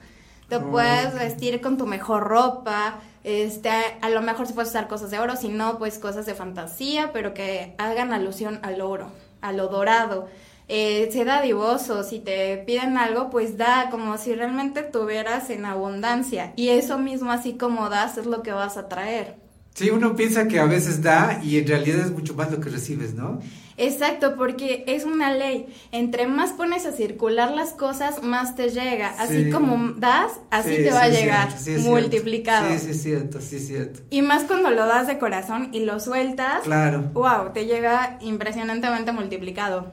[0.49, 0.71] Te Oh.
[0.71, 3.69] puedes vestir con tu mejor ropa, este,
[4.01, 7.11] a lo mejor se puedes usar cosas de oro, si no, pues cosas de fantasía,
[7.11, 10.29] pero que hagan alusión al oro, a lo dorado.
[10.69, 16.51] Eh, sé dadivoso, si te piden algo, pues da como si realmente tuvieras en abundancia.
[16.57, 19.35] Y eso mismo, así como das, es lo que vas a traer.
[19.73, 22.69] Sí, uno piensa que a veces da y en realidad es mucho más lo que
[22.69, 23.39] recibes, ¿no?
[23.77, 25.67] Exacto, porque es una ley.
[25.91, 29.09] Entre más pones a circular las cosas, más te llega.
[29.19, 29.49] Así Sí.
[29.51, 32.71] como das, así Sí, te va a llegar, cierto, multiplicado.
[32.71, 33.99] Sí, sí, cierto, sí, cierto.
[34.09, 37.03] Y más cuando lo das de corazón y lo sueltas, Claro.
[37.13, 39.91] wow, te llega impresionantemente multiplicado.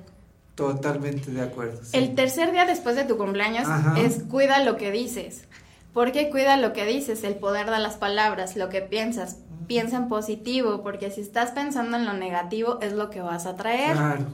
[0.54, 1.80] Totalmente de acuerdo.
[1.82, 1.96] sí.
[1.96, 3.98] El tercer día después de tu cumpleaños Ajá.
[4.00, 5.44] es cuida lo que dices.
[5.92, 7.24] ¿Por qué cuida lo que dices?
[7.24, 9.38] El poder de las palabras, lo que piensas.
[9.66, 13.56] Piensa en positivo, porque si estás pensando en lo negativo es lo que vas a
[13.56, 13.92] traer.
[13.92, 14.24] Claro.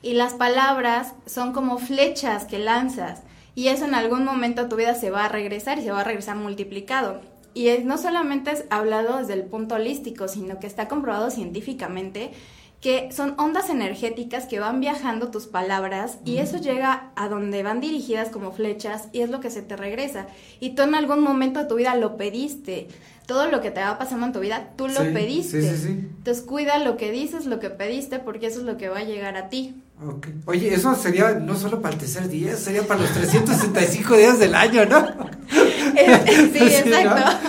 [0.00, 3.22] Y las palabras son como flechas que lanzas.
[3.54, 6.00] Y eso en algún momento de tu vida se va a regresar y se va
[6.00, 7.20] a regresar multiplicado.
[7.54, 12.30] Y es- no solamente es hablado desde el punto holístico, sino que está comprobado científicamente
[12.80, 17.80] que son ondas energéticas que van viajando tus palabras y eso llega a donde van
[17.80, 20.26] dirigidas como flechas y es lo que se te regresa.
[20.60, 22.86] Y tú en algún momento de tu vida lo pediste.
[23.26, 25.60] Todo lo que te va pasando en tu vida, tú lo Sí, pediste.
[25.60, 25.88] sí, sí, sí.
[25.88, 29.04] Entonces cuida lo que dices, lo que pediste, porque eso es lo que va a
[29.04, 29.82] llegar a ti.
[30.06, 30.28] Ok.
[30.46, 34.54] Oye, eso sería no solo para el tercer día, sería para los 365 días del
[34.54, 35.08] año, ¿no?
[35.48, 37.48] sí, Sí, exacto.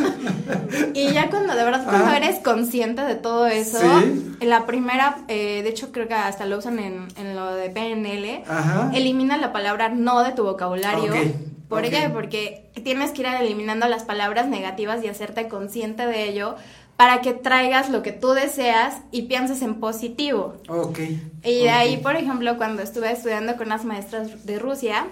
[0.96, 2.18] Y ya cuando de verdad cuando Ah.
[2.18, 4.36] eres consciente de todo eso, Sí.
[4.46, 8.44] la primera, eh, de hecho creo que hasta lo usan en, en lo de PNL,
[8.48, 8.90] Ajá.
[8.96, 11.14] elimina la palabra no de tu vocabulario.
[11.68, 11.90] ¿Por ok.
[11.92, 12.10] qué?
[12.12, 16.56] Porque tienes que ir eliminando las palabras negativas y hacerte consciente de ello
[17.00, 20.56] para que traigas lo que tú deseas y pienses en positivo.
[20.68, 21.00] Ok.
[21.46, 25.08] Y de ahí, por ejemplo, cuando estuve estudiando con unas maestras de Rusia,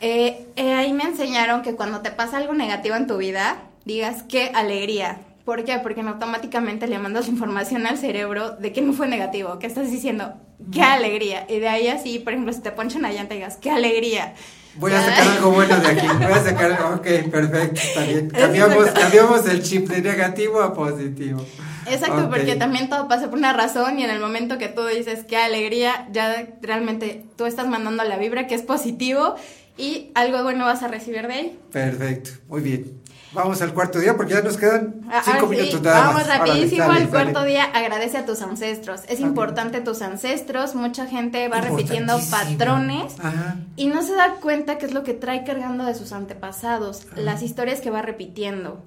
[0.00, 4.22] eh, eh, ahí me enseñaron que cuando te pasa algo negativo en tu vida, digas
[4.28, 5.18] qué alegría.
[5.44, 5.80] ¿Por qué?
[5.82, 10.34] Porque automáticamente le mandas información al cerebro de que no fue negativo, que estás diciendo
[10.70, 11.46] qué alegría.
[11.48, 14.34] Y de ahí así, por ejemplo, si te ponchan una llanta, digas qué alegría.
[14.76, 16.06] Voy a sacar algo bueno de aquí.
[16.06, 18.30] Voy a sacar, ok, perfecto, está bien.
[18.30, 21.44] Cambiamos, cambiamos el chip de negativo a positivo.
[21.86, 25.24] Exacto, porque también todo pasa por una razón y en el momento que tú dices
[25.28, 29.34] qué alegría, ya realmente tú estás mandando la vibra que es positivo
[29.76, 31.52] y algo bueno vas a recibir de él.
[31.70, 33.01] Perfecto, muy bien.
[33.34, 36.14] Vamos al cuarto día porque ya nos quedan Ah, cinco ahora sí, minutos nada Vamos
[36.26, 36.38] más.
[36.38, 37.48] Rapidísimo al cuarto dale.
[37.50, 37.64] día.
[37.64, 39.02] Agradece a tus ancestros.
[39.08, 40.74] Es importante tus ancestros.
[40.74, 43.56] Mucha gente va repitiendo patrones Ajá.
[43.76, 47.42] y no se da cuenta qué es lo que trae cargando de sus antepasados, las
[47.42, 48.82] historias que va repitiendo.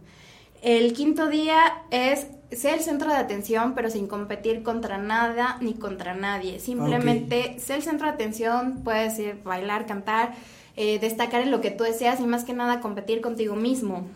[0.61, 1.59] El quinto día
[1.91, 6.59] es ser el centro de atención, pero sin competir contra nada ni contra nadie.
[6.59, 10.33] Simplemente ser el centro de atención, puede ser bailar, cantar,
[10.75, 14.07] eh, destacar en lo que tú deseas y más que nada competir contigo mismo.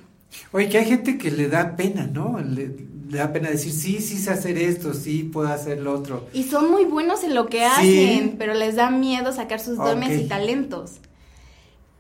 [0.51, 2.39] Oye, que hay gente que le da pena, ¿no?
[2.39, 2.69] Le,
[3.09, 6.27] le da pena decir, sí, sí sé hacer esto, sí puedo hacer lo otro.
[6.33, 7.63] Y son muy buenos en lo que Sí.
[7.65, 10.97] hacen, pero les da miedo sacar sus dones y talentos.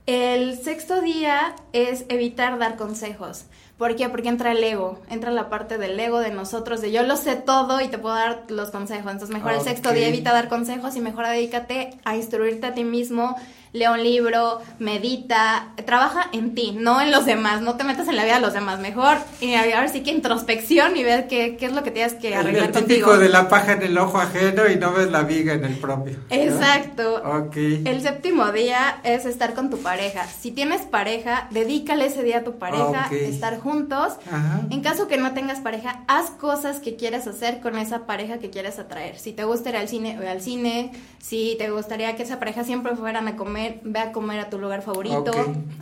[0.05, 3.45] El sexto día es evitar dar consejos.
[3.77, 4.09] ¿Por qué?
[4.09, 7.35] Porque entra el ego, entra la parte del ego de nosotros, de yo lo sé
[7.35, 9.11] todo y te puedo dar los consejos.
[9.11, 12.83] Entonces mejor el sexto día evita dar consejos y mejor dedícate a instruirte a ti
[12.83, 13.35] mismo,
[13.73, 18.15] lee un libro, medita, trabaja en ti, no en los demás, no te metas en
[18.15, 21.55] la vida de los demás, mejor y a ver sí que introspección y ver qué,
[21.57, 22.87] qué es lo que tienes que arreglar el contigo.
[22.87, 25.75] típico de la paja en el ojo ajeno y no ves la viga en el
[25.77, 26.17] propio.
[26.29, 26.35] ¿no?
[26.35, 27.21] Exacto.
[27.23, 27.55] Ok.
[27.55, 30.25] El séptimo día es estar con tu pareja.
[30.27, 34.13] Si tienes pareja, dedícale ese día a tu pareja, estar juntos.
[34.31, 34.61] Ajá.
[34.69, 38.49] En caso que no tengas pareja, haz cosas que quieras hacer con esa pareja que
[38.49, 39.17] quieres atraer.
[39.17, 40.91] Si te gusta ir al cine, ve al cine.
[41.19, 44.57] Si te gustaría que esa pareja siempre fueran a comer, ve a comer a tu
[44.57, 45.31] lugar favorito.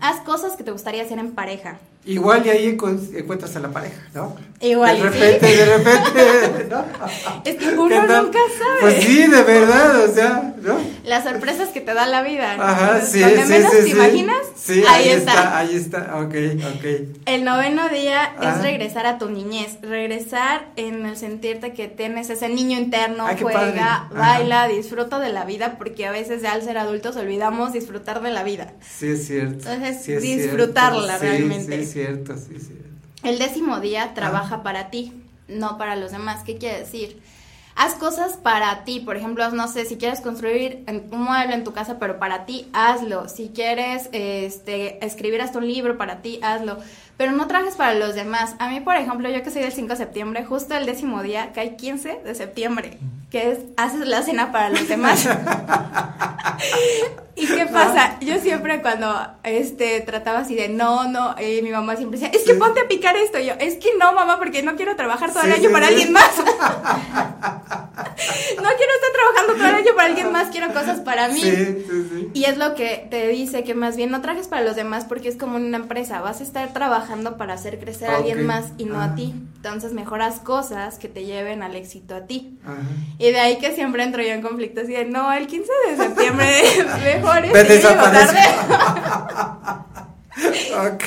[0.01, 1.78] Haz cosas que te gustaría hacer en pareja.
[2.07, 4.35] Igual y ahí encu- encuentras a la pareja, ¿no?
[4.59, 5.19] Igual, De ¿sí?
[5.19, 6.85] repente, de repente, ¿no?
[7.45, 8.79] Es que uno nunca sabe.
[8.81, 10.79] Pues sí, de verdad, o sea, ¿no?
[11.03, 12.53] Las sorpresas que te da la vida.
[12.57, 13.91] Ajá, sí, donde sí, menos sí, te sí.
[13.91, 15.57] imaginas, Sí, ahí, está.
[15.59, 16.35] ahí está, ok,
[16.75, 16.85] ok.
[17.27, 18.55] El noveno día Ah.
[18.55, 23.37] es regresar a tu niñez, regresar en el sentirte que tienes ese niño interno, Ay,
[23.39, 28.21] juega, baila, disfruta de la vida, porque a veces ya al ser adultos olvidamos disfrutar
[28.23, 28.73] de la vida.
[28.81, 29.69] Sí, es cierto.
[29.71, 31.37] Entonces, sí es disfrutarla cierto.
[31.37, 31.85] Sí, realmente.
[31.97, 32.83] Sí, es cierto, sí, es cierto.
[33.23, 34.13] El décimo día Ah.
[34.13, 35.13] trabaja para ti,
[35.47, 36.43] no para los demás.
[36.43, 37.19] ¿Qué quiere decir?
[37.75, 41.73] Haz cosas para ti, por ejemplo, no sé, si quieres construir un mueble en tu
[41.73, 43.29] casa, pero para ti, hazlo.
[43.29, 46.79] Si quieres este, escribir hasta un libro para ti, hazlo.
[47.17, 48.55] Pero no trabajes para los demás.
[48.59, 51.51] A mí, por ejemplo, yo que soy del 5 de septiembre, justo el décimo día
[51.53, 52.97] cae 15 de septiembre,
[53.30, 55.28] que es haces la cena para los demás.
[57.36, 58.19] ¿Y qué pasa?
[58.19, 62.43] Yo siempre cuando este trataba así de no, no, eh, mi mamá siempre decía, es
[62.43, 63.38] que ponte a picar esto.
[63.38, 65.88] Y yo, es que no, mamá, porque no quiero trabajar todo el año sí, para
[65.88, 66.32] alguien más.
[68.57, 71.41] no quiero estar trabajando todo el año para alguien más, quiero cosas para mí.
[71.41, 72.30] Sí, sí, sí.
[72.34, 75.30] Y es lo que te dice que más bien no trajes para los demás porque
[75.30, 78.86] es como una empresa, vas a estar trabajando para hacer crecer a alguien más y
[78.86, 79.36] no a ti.
[79.57, 82.57] Entonces mejoras cosas que te lleven al éxito a ti.
[82.63, 82.82] Ajá.
[83.20, 85.97] Y de ahí que siempre entro yo en conflictos y de, no, el 15 de
[85.97, 86.47] septiembre
[87.03, 88.39] mejor es tarde.
[90.93, 91.03] ok.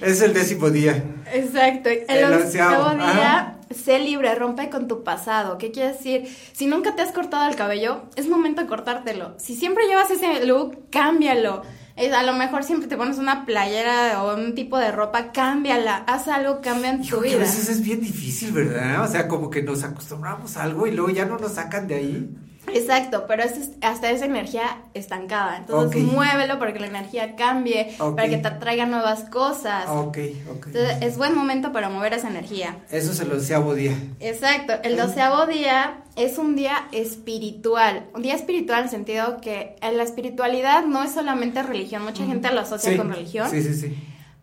[0.00, 1.02] Es el décimo día.
[1.32, 1.90] Exacto.
[1.90, 5.58] El, El onceavo día, sé libre, rompe con tu pasado.
[5.58, 6.34] ¿Qué quiere decir?
[6.52, 9.34] Si nunca te has cortado el cabello, es momento de cortártelo.
[9.38, 11.62] Si siempre llevas ese look, cámbialo.
[11.96, 16.04] Es, a lo mejor siempre te pones una playera o un tipo de ropa, cámbiala.
[16.06, 17.38] Haz algo, cambia en tu Que a vida.
[17.40, 19.02] veces es bien difícil, ¿verdad?
[19.04, 21.94] O sea, como que nos acostumbramos a algo y luego ya no nos sacan de
[21.94, 22.30] ahí.
[22.68, 25.56] Exacto, pero es hasta esa energía estancada.
[25.58, 29.86] Entonces muévelo para que la energía cambie, para que te traiga nuevas cosas.
[29.88, 30.18] Ok,
[30.50, 30.66] ok.
[30.66, 32.76] Entonces es buen momento para mover esa energía.
[32.90, 33.96] Eso es el onceavo día.
[34.20, 39.76] Exacto, el doceavo día es un día espiritual, un día espiritual en el sentido que
[39.80, 43.74] la espiritualidad no es solamente religión, mucha gente lo asocia Sí, con religión, Sí, sí,
[43.74, 43.96] sí.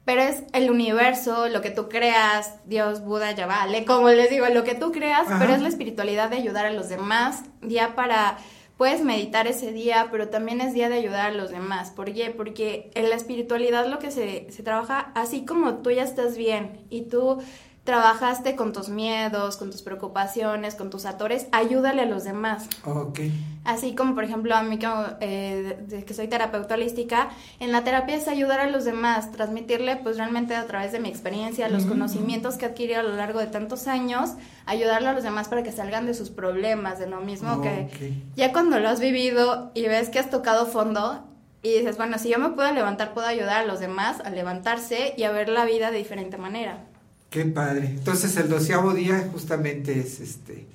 [0.10, 4.48] Pero es el universo, lo que tú creas, Dios, Buda, ya vale, como les digo,
[4.48, 5.38] lo que tú creas, Ajá.
[5.38, 8.40] pero es la espiritualidad de ayudar a los demás, día para,
[8.76, 11.92] puedes meditar ese día, pero también es día de ayudar a los demás.
[11.92, 12.34] ¿Por qué?
[12.36, 16.88] Porque en la espiritualidad lo que se, se trabaja, así como tú ya estás bien
[16.90, 17.38] y tú
[17.84, 22.68] trabajaste con tus miedos, con tus preocupaciones, con tus atores, ayúdale a los demás.
[22.86, 23.20] Ok.
[23.66, 28.16] Así como, por ejemplo, a mí como, eh, que soy terapeuta holística, en la terapia
[28.16, 31.94] es ayudar a los demás, transmitirle pues realmente a través de mi experiencia, los Ujú.
[31.94, 34.32] conocimientos que he adquirido a lo largo de tantos años,
[34.66, 37.90] ayudarle a los demás para que salgan de sus problemas, de lo mismo que
[38.36, 41.26] ya cuando lo has vivido y ves que has tocado fondo
[41.62, 45.14] y dices, bueno, si yo me puedo levantar, puedo ayudar a los demás a levantarse
[45.18, 46.86] y a ver la vida de diferente manera.
[47.30, 47.88] Qué padre.
[47.88, 50.66] Entonces el doceavo día justamente es este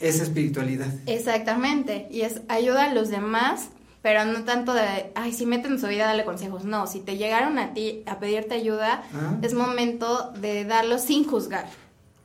[0.00, 0.88] esa espiritualidad.
[1.06, 3.68] Exactamente, y es ayuda a los demás,
[4.02, 6.64] pero no tanto de, ay, si meten en su vida, dale consejos.
[6.64, 9.36] No, si te llegaron a ti a pedirte ayuda, Ah.
[9.42, 11.68] es momento de darlo sin juzgar.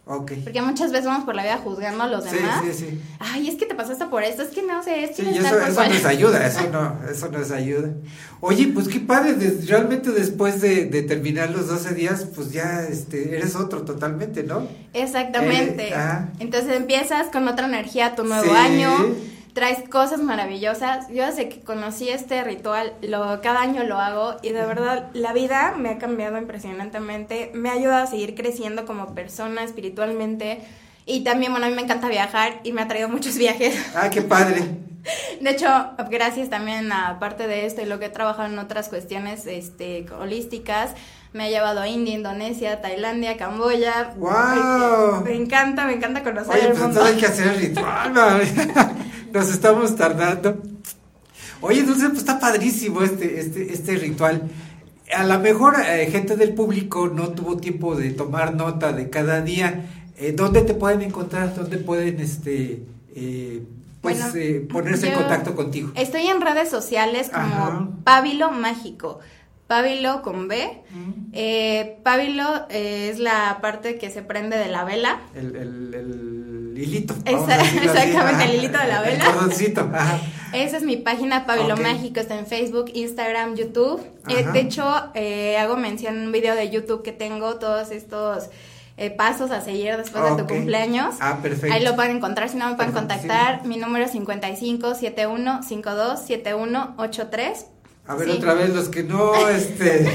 [0.09, 0.31] Ok.
[0.43, 2.63] Porque muchas veces vamos por la vida juzgando a los Sí, demás.
[2.65, 3.01] sí, sí.
[3.19, 5.59] Ay, es que te pasaste por esto, es que no sé, es que Sí, eso,
[5.59, 7.89] eso nos ayuda, eso no, eso nos ayuda.
[8.39, 9.35] Oye, pues qué padre,
[9.67, 14.67] realmente después de, de terminar los 12 días, pues ya este, eres otro totalmente, ¿no?
[14.93, 15.89] Exactamente.
[15.89, 16.29] Eh, ah.
[16.39, 18.49] Entonces empiezas con otra energía tu nuevo Sí.
[18.55, 18.89] año,
[19.57, 21.07] traes cosas maravillosas.
[21.09, 25.33] Yo desde que conocí este ritual, lo, cada año lo hago y de verdad la
[25.33, 30.59] vida me ha cambiado impresionantemente, me ha ayudado a seguir creciendo como persona espiritualmente
[31.07, 33.75] y también, bueno, a mí me encanta viajar y me ha traído muchos viajes.
[33.95, 34.61] Ah, qué padre.
[35.41, 35.67] De hecho,
[36.11, 40.05] gracias también a parte de esto y lo que he trabajado en otras cuestiones este,
[40.19, 40.91] holísticas,
[41.33, 44.13] me ha llevado a India, Indonesia, Tailandia, Camboya.
[44.17, 45.23] ¡Guau!
[45.23, 47.03] Me encanta, me encanta conocer Oye, el pues mundo.
[47.03, 48.13] hay que hacer el ritual.
[49.37, 50.63] nos estamos tardando.
[51.61, 54.49] Oye, Dulce, pues está padrísimo este, este, este ritual.
[55.15, 59.41] A lo mejor eh, gente del público no tuvo tiempo de tomar nota de cada
[59.41, 59.85] día.
[60.17, 61.55] Eh, ¿Dónde te pueden encontrar?
[61.55, 62.83] ¿Dónde pueden este
[63.15, 63.61] eh,
[64.01, 65.91] pues Bueno, eh, ponerse en contacto contigo?
[65.95, 67.87] Estoy en redes sociales como Ajá.
[68.03, 69.19] Pábilo Mágico.
[69.67, 70.81] Pábilo con B.
[71.33, 75.19] Eh, pábilo eh, es la parte que se prende de la vela.
[75.35, 76.36] El, el, el
[77.25, 78.53] a Esa- exactamente, el Ajá.
[78.53, 79.25] hilito de la vela.
[79.25, 79.89] El cordoncito.
[80.53, 81.75] Esa es mi página Pablo.
[81.77, 84.01] Mágico, está en Facebook, Instagram, YouTube.
[84.29, 88.49] Eh, de hecho, eh, hago mención en un video de YouTube que tengo todos estos
[88.99, 91.15] eh, pasos a seguir después de tu cumpleaños.
[91.19, 91.71] Ah, perfecto.
[91.73, 93.65] Ahí lo pueden encontrar, si no me pueden Perfecto, contactar.
[93.65, 97.65] Mi número es 55 71 52 71 83.
[98.07, 98.37] A ver, Sí.
[98.37, 100.09] otra vez, los que no, este,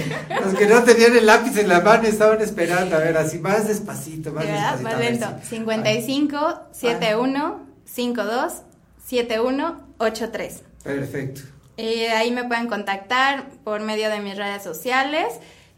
[0.44, 3.68] los que no tenían el lápiz en la mano estaban esperando, a ver, así más
[3.68, 4.82] despacito, más verdad, despacito.
[4.84, 5.26] más a ver, lento.
[5.42, 5.56] sí.
[5.56, 8.52] 55 71 52
[9.06, 10.62] 71 83.
[10.82, 11.40] Perfecto.
[11.76, 15.26] Eh, ahí me pueden contactar por medio de mis redes sociales.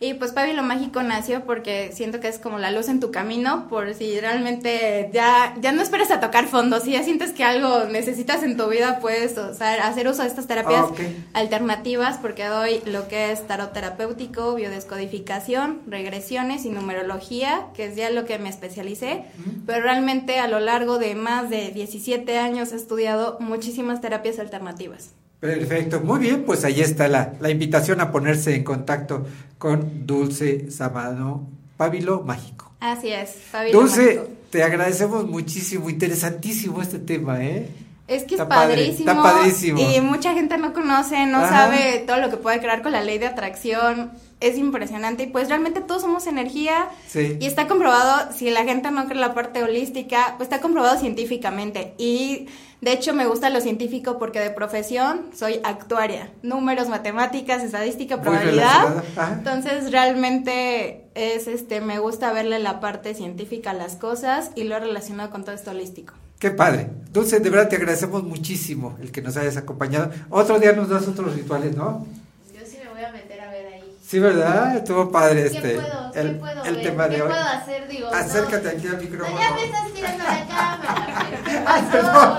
[0.00, 3.68] Y pues Pablo Mágico nació porque siento que es como la luz en tu camino,
[3.68, 7.84] por si realmente ya, ya no esperes a tocar fondo, si ya sientes que algo
[7.84, 12.44] necesitas en tu vida, puedes o sea, hacer uso de estas terapias Ah, alternativas, porque
[12.44, 18.38] doy lo que es tarot terapéutico, biodescodificación, regresiones y numerología, que es ya lo que
[18.38, 19.24] me especialicé,
[19.66, 25.10] pero realmente a lo largo de más de 17 años he estudiado muchísimas terapias alternativas.
[25.44, 29.26] Perfecto, muy bien, pues ahí está la, la invitación a ponerse en contacto
[29.58, 32.72] con Dulce Sabano, Pábilo Mágico.
[32.80, 33.72] Así es, Fabio.
[33.78, 37.68] Dulce, te agradecemos muchísimo, interesantísimo este tema, ¿eh?
[38.08, 39.10] Es que Está es padre, padrísimo.
[39.10, 39.80] está padrísimo.
[39.80, 41.48] Y mucha gente no conoce, no Ajá.
[41.50, 44.12] sabe todo lo que puede crear con la ley de atracción.
[44.46, 45.24] Es impresionante.
[45.24, 46.88] Y pues realmente todos somos energía.
[47.06, 47.38] Sí.
[47.40, 51.94] Y está comprobado, si la gente no cree la parte holística, pues está comprobado científicamente.
[51.98, 52.48] Y
[52.84, 56.30] de hecho me gusta lo científico porque de profesión soy actuaria.
[56.42, 59.02] Números, matemáticas, estadística, probabilidad.
[59.32, 64.78] Entonces realmente es este, me gusta verle la parte científica a las cosas y lo
[64.78, 66.12] relacionado con todo esto holístico.
[66.38, 66.90] Qué padre.
[67.10, 70.10] Dulce, de verdad te agradecemos muchísimo el que nos hayas acompañado.
[70.28, 72.06] Otro día nos das otros rituales, ¿no?
[72.52, 73.96] Yo sí me voy a meter a ver ahí.
[74.14, 74.76] Sí, ¿verdad?
[74.76, 75.74] Estuvo padre ¿Qué este.
[75.74, 76.84] puedo, el, ¿qué puedo el ver?
[76.84, 77.28] tema de ¿Qué hoy.
[77.30, 77.88] puedo hacer?
[77.88, 78.16] Digo, no.
[78.16, 79.40] Acércate aquí al No, micrófono.
[79.40, 81.26] ya me estás tirando la cámara.
[81.44, 82.38] ¿Qué pasó?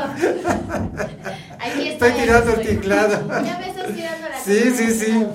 [1.60, 3.28] Aquí Estoy estoy, tirando el teclado.
[3.44, 4.78] Ya me estás tirando la Sí, cámara.
[4.78, 5.28] sí, sí.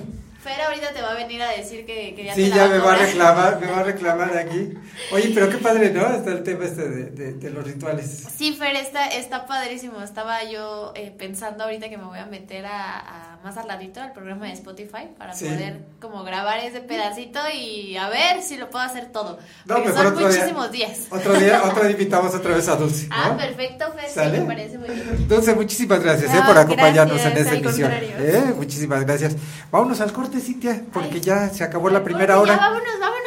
[0.43, 2.69] Fer ahorita te va a venir a decir que, que ya Sí, te la ya
[2.69, 4.73] me va a reclamar, me va a reclamar aquí.
[5.13, 6.07] Oye, pero qué padre, ¿no?
[6.15, 8.27] Está el tema este de, de- de los rituales.
[8.39, 10.01] Sí, Fer, está, está padrísimo.
[10.03, 14.01] Estaba yo eh, pensando ahorita que me voy a meter a, a más al ladito
[14.01, 15.45] al programa de Spotify para Sí.
[15.47, 19.39] poder como grabar ese pedacito y a ver si lo puedo hacer todo.
[19.65, 20.39] No, Porque son otro día.
[20.39, 20.99] muchísimos días.
[21.11, 23.09] Otro día, otro día invitamos otra vez a Dulce.
[23.09, 23.15] ¿no?
[23.17, 23.85] Ah, perfecto,
[24.15, 25.29] Fer, me parece muy bien.
[25.29, 26.41] Dulce, muchísimas gracias ¿eh?
[26.47, 27.91] Por acompañarnos gracias, en esta emisión.
[27.93, 28.53] ¿eh?
[28.57, 29.37] Muchísimas gracias.
[29.71, 32.57] Vámonos al corte, Cintia, porque ya se acabó la primera hora.
[32.57, 33.21] vámonos, vámonos.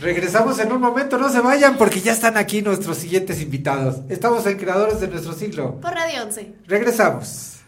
[0.00, 3.98] Regresamos en un momento, no se vayan porque ya están aquí nuestros siguientes invitados.
[4.08, 5.80] Estamos en Creadores de nuestro siglo.
[5.80, 6.54] Por Radio 11.
[6.66, 7.58] Regresamos.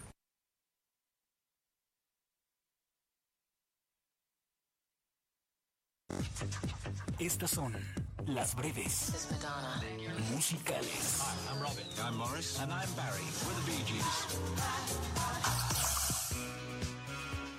[7.18, 7.74] Estas son
[8.26, 9.28] las breves
[10.32, 11.22] musicales.
[11.50, 11.86] I'm Robin.
[12.02, 12.58] I'm Morris.
[12.60, 13.24] And I'm Barry.
[13.46, 14.04] We're the Bee Gees.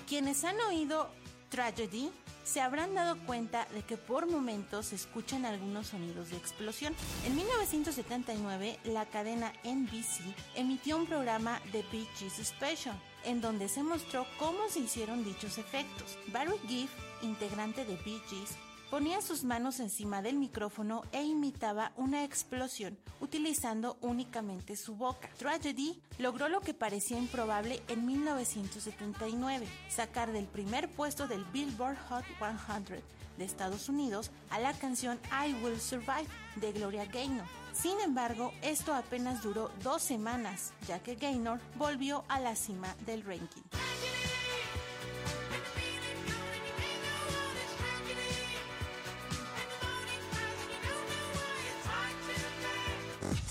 [0.08, 1.10] Quienes han oído
[1.50, 2.12] Tragedy
[2.44, 6.94] se habrán dado cuenta de que por momentos se escuchan algunos sonidos de explosión.
[7.26, 10.22] En 1979, la cadena NBC
[10.56, 15.58] emitió un programa de Bee Gees Special, en donde se mostró cómo se hicieron dichos
[15.58, 16.20] efectos.
[16.28, 16.90] Barry Gibb,
[17.22, 18.58] integrante de Bee Gees,
[18.90, 25.30] ponía sus manos encima del micrófono e imitaba una explosión utilizando únicamente su boca.
[25.38, 32.26] Tragedy logró lo que parecía improbable en 1979, sacar del primer puesto del Billboard Hot
[32.38, 33.04] 100
[33.38, 37.46] de Estados Unidos a la canción I Will Survive de Gloria Gaynor.
[37.74, 43.24] Sin embargo, esto apenas duró dos semanas, ya que Gaynor volvió a la cima del
[43.24, 43.64] ranking.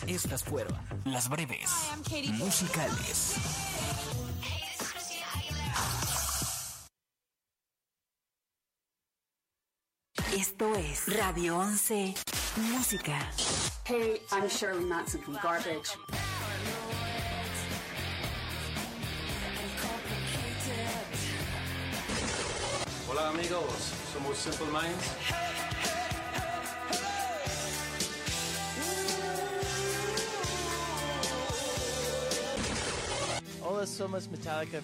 [0.06, 1.70] Estas fueron las breves
[2.34, 3.34] musicales.
[10.36, 12.14] Esto es Radio 11
[12.56, 13.18] Música.
[13.84, 15.96] Hey, I'm Shirley Manson from Garbage.
[23.08, 25.73] Hola amigos, somos Simple Minds.
[33.84, 34.80] Hola, somos Metallica.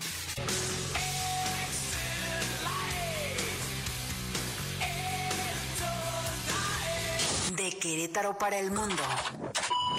[7.57, 9.03] De Querétaro para el mundo.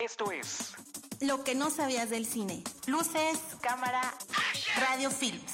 [0.00, 0.72] Esto es
[1.20, 2.64] Lo que no sabías del cine.
[2.88, 4.14] Luces, cámara,
[4.80, 5.52] radio films.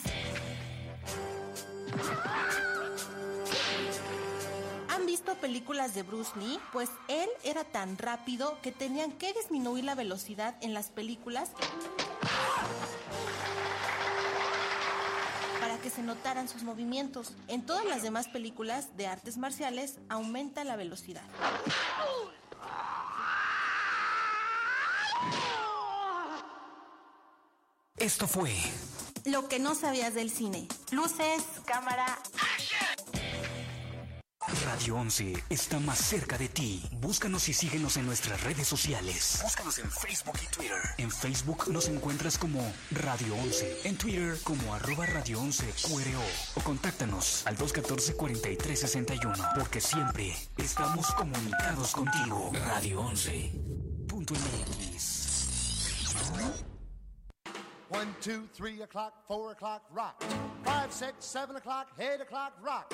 [5.15, 6.59] ¿Han visto películas de Bruce Lee?
[6.73, 11.51] Pues él era tan rápido que tenían que disminuir la velocidad en las películas
[15.61, 17.31] para que se notaran sus movimientos.
[17.47, 21.23] En todas las demás películas de artes marciales aumenta la velocidad.
[27.99, 28.53] Esto fue
[29.25, 30.67] Lo que no sabías del cine.
[30.91, 32.19] Luces, cámara,
[34.47, 36.83] Radio 11 está más cerca de ti.
[37.01, 39.41] Búscanos y síguenos en nuestras redes sociales.
[39.43, 40.83] Búscanos en Facebook y Twitter.
[40.99, 43.81] En Facebook nos encuentras como Radio 11.
[43.85, 46.21] En Twitter como arroba Radio 11 QRO.
[46.57, 49.55] O contáctanos al 214-4361.
[49.59, 52.53] Porque siempre estamos comunicados contigo.
[52.67, 53.53] Radio 11.
[54.09, 55.25] Punto MX.
[57.89, 60.21] One, two, three o'clock, four o'clock, rock.
[60.65, 62.93] Five, six, seven o'clock, eight o'clock, rock.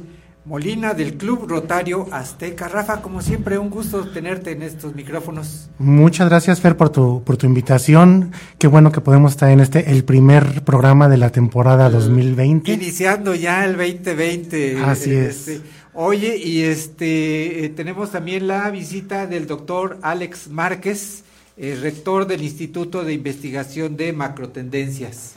[0.47, 2.69] Molina del Club Rotario Azteca.
[2.69, 5.69] Rafa, como siempre, un gusto tenerte en estos micrófonos.
[5.79, 8.33] Muchas gracias, Fer, por tu, por tu invitación.
[8.59, 12.73] Qué bueno que podemos estar en este, el primer programa de la temporada 2020.
[12.73, 14.83] Iniciando ya el 2020.
[14.83, 15.49] Así eh, es.
[15.49, 15.61] este,
[15.95, 21.25] oye, y este eh, tenemos también la visita del doctor Alex Márquez,
[21.57, 25.35] eh, rector del Instituto de Investigación de Macrotendencias.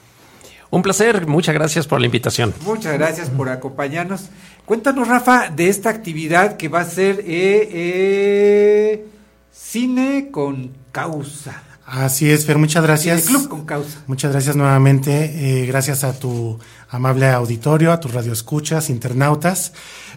[0.73, 2.51] Un placer, muchas gracias por la invitación.
[2.65, 4.29] Muchas gracias por acompañarnos.
[4.65, 9.05] Cuéntanos, Rafa, de esta actividad que va a ser eh, eh,
[9.51, 11.61] cine con causa.
[11.85, 13.25] Así es, Fer, muchas gracias.
[13.25, 14.01] Cineclub con causa.
[14.07, 15.61] Muchas gracias nuevamente.
[15.61, 16.57] eh, gracias a tu
[16.89, 19.73] amable auditorio, a tus radioescuchas, internautas.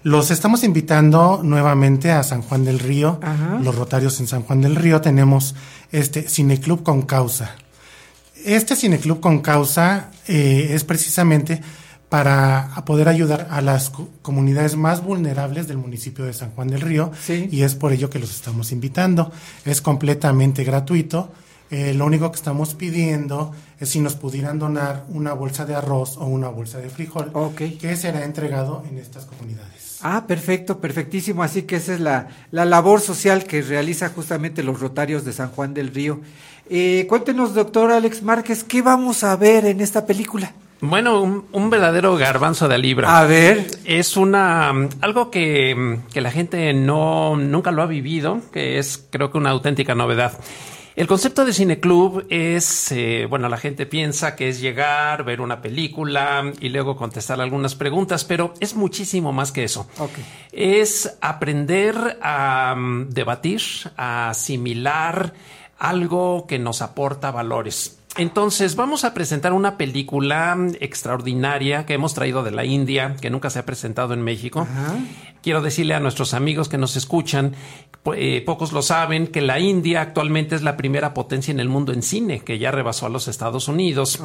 [0.07, 3.19] Los estamos invitando nuevamente a San Juan del Río.
[3.21, 3.59] Ajá.
[3.61, 5.57] Los Rotarios en San Juan del Río tenemos
[5.91, 7.57] este Cineclub con causa.
[8.45, 11.61] Este Cineclub con causa eh, es precisamente
[12.09, 16.83] para poder ayudar a las co- comunidades más vulnerables del municipio de San Juan del
[16.83, 17.11] Río
[17.51, 19.33] y es por ello que los estamos invitando.
[19.65, 21.33] Es completamente gratuito.
[21.73, 23.51] Eh, lo único que estamos pidiendo
[23.81, 27.33] es si nos pudieran donar una bolsa de arroz o una bolsa de frijol
[27.81, 29.86] que será entregado en estas comunidades.
[30.03, 31.43] Ah, perfecto, perfectísimo.
[31.43, 35.49] Así que esa es la, la labor social que realiza justamente los Rotarios de San
[35.51, 36.21] Juan del Río.
[36.69, 40.53] Eh, cuéntenos, doctor Alex Márquez, ¿qué vamos a ver en esta película?
[40.81, 43.19] Bueno, un, un verdadero garbanzo de libra.
[43.19, 43.67] A ver.
[43.85, 44.71] Es una
[45.01, 49.51] algo que, que la gente no nunca lo ha vivido, que es creo que una
[49.51, 50.33] auténtica novedad.
[50.97, 55.61] El concepto de cineclub es, eh, bueno, la gente piensa que es llegar, ver una
[55.61, 59.87] película y luego contestar algunas preguntas, pero es muchísimo más que eso.
[60.53, 63.61] Es aprender a mm, debatir,
[63.99, 65.35] a asimilar
[65.79, 67.96] algo que nos aporta valores.
[68.19, 73.51] Entonces, vamos a presentar una película extraordinaria que hemos traído de la India, que nunca
[73.51, 74.67] se ha presentado en México.
[75.43, 77.55] Quiero decirle a nuestros amigos que nos escuchan,
[78.17, 81.93] eh, pocos lo saben, que la India actualmente es la primera potencia en el mundo
[81.93, 84.21] en cine, que ya rebasó a los Estados Unidos.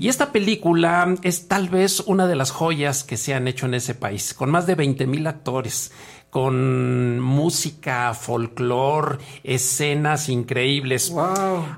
[0.00, 3.74] Y esta película es tal vez una de las joyas que se han hecho en
[3.74, 5.92] ese país, con más de 20 mil actores
[6.34, 11.14] con música, folclore, escenas increíbles.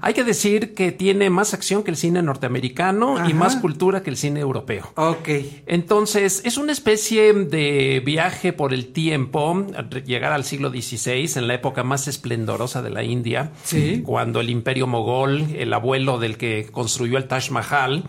[0.00, 4.08] Hay que decir que tiene más acción que el cine norteamericano y más cultura que
[4.08, 4.90] el cine europeo.
[4.94, 5.28] Ok.
[5.66, 9.66] Entonces, es una especie de viaje por el tiempo,
[10.06, 14.00] llegar al siglo XVI, en la época más esplendorosa de la India, Sí.
[14.06, 18.04] cuando el imperio mogol, el abuelo del que construyó el Taj Mahal,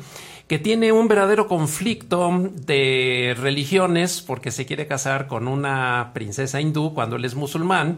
[0.48, 6.94] que tiene un verdadero conflicto de religiones porque se quiere casar con una princesa hindú
[6.94, 7.98] cuando él es musulmán.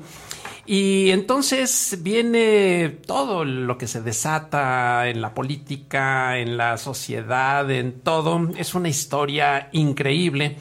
[0.66, 8.02] Y entonces viene todo lo que se desata en la política, en la sociedad, en
[8.02, 8.50] todo.
[8.56, 10.58] Es una historia increíble,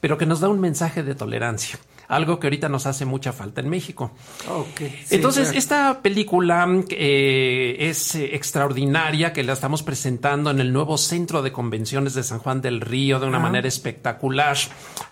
[0.00, 1.78] pero que nos da un mensaje de tolerancia.
[2.08, 4.10] Algo que ahorita nos hace mucha falta en México.
[5.10, 11.42] Entonces, esta película eh, es eh, extraordinaria, que la estamos presentando en el nuevo Centro
[11.42, 13.40] de Convenciones de San Juan del Río de una Ah.
[13.40, 14.56] manera espectacular,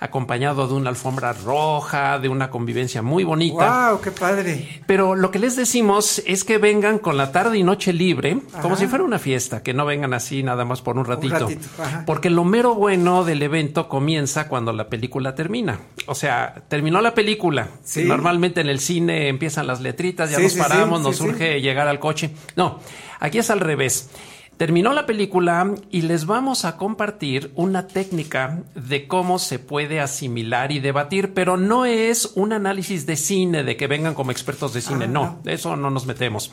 [0.00, 3.90] acompañado de una alfombra roja, de una convivencia muy bonita.
[3.90, 4.00] ¡Wow!
[4.00, 4.82] ¡Qué padre!
[4.86, 8.76] Pero lo que les decimos es que vengan con la tarde y noche libre, como
[8.76, 11.34] si fuera una fiesta, que no vengan así nada más por un ratito.
[11.40, 12.04] ratito, ajá.
[12.06, 15.78] Porque lo mero bueno del evento comienza cuando la película termina.
[16.06, 17.68] O sea, termina terminó la película.
[17.82, 18.04] Sí.
[18.04, 21.28] Normalmente en el cine empiezan las letritas, ya Sí, nos paramos, nos sí, sí.
[21.30, 22.30] urge llegar al coche.
[22.54, 22.78] No,
[23.18, 24.08] aquí es al revés.
[24.56, 30.70] Terminó la película y les vamos a compartir una técnica de cómo se puede asimilar
[30.70, 34.80] y debatir, pero no es un análisis de cine, de que vengan como expertos de
[34.80, 36.52] cine, Ah, no, eso no nos metemos.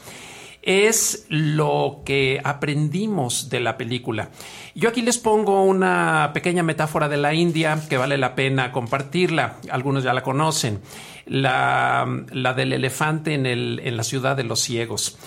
[0.66, 4.30] Es lo que aprendimos de la película.
[4.76, 9.58] Yo aquí les pongo una pequeña metáfora de la India que vale la pena compartirla.
[9.70, 10.80] Algunos ya la conocen.
[11.26, 15.18] La, la del elefante en, el, en la ciudad de los ciegos.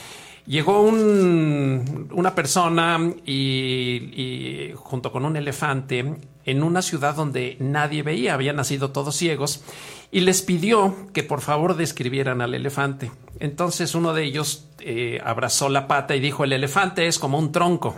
[0.46, 6.14] Llegó un- una persona y, y junto con un elefante
[6.47, 9.62] en una ciudad donde nadie veía, habían nacido todos ciegos,
[10.10, 13.10] y les pidió que por favor describieran al elefante.
[13.40, 17.52] Entonces uno de ellos eh, abrazó la pata y dijo, el elefante es como un
[17.52, 17.94] tronco.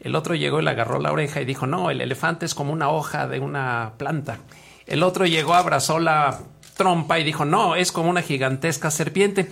[0.00, 2.72] El otro llegó y le agarró la oreja y dijo, no, el elefante es como
[2.72, 4.38] una hoja de una planta.
[4.86, 6.40] El otro llegó, abrazó la
[6.76, 9.48] trompa y dijo, no, es como una gigantesca serpiente.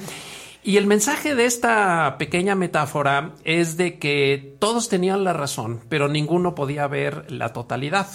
[0.67, 6.09] Y el mensaje de esta pequeña metáfora es de que todos tenían la razón, pero
[6.09, 8.07] ninguno podía ver la totalidad.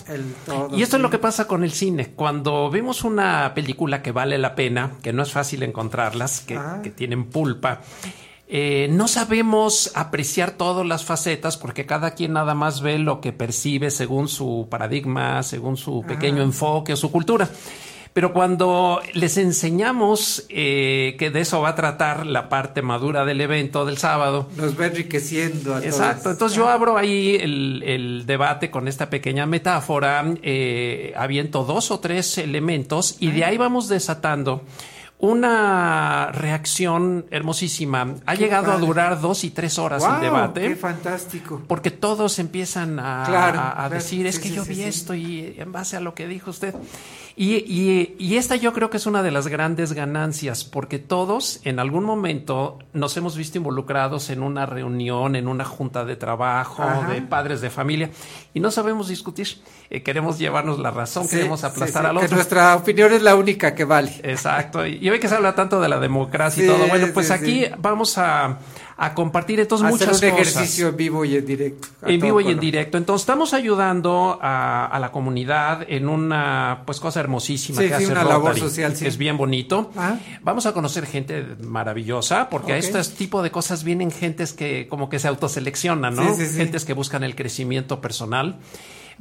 [0.48, 2.08] todo, y esto es lo que pasa con el cine.
[2.16, 6.80] Cuando vemos una película que vale la pena, que no es fácil encontrarlas, que, Ah.
[6.82, 7.82] que tienen pulpa,
[8.48, 13.32] eh, no sabemos apreciar todas las facetas porque cada quien nada más ve lo que
[13.32, 16.46] percibe según su paradigma, según su pequeño Ah.
[16.46, 17.48] enfoque o su cultura.
[18.20, 23.40] Pero cuando les enseñamos eh, que de eso va a tratar la parte madura del
[23.40, 26.34] evento del sábado, Nos va enriqueciendo a Exacto, todos.
[26.34, 32.02] entonces yo abro ahí el, el debate con esta pequeña metáfora, eh, aviento dos o
[32.02, 34.64] tres elementos y de ahí vamos desatando
[35.22, 38.16] una reacción hermosísima.
[38.26, 40.62] Ha Qué llegado a durar dos y tres horas el debate.
[40.62, 41.62] Qué fantástico.
[41.68, 44.74] Porque todos empiezan a, Claro, a- a claro, decir, es sí, que sí, yo sí,
[44.74, 46.74] vi esto y en base a lo que dijo usted.
[47.41, 51.61] Y, y- y esta yo creo que es una de las grandes ganancias, porque todos
[51.64, 56.84] en algún momento nos hemos visto involucrados en una reunión, en una junta de trabajo,
[56.84, 57.10] Ajá.
[57.14, 58.10] de padres de familia,
[58.53, 59.48] y no sabemos discutir.
[59.90, 62.36] Eh, queremos llevarnos la razón, Sí, queremos sí, aplastar sí, al que otro.
[62.36, 64.20] nuestra opinión es la única que vale.
[64.22, 64.86] Exacto.
[64.86, 67.34] Y, hoy que se habla tanto de la democracia Sí, y todo, bueno, pues sí,
[67.34, 67.72] aquí sí.
[67.78, 68.57] vamos a,
[69.02, 70.48] a compartir entonces Hacer muchas un cosas.
[70.56, 71.88] ejercicio en vivo y en directo.
[72.06, 72.98] En vivo y en directo.
[72.98, 78.04] Entonces estamos ayudando a, a la comunidad en una pues cosa hermosísima Sí, que sí,
[78.04, 79.08] hace una labor social, sí.
[79.08, 79.92] Es bien bonito.
[79.96, 80.18] Ah.
[80.42, 85.08] Vamos a conocer gente maravillosa, porque a este tipo de cosas vienen gentes que como
[85.10, 86.36] que se autoseleccionan, ¿no?
[86.36, 88.58] Gentes que buscan el crecimiento personal.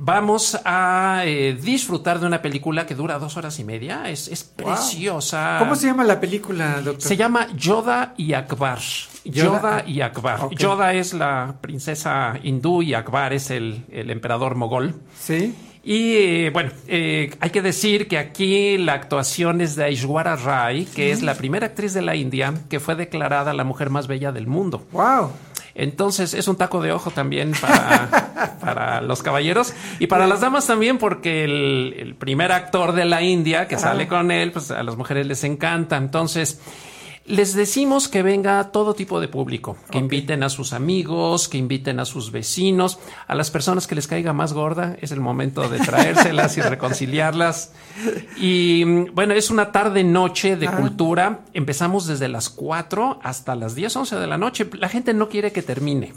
[0.00, 4.08] Vamos a eh, disfrutar de una película que dura dos horas y media.
[4.08, 4.66] Es, es Wow.
[4.68, 5.56] preciosa.
[5.58, 7.02] ¿Cómo se llama la película, doctor?
[7.02, 8.78] Se llama Yoda y Akbar.
[9.24, 10.40] Yoda- Yoda, y Akbar.
[10.44, 10.54] Ok.
[10.54, 14.94] Yoda es la princesa hindú y Akbar es el, el emperador mogol.
[15.18, 15.54] Sí.
[15.84, 20.84] Y eh, bueno, eh, hay que decir que aquí la actuación es de Aishwarya Rai,
[20.84, 24.30] que es la primera actriz de la India que fue declarada la mujer más bella
[24.30, 24.86] del mundo.
[24.92, 25.30] ¡Wow!
[25.78, 30.66] Entonces es un taco de ojo también para, para los caballeros y para las damas
[30.66, 34.82] también, porque el, el primer actor de la India que sale con él, pues a
[34.82, 35.96] las mujeres les encanta.
[35.96, 36.60] Entonces,
[37.28, 42.00] les decimos que venga todo tipo de público, que inviten a sus amigos, que inviten
[42.00, 45.78] a sus vecinos, a las personas que les caiga más gorda, es el momento de
[45.78, 47.72] traérselas y reconciliarlas.
[48.38, 51.40] Y mm, bueno, es una tarde-noche de cultura.
[51.52, 54.68] Empezamos desde las 4 hasta las 10, 11 de la noche.
[54.78, 56.14] La gente no quiere que termine.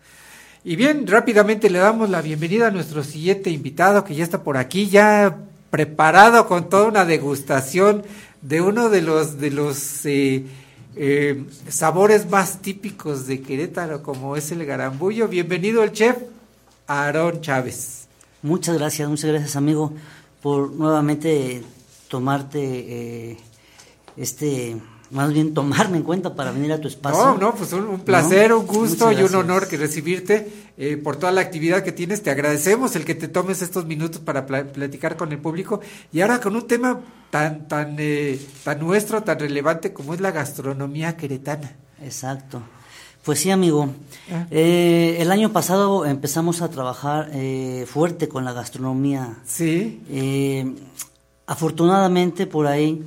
[0.65, 4.57] Y bien, rápidamente le damos la bienvenida a nuestro siguiente invitado que ya está por
[4.57, 5.37] aquí, ya
[5.71, 8.03] preparado con toda una degustación
[8.41, 10.45] de uno de los de los eh,
[10.97, 15.29] eh, sabores más típicos de Querétaro, como es el garambullo.
[15.29, 16.17] Bienvenido el chef
[16.87, 18.07] Aarón Chávez.
[18.43, 19.93] Muchas gracias, muchas gracias amigo
[20.41, 21.63] por nuevamente
[22.09, 23.37] tomarte eh,
[24.17, 24.77] este,
[25.15, 27.25] más bien tomarme en cuenta para venir a tu espacio.
[27.25, 28.59] No, no, pues un, un placer, ¿No?
[28.59, 32.23] un gusto y un honor que recibirte eh, por toda la actividad que tienes.
[32.23, 35.81] Te agradecemos el que te tomes estos minutos para pla- platicar con el público
[36.13, 37.01] y ahora con un tema
[37.31, 41.73] tan tan eh, tan nuestro, tan relevante como es la gastronomía queretana.
[42.03, 42.61] Exacto.
[43.25, 43.89] Pues sí, amigo.
[44.31, 44.47] Ah.
[44.51, 49.39] Eh, el año pasado empezamos a trabajar eh, fuerte con la gastronomía.
[49.47, 50.03] Sí.
[51.47, 53.03] Afortunadamente por ahí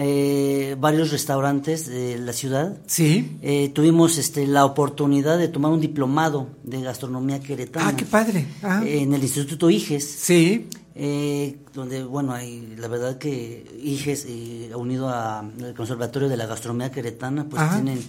[0.00, 2.78] eh, varios restaurantes de la ciudad.
[2.86, 3.36] Sí.
[3.42, 7.88] Eh, tuvimos este, la oportunidad de tomar un diplomado de gastronomía queretana.
[7.88, 8.46] Ah, qué padre.
[8.62, 8.80] Ah.
[8.86, 10.04] En el Instituto IGES.
[10.04, 10.68] Sí.
[10.94, 16.92] Eh, donde, bueno, hay, la verdad que IGES, eh, unido al Conservatorio de la Gastronomía
[16.92, 17.74] Queretana, pues Ajá.
[17.74, 18.00] tienen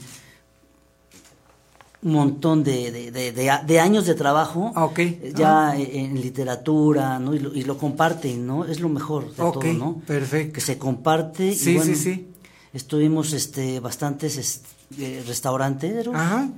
[2.01, 5.77] un montón de, de, de- años de trabajo Ah, eh, ya Ah.
[5.77, 7.34] eh, en literatura, ¿no?
[7.35, 8.63] Y lo, y lo comparten, ¿no?
[8.65, 10.01] Es lo mejor de todo, ¿no?
[10.07, 10.53] perfecto.
[10.53, 11.53] Que se comparte.
[11.53, 12.27] Sí, y bueno, sí, sí.
[12.73, 16.49] Estuvimos este, bastantes este, restauranteros Ajá.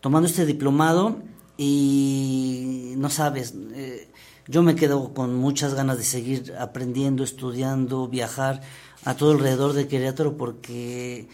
[0.00, 1.16] tomando este diplomado
[1.58, 4.08] y no sabes, eh,
[4.46, 8.60] yo me quedo con muchas ganas de seguir aprendiendo, estudiando, viajar
[9.04, 11.28] a todo alrededor de Querétaro porque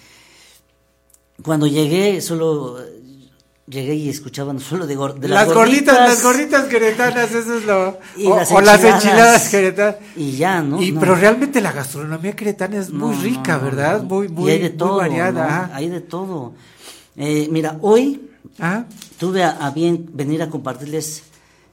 [1.43, 2.79] cuando llegué solo
[3.69, 7.99] llegué y escuchaban solo de, gor- de las, gorditas, las gorditas queretanas, eso es lo
[8.17, 9.49] Y o, las o las enchiladas.
[9.49, 9.97] queretanas.
[10.17, 10.81] y ya, ¿no?
[10.83, 11.01] Y No.
[11.01, 14.03] pero realmente la gastronomía queretana es muy No, rica, no, ¿verdad?
[14.03, 15.33] Muy muy y hay de muy todo, variada.
[15.45, 15.49] ¿no?
[15.49, 15.71] ajá.
[15.75, 16.55] Hay de todo.
[17.17, 18.23] Eh, mira, hoy
[18.61, 18.87] Ah.
[19.19, 21.23] tuve a, a bien venir a compartirles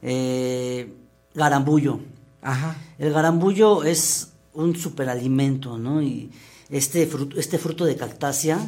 [0.02, 0.94] eh,
[1.34, 2.00] garambullo.
[2.42, 2.76] Ajá.
[3.00, 6.02] El garambullo es un superalimento, ¿no?
[6.02, 6.30] Y
[6.70, 8.60] este fruto, este fruto de cactácea,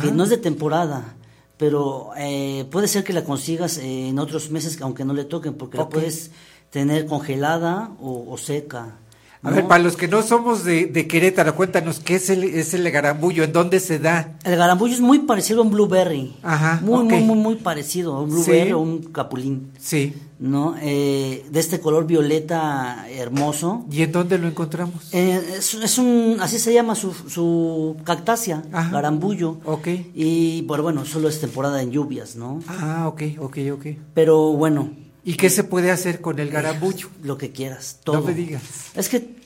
[0.00, 1.15] que no es de temporada,
[1.56, 5.54] pero eh, puede ser que la consigas eh, en otros meses, aunque no le toquen,
[5.54, 6.30] porque la puedes
[6.70, 8.98] tener congelada o, o seca.
[9.42, 9.56] A ¿no?
[9.56, 12.90] ver, para los que no somos de, de Querétaro, cuéntanos, ¿qué es el, es el
[12.90, 13.44] garambullo?
[13.44, 14.36] ¿En dónde se da?
[14.44, 16.34] El garambullo es muy parecido a un blueberry.
[16.42, 18.72] Ajá, Muy, muy, muy, muy parecido a un blueberry Sí.
[18.72, 19.70] o un capulín.
[19.78, 20.14] Sí.
[20.38, 20.74] ¿No?
[20.82, 23.86] Eh, de este color violeta hermoso.
[23.90, 25.08] ¿Y en dónde lo encontramos?
[25.12, 29.58] Eh, es, es un, así se llama su, su cactácea, garambullo.
[29.64, 29.88] Ok.
[30.14, 32.60] Y bueno, bueno, solo es temporada en lluvias, ¿no?
[32.68, 33.86] Ah, ok, ok, ok.
[34.14, 34.90] Pero bueno.
[35.26, 37.08] ¿Y qué se puede hacer con el garambullo?
[37.22, 38.20] Lo que quieras, todo.
[38.20, 38.62] No me digas.
[38.94, 39.36] Es que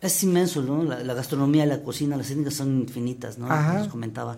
[0.00, 0.84] es inmenso, ¿no?
[0.84, 3.50] La, la gastronomía, la cocina, las técnicas son infinitas, ¿no?
[3.50, 3.80] Ajá.
[3.80, 4.36] Les comentaba.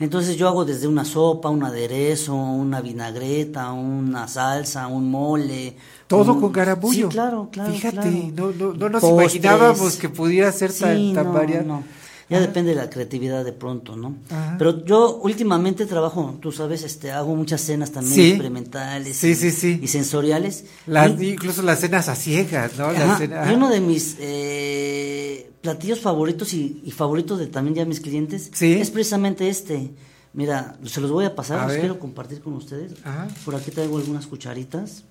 [0.00, 5.76] Entonces yo hago desde una sopa, un aderezo, una vinagreta, una salsa, un mole.
[6.06, 7.08] Todo un- con garambullo.
[7.08, 7.72] Sí, claro, claro.
[7.72, 8.12] Fíjate, claro.
[8.36, 9.34] no, no, no nos Postres.
[9.34, 11.64] imaginábamos que pudiera ser tan, tan no, variado.
[11.64, 11.82] no.
[12.30, 14.16] Ya depende de la creatividad de pronto, ¿no?
[14.28, 14.56] Ajá.
[14.58, 18.28] Pero yo últimamente trabajo, tú sabes, este, hago muchas cenas también Sí.
[18.30, 19.80] experimentales Sí, y, sí, sí.
[19.82, 20.66] y sensoriales.
[20.86, 22.92] Las- Y- incluso las cenas a ciegas, ¿no?
[22.92, 27.84] Las cenas- y uno de mis eh, platillos favoritos y, y favoritos de también ya
[27.84, 29.90] mis clientes es precisamente este.
[30.34, 31.80] Mira, se los voy a pasar, A los ver.
[31.80, 32.92] quiero compartir con ustedes.
[33.04, 33.26] Ajá.
[33.44, 35.04] Por aquí traigo algunas cucharitas.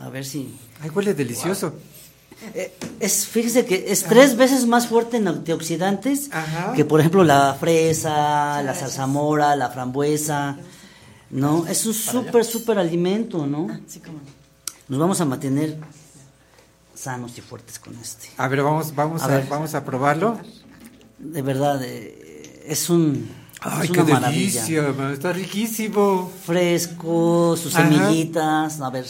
[0.00, 0.54] A ver si.
[0.80, 1.72] Ay, huele delicioso.
[3.00, 6.30] Es, fíjese que es tres veces más fuerte en antioxidantes
[6.74, 10.56] que, por ejemplo, la fresa, la zarzamora, la frambuesa.
[11.30, 11.66] ¿No?
[11.66, 13.66] Es un súper, súper alimento, ¿no?
[14.88, 15.76] Nos vamos a mantener
[16.94, 18.30] sanos y fuertes con este.
[18.38, 19.46] A ver, vamos, vamos A a, ver.
[19.48, 20.38] vamos a probarlo.
[21.18, 23.28] De verdad, eh, es un.
[23.60, 24.62] Ay, es qué maravilla.
[24.64, 26.30] delicia, está riquísimo.
[26.46, 27.88] Fresco, sus Ajá.
[27.88, 29.04] semillitas, a ver.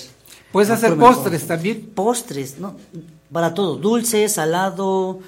[0.50, 1.90] Puedes hacer postres también.
[1.94, 2.76] Postres, ¿no?
[3.32, 5.20] Para todo, dulce, salado.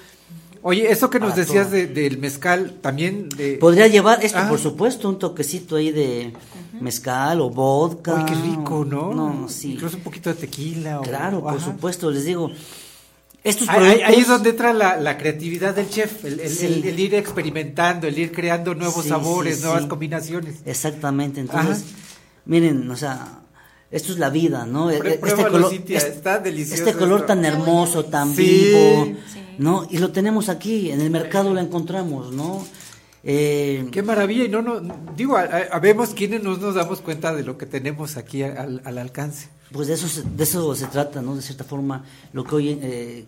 [0.63, 1.75] Oye, eso que nos decías todo.
[1.77, 3.53] de- del mezcal, también de...
[3.57, 4.47] Podría llevar esto, Ah.
[4.49, 6.33] por supuesto, un toquecito ahí de
[6.79, 8.17] mezcal o vodka.
[8.19, 9.13] Ay, qué rico, ¿no?
[9.13, 9.73] No, sí.
[9.73, 10.99] Incluso un poquito de tequila.
[10.99, 11.65] o- Claro, por Ajá.
[11.65, 12.51] supuesto, les digo.
[13.43, 16.65] Estos Ahí, ahí- es donde entra la, la creatividad del chef, el, el- Sí.
[16.67, 19.87] el- el ir experimentando, el ir creando nuevos Sí, sabores, sí, nuevas sí.
[19.89, 20.57] combinaciones.
[20.63, 21.95] Exactamente, entonces, Ajá.
[22.45, 23.39] miren, o sea,
[23.91, 24.89] esto es la vida, ¿no?
[24.89, 24.99] E-
[25.89, 27.27] está delicioso Este color esto.
[27.27, 28.43] tan hermoso, tan Sí.
[28.43, 29.13] vivo,
[29.57, 29.87] ¿no?
[29.89, 32.65] Y lo tenemos aquí, en el mercado lo encontramos, ¿no?
[33.23, 34.81] Eh, Qué maravilla, y no, no,
[35.15, 38.81] digo, a- a- habemos quienes no nos damos cuenta de lo que tenemos aquí al,
[38.83, 39.49] al alcance.
[39.71, 41.35] Pues de eso, se, de eso se trata, ¿no?
[41.35, 42.03] De cierta forma,
[42.33, 43.25] lo que hoy eh,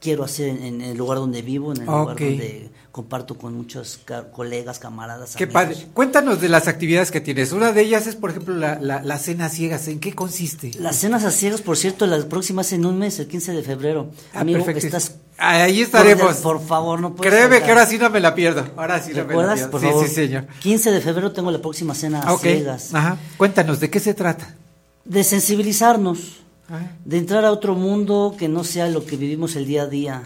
[0.00, 2.20] quiero hacer en, en el lugar donde vivo, en el lugar Ok.
[2.20, 5.62] donde comparto con muchos ca- colegas, camaradas, Qué amigos.
[5.62, 5.86] padre.
[5.94, 7.52] Cuéntanos de las actividades que tienes.
[7.52, 9.86] Una de ellas es, por ejemplo, la, la, la cena ciegas.
[9.86, 10.72] ¿En qué consiste?
[10.80, 14.10] Las cenas a ciegas, por cierto, las próximas en un mes, el 15 de febrero.
[14.34, 14.96] Ah, Amigo, perfecto.
[14.96, 15.14] estás...
[15.36, 16.38] Ahí estaremos.
[16.38, 18.66] Por, por favor, no puedes Créeme que ahora sí no me la pierdo.
[18.76, 19.70] Ahora sí no me la pierdo.
[19.70, 20.08] Por sí, favor.
[20.08, 20.46] sí, señor.
[20.58, 22.92] 15 de febrero tengo la próxima cena a ciegas.
[22.92, 23.16] Ajá.
[23.36, 24.56] Cuéntanos, ¿de qué se trata?
[25.04, 26.80] De sensibilizarnos, Ah.
[27.04, 30.22] de entrar a otro mundo que no sea lo que vivimos el día a día.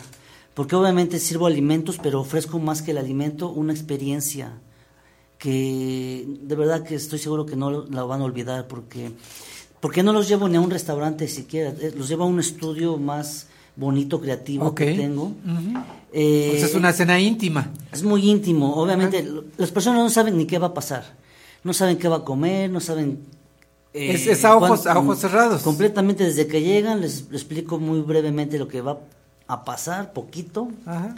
[0.55, 4.53] Porque obviamente sirvo alimentos, pero ofrezco más que el alimento una experiencia
[5.39, 9.13] que de verdad que estoy seguro que no la van a olvidar porque
[9.81, 12.99] porque no los llevo ni a un restaurante siquiera, eh, los llevo a un estudio
[12.99, 15.33] más bonito, creativo que tengo.
[16.13, 17.73] Eh, Pues es una cena íntima.
[17.91, 19.27] es muy íntimo, obviamente
[19.57, 21.17] las personas no saben ni qué va a pasar,
[21.65, 23.19] no saben qué va a comer, no saben...
[23.93, 25.63] eh, Es- es a ojos- a ojos cerrados.
[25.63, 29.01] Completamente desde que llegan les, les explico muy brevemente lo que va
[29.55, 30.69] a pasar, poquito.
[30.87, 31.15] Ajá.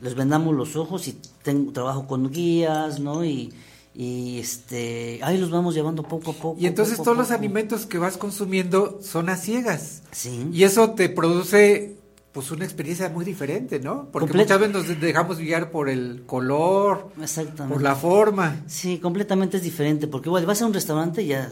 [0.00, 3.24] Les vendamos los ojos y tengo trabajo con guías, ¿no?
[3.24, 3.52] Y,
[3.94, 6.56] y este, ahí los vamos llevando poco a poco.
[6.58, 10.02] Y entonces poco todos los alimentos que vas consumiendo son a ciegas.
[10.10, 10.48] Sí.
[10.52, 11.96] Y eso te produce
[12.32, 14.08] pues una experiencia muy diferente, ¿no?
[14.10, 17.74] Porque Completa- muchas veces nos dejamos guiar por el color, Exactamente.
[17.74, 18.62] por la forma.
[18.66, 21.48] Sí, completamente es diferente, porque igual vas a un restaurante y ya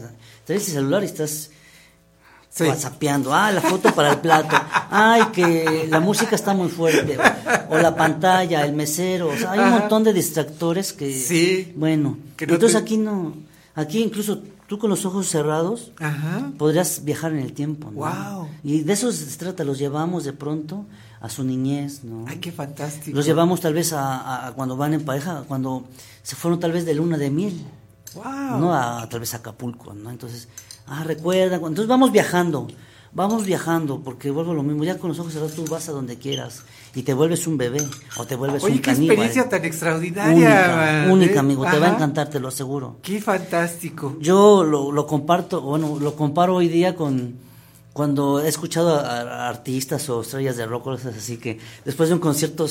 [0.46, 1.50] traes el celular y estás
[2.52, 2.64] Sí.
[2.64, 4.56] whatsappeando, ah, la foto para el plato,
[4.90, 7.16] ay, que la música está muy fuerte,
[7.70, 11.72] o, la pantalla, el mesero, o sea, hay un montón de distractores que, Sí.
[11.76, 13.34] bueno, Que no entonces te- aquí no,
[13.76, 16.50] aquí incluso tú con los ojos cerrados Ajá.
[16.58, 17.96] podrías viajar en el tiempo, ¿no?
[17.98, 18.48] Guau.
[18.64, 20.86] Y de eso se trata, los llevamos de pronto
[21.20, 22.24] a su niñez, ¿no?
[22.26, 23.16] Ay, qué fantástico.
[23.16, 25.84] Los llevamos tal vez a, a- a cuando van en pareja, cuando
[26.24, 27.64] se fueron tal vez de luna de miel,
[28.14, 28.58] Wow.
[28.58, 28.74] ¿no?
[28.74, 30.10] A, tal vez a Acapulco, ¿no?
[30.10, 30.48] Entonces,
[30.90, 32.68] ah, recuerda, entonces vamos viajando,
[33.12, 35.92] vamos viajando, porque vuelvo a lo mismo, ya con los ojos cerrados tú vas a
[35.92, 36.64] donde quieras
[36.94, 37.86] y te vuelves un bebé
[38.16, 39.16] o te vuelves Oye, un qué caníbal.
[39.16, 40.34] experiencia tan extraordinaria.
[40.34, 41.38] Única, man, única, ¿eh?
[41.38, 42.98] amigo, te va a encantar, te lo aseguro.
[43.02, 44.16] Qué fantástico.
[44.20, 47.50] Yo lo, lo comparto, bueno, lo comparo hoy día con
[47.92, 52.20] cuando he escuchado a, artistas o estrellas de rock, cosas así que después de un
[52.20, 52.66] concierto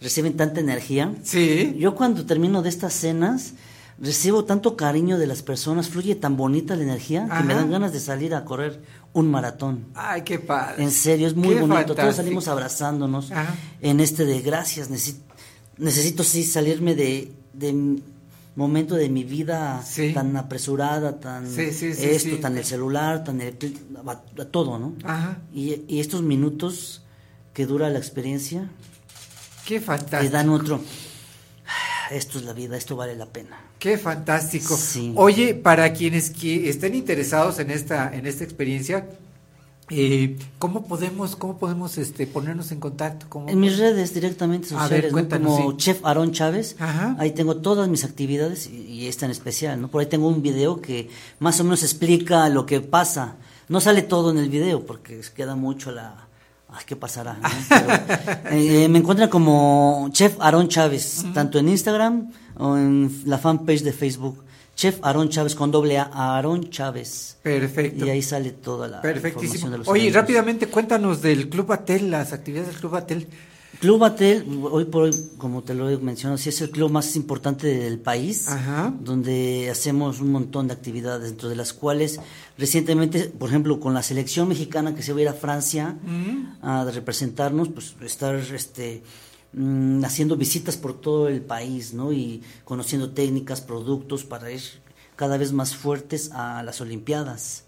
[0.00, 1.14] reciben tanta energía.
[1.22, 1.74] Sí.
[1.78, 3.54] Yo cuando termino de estas cenas,
[3.98, 7.92] recibo tanto cariño de las personas, fluye tan bonita la energía que me dan ganas
[7.92, 8.80] de salir a correr
[9.12, 9.86] un maratón.
[9.94, 10.82] Ay, qué padre.
[10.82, 11.94] En serio, es muy Qué bonito.
[11.94, 13.54] Todos salimos abrazándonos Ajá.
[13.80, 14.90] en este de gracias.
[14.90, 15.22] Necesito,
[15.78, 17.32] necesito sí salirme de,
[18.56, 20.12] momento de mi vida Sí.
[20.12, 23.56] tan apresurada, tan Sí, sí, sí, esto, tan el celular, tan el
[24.50, 24.94] todo, ¿no?
[25.04, 25.38] Ajá.
[25.52, 27.02] Y, y estos minutos
[27.52, 28.68] que dura la experiencia
[29.66, 30.32] Qué te fantástico.
[30.32, 30.80] dan otro.
[32.10, 33.56] Esto es la vida, esto vale la pena.
[33.84, 34.78] Qué fantástico.
[34.78, 35.12] Sí.
[35.14, 39.06] Oye, para quienes que estén interesados en esta, en esta experiencia,
[39.90, 43.26] eh, ¿cómo podemos, cómo podemos este, ponernos en contacto?
[43.28, 45.28] ¿Cómo- En mis redes directamente A ver, sociales, ¿no?
[45.28, 45.76] como sí.
[45.76, 46.76] Chef Aaron Chávez,
[47.18, 49.88] ahí tengo todas mis actividades y, y esta en especial, ¿no?
[49.88, 53.36] Por ahí tengo un video que más o menos explica lo que pasa.
[53.68, 56.26] No sale todo en el video porque queda mucho la...
[56.70, 57.34] Ay, ¿qué pasará?
[57.34, 57.48] no?
[57.68, 63.82] Pero, eh, me encuentran como Chef Aaron Chávez, tanto en Instagram o en la fanpage
[63.82, 64.44] de Facebook.
[64.76, 67.36] Chef Aaron Chávez con doble A, Aaron Chávez.
[67.42, 68.06] Perfecto.
[68.06, 72.32] Y ahí sale toda la información de los Oye, rápidamente cuéntanos del Club Atel, las
[72.32, 73.28] actividades del Club Atel.
[73.80, 77.16] Club Atel, hoy por hoy, como te lo he mencionado, sí es el club más
[77.16, 78.48] importante del país,
[79.00, 82.20] donde hacemos un montón de actividades, dentro de las cuales
[82.56, 85.96] recientemente, por ejemplo, con la selección mexicana que se va a ir a Francia
[86.62, 89.02] a representarnos, pues estar este
[89.54, 92.12] mm, haciendo visitas por todo el país, ¿no?
[92.12, 94.62] Y conociendo técnicas, productos para ir
[95.16, 97.64] cada vez más fuertes a las Olimpiadas.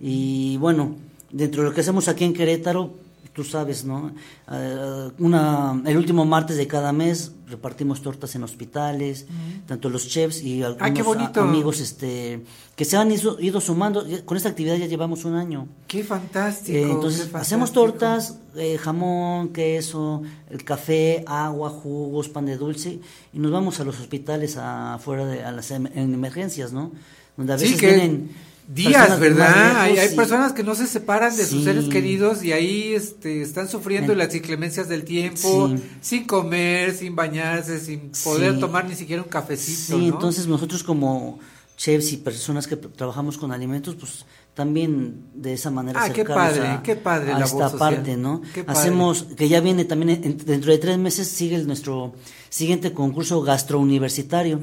[0.00, 0.96] Y bueno,
[1.30, 2.94] dentro de lo que hacemos aquí en Querétaro,
[3.34, 4.12] tú sabes, ¿no?
[4.50, 9.26] Eh, una, el último martes de cada mes repartimos tortas en hospitales,
[9.66, 11.40] tanto los chefs y algunos Ay, qué bonito.
[11.40, 12.42] a- amigos este,
[12.76, 14.04] que se han ido, ido sumando.
[14.24, 15.66] Con esta actividad ya llevamos un año.
[15.86, 16.78] Qué fantástico.
[16.78, 17.38] Eh, qué entonces fantástico.
[17.38, 23.00] hacemos tortas, eh, jamón, queso, el café, agua, jugos, pan de dulce
[23.32, 26.92] y nos vamos a los hospitales afuera de a las em- en emergencias, ¿no?
[27.36, 28.30] Donde a Sí, veces que vienen
[28.68, 29.80] días, ¿verdad?
[29.80, 33.68] Hay, hay personas que no se separan de sus seres queridos y ahí este, están
[33.68, 35.82] sufriendo En- las inclemencias del tiempo, Sí.
[36.00, 39.98] sin comer, sin bañarse, sin poder tomar ni siquiera un cafecito.
[39.98, 40.14] Sí, ¿no?
[40.14, 41.38] entonces nosotros como
[41.76, 44.24] chefs y personas que trabajamos con alimentos, pues
[44.54, 48.40] también de esa manera Ah, qué padre, a, qué padre a labor esta parte, ¿no?
[48.54, 48.78] Qué padre.
[48.80, 52.14] Hacemos, que ya viene también, en- dentro de tres meses sigue el- nuestro
[52.50, 54.60] siguiente concurso gastrouniversitario,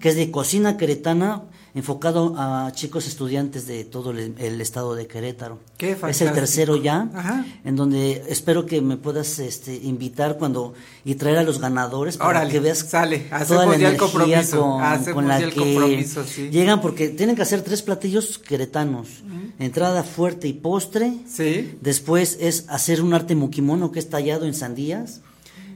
[0.00, 1.42] que es de cocina queretana,
[1.74, 5.58] enfocado a chicos estudiantes de todo el, el estado de Querétaro.
[5.76, 7.44] Qué Es el tercero ya, Ajá.
[7.64, 10.74] en donde espero que me puedas este, invitar cuando
[11.04, 14.78] y traer a los ganadores para Órale, que veas sale, toda la energía compromiso,
[15.12, 16.50] con, la que sí.
[16.50, 19.08] llegan porque tienen que hacer tres platillos queretanos.
[19.58, 21.12] Entrada fuerte y postre.
[21.80, 25.22] Después es hacer un arte mukimono que es tallado en sandías.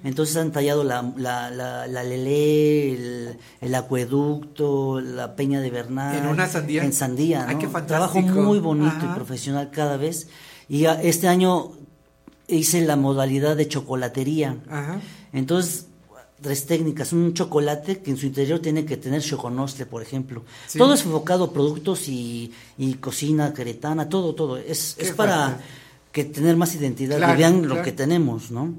[0.05, 6.17] Entonces han tallado la, la, la, la lelé, el, el acueducto, la peña de Bernal.
[6.17, 6.85] ¿En una sandía?
[6.85, 7.61] En sandía, Ay, ¿no?
[7.61, 9.11] qué Trabajo muy bonito Ajá.
[9.13, 10.29] y profesional cada vez.
[10.69, 11.73] Y este año
[12.47, 14.57] hice la modalidad de chocolatería.
[14.71, 15.01] Ajá.
[15.33, 15.87] Entonces,
[16.41, 17.13] tres técnicas.
[17.13, 20.45] Un chocolate que en su interior tiene que tener choconostle, por ejemplo.
[20.67, 20.79] Sí.
[20.79, 24.57] Todo es enfocado a productos y, y cocina queretana, todo, todo.
[24.57, 25.59] Es, es para
[26.13, 27.75] que tener más identidad Claro, vean claro.
[27.77, 28.75] lo que tenemos, ¿no?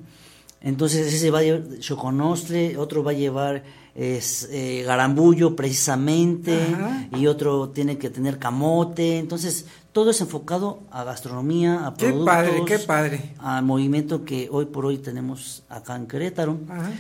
[0.62, 3.64] Entonces, ese va a llevar choconostle, otro va a llevar
[3.96, 7.08] es, eh, garambullo precisamente, Ajá.
[7.18, 9.18] y otro tiene que tener camote.
[9.18, 13.34] Entonces, todo es enfocado a gastronomía, a Qué productos padre, qué padre.
[13.40, 16.60] al movimiento que hoy por hoy tenemos acá en Querétaro.
[16.70, 16.92] Ajá.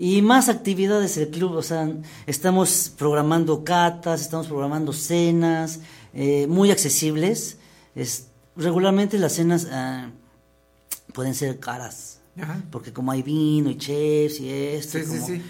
[0.00, 1.90] Y más actividades del club, o sea,
[2.26, 5.80] estamos programando catas, estamos programando cenas,
[6.14, 7.58] eh, muy accesibles.
[7.96, 10.10] Es, regularmente las cenas ah,
[11.12, 12.62] pueden ser caras, Ajá.
[12.70, 15.42] porque como hay vino y chefs y esto, Sí, sí, como- sí.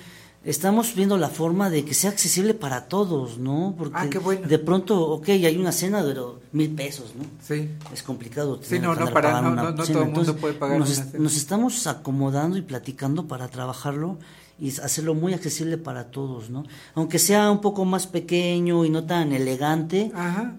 [0.44, 3.74] estamos viendo la forma de que sea accesible para todos, ¿no?
[3.76, 4.46] Porque Ah, qué bueno.
[4.46, 7.24] de pronto, ok, hay una cena, pero mil pesos, ¿no?
[7.46, 7.68] Sí.
[7.92, 8.58] Es complicado.
[8.62, 11.18] Sí, no, no, para- no, no, no todo el mundo puede pagar nos, una cena.
[11.24, 14.18] nos estamos acomodando y platicando para trabajarlo
[14.60, 16.64] y hacerlo muy accesible para todos, ¿no?
[16.94, 20.10] Aunque sea un poco más pequeño y no tan elegante,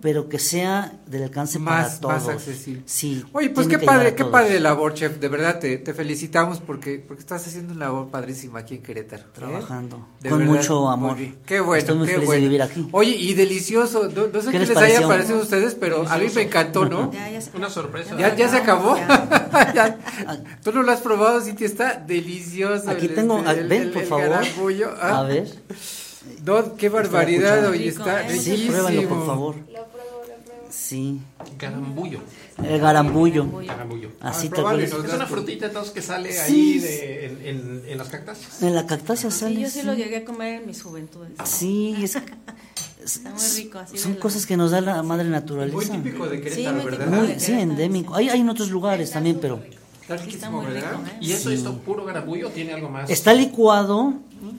[0.01, 2.35] pero que sea del alcance Más, para más todos.
[2.35, 2.83] accesible.
[2.85, 3.25] Sí.
[3.33, 5.19] Oye, pues qué padre, qué padre labor, chef.
[5.19, 9.23] De verdad te, te felicitamos porque, porque estás haciendo una labor padrísima aquí en Querétaro.
[9.23, 9.27] ¿eh?
[9.33, 10.07] Trabajando.
[10.21, 11.17] De Con verdad, mucho amor.
[11.45, 12.43] Qué bueno, Estoy muy qué feliz de bueno.
[12.43, 12.87] vivir aquí.
[12.91, 14.09] Oye, y delicioso.
[14.15, 16.41] No, no sé ¿Qué qué, les les, haya parecido a ustedes, pero a mí me
[16.43, 17.11] encantó, ¿no?
[17.55, 18.15] Una sorpresa.
[18.17, 18.95] ¿Ya, ya se acabó?
[19.73, 19.97] Ya.
[20.63, 21.65] ¿Tú no lo has probado, Cintia?
[21.67, 22.89] Está delicioso.
[22.89, 24.29] Aquí el, tengo, este, ah, el- por el favor.
[25.01, 25.19] Ah.
[25.19, 25.47] A ver.
[26.77, 28.71] Qué barbaridad, Está oye, está Sí, riquísimo.
[28.73, 29.55] pruébalo, por favor.
[30.69, 31.19] Sí.
[31.57, 32.19] Garambullo.
[32.63, 33.47] El garambullo.
[33.65, 34.09] Garambullo.
[34.21, 34.61] Así Ah, cual.
[34.61, 34.93] probable, es.
[34.93, 36.39] Es una frutita entonces que sale Sí.
[36.39, 38.61] ahí de, en, en, en las cactáceas.
[38.61, 39.55] En la cactácea sale.
[39.55, 41.31] Sí, yo sí lo llegué a comer en mis juventudes.
[41.45, 42.15] Sí, es,
[43.03, 43.79] Está muy rico.
[43.79, 45.75] Así Son cosas que nos da la madre naturaleza.
[45.77, 47.07] Muy típico de Querétaro, Sí, ¿verdad?
[47.07, 48.13] Muy- sí, endémico.
[48.15, 49.59] Hay, hay en otros lugares también, pero
[50.15, 50.91] Está riquísimo, ¿verdad?
[50.91, 51.17] rico, ¿eh?
[51.21, 51.55] ¿Y eso Sí.
[51.55, 53.09] es puro garabullo o tiene algo más?
[53.09, 54.13] está licuado.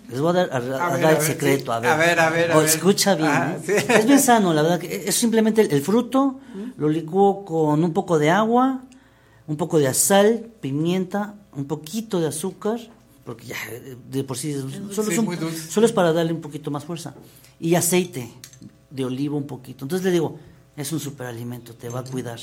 [0.08, 1.64] Les voy a dar, a- a A ver, dar el secreto.
[1.64, 1.70] sí.
[1.70, 2.68] A ver, A ver, a ver, a Oh, ver.
[2.68, 3.30] Escucha bien.
[3.30, 3.60] Ah, ¿eh?
[3.64, 3.72] sí.
[3.92, 4.78] Es bien sano, la verdad.
[4.78, 6.38] que Es simplemente el, el fruto,
[6.76, 8.82] lo licúo con un poco de agua,
[9.46, 12.78] un poco de sal, pimienta, un poquito de azúcar,
[13.24, 13.56] porque ya
[14.10, 14.70] de por sí, solo,
[15.08, 15.70] Sí, es un- muy dulce.
[15.70, 17.14] solo es para darle un poquito más fuerza.
[17.58, 18.30] Y aceite
[18.90, 19.84] de olivo un poquito.
[19.84, 20.38] Entonces le digo,
[20.76, 22.38] es un superalimento, te va a cuidar.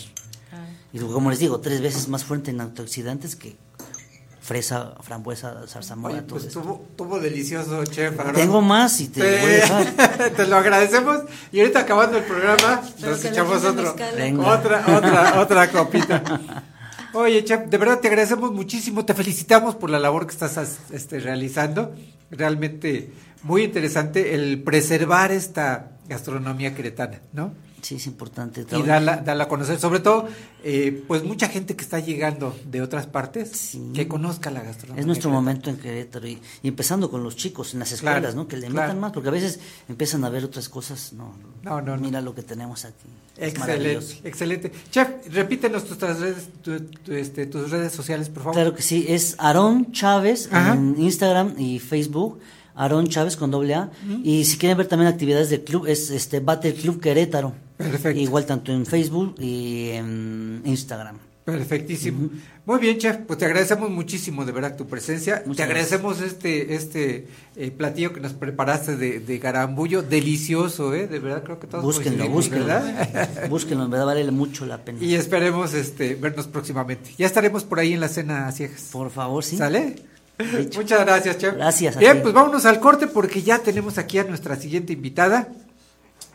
[0.94, 3.58] Y luego, como les digo, tres veces más fuerte en antioxidantes que
[4.48, 6.60] fresa, frambuesa, zarzamora, todo pues esto.
[6.60, 8.16] estuvo, estuvo delicioso, chef.
[8.34, 10.34] Tengo más y te lo voy a dejar.
[10.36, 11.20] te lo agradecemos.
[11.52, 16.24] Y ahorita acabando el programa, Pero nos echamos otro, otra, otra, otra copita.
[17.14, 19.04] Oye, chef, de verdad te agradecemos muchísimo.
[19.04, 21.94] Te felicitamos por la labor que estás este, realizando.
[22.32, 23.12] Realmente
[23.44, 27.54] muy interesante el preservar esta gastronomía queretana, ¿no?
[27.82, 28.66] Sí, es importante.
[28.72, 30.28] y darla, darla a conocer, sobre todo,
[30.64, 35.00] eh, pues mucha gente que está llegando de otras partes, que conozca la gastronomía.
[35.00, 38.36] Es nuestro momento en Querétaro y, y empezando con los chicos en las escuelas, Claro,
[38.36, 38.48] ¿no?
[38.48, 38.88] Que le claro.
[38.88, 41.34] metan más, porque a veces empiezan a ver otras cosas, no,
[41.64, 42.02] No, no, no.
[42.04, 43.06] mira lo que tenemos aquí.
[43.38, 44.72] Excelente, excelente.
[44.90, 48.54] Chef, repítenos tus redes, tu- tu- este, tus redes sociales, por favor.
[48.56, 50.74] Claro que sí, es Aarón Chávez Ajá.
[50.74, 52.40] en Instagram y Facebook,
[52.78, 53.90] Aarón Chávez con doble A,
[54.24, 57.54] y si quieren ver también actividades del club, es este Battle Club Querétaro.
[57.78, 58.20] Perfecto.
[58.20, 61.18] Igual tanto en Facebook y en Instagram.
[61.46, 62.30] Perfectísimo.
[62.66, 63.20] Muy bien, chef.
[63.26, 65.44] Pues te agradecemos muchísimo de verdad tu presencia.
[65.44, 71.08] te Muchas agradecemos este este eh, platillo que nos preparaste de, de garambullo, delicioso, ¿eh?
[71.08, 72.66] De verdad creo que todos Búsquenlo, búsquenlo.
[72.66, 73.48] ¿verdad?
[73.50, 75.00] búsquenlo, en verdad vale mucho la pena.
[75.02, 77.12] y esperemos este vernos próximamente.
[77.18, 78.90] Ya estaremos por ahí en la cena a ciegas.
[78.92, 79.56] Por favor, sí.
[79.56, 79.96] ¿Sale?
[80.76, 81.56] Muchas gracias, chef.
[81.56, 82.22] Gracias a Bien, ti.
[82.24, 85.48] pues vámonos al corte porque ya tenemos aquí a nuestra siguiente invitada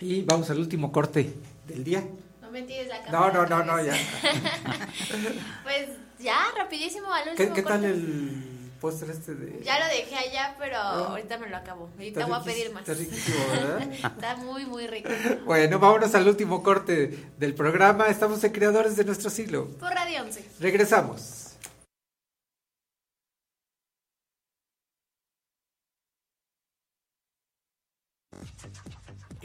[0.00, 1.32] y vamos al último corte
[1.68, 2.02] del día.
[2.40, 3.92] No me tires la No, cámara no, no, no, ya.
[5.62, 5.86] pues
[6.18, 7.86] ya, rapidísimo al ¿Qué, último qué tal corte.
[7.88, 9.62] el postre este de...?
[9.64, 11.88] Ya lo dejé allá, pero ahorita me lo acabo.
[11.96, 12.82] Ahorita voy a pedir más.
[12.88, 13.82] está riquísimo, ¿verdad?
[13.92, 15.08] Está muy, muy rico.
[15.44, 18.06] Bueno, vámonos al último corte del programa.
[18.08, 19.68] Estamos en Creadores de Nuestro Siglo.
[19.78, 20.44] Por Radio 11.
[20.60, 21.41] Regresamos.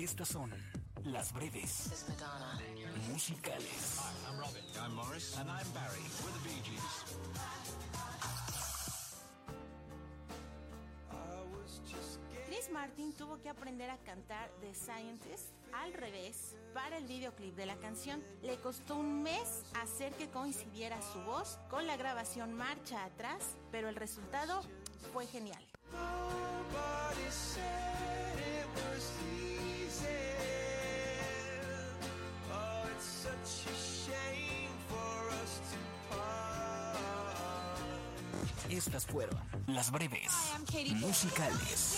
[0.07, 0.49] Estas son
[1.03, 1.91] las breves
[3.11, 3.99] musicales.
[4.25, 4.63] I'm Robin.
[4.81, 5.37] I'm Morris.
[5.37, 6.01] And I'm Barry.
[6.23, 7.03] We're the Bee Gees.
[12.47, 17.65] Chris Martin tuvo que aprender a cantar The Scientist al revés para el videoclip de
[17.65, 18.23] la canción.
[18.41, 23.89] Le costó un mes hacer que coincidiera su voz con la grabación marcha atrás, pero
[23.89, 24.61] el resultado
[25.11, 25.61] fue genial.
[38.69, 40.31] Estas fueron las breves
[40.95, 41.97] musicales.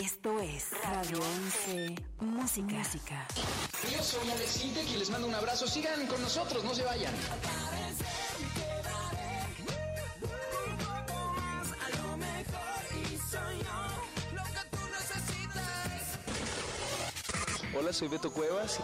[0.00, 2.82] Esto es Radio 11 Música.
[3.92, 5.66] Yo soy Alex Intec y les mando un abrazo.
[5.66, 7.12] Sigan con nosotros, no se vayan.
[17.82, 18.78] Hola, soy Beto Cuevas.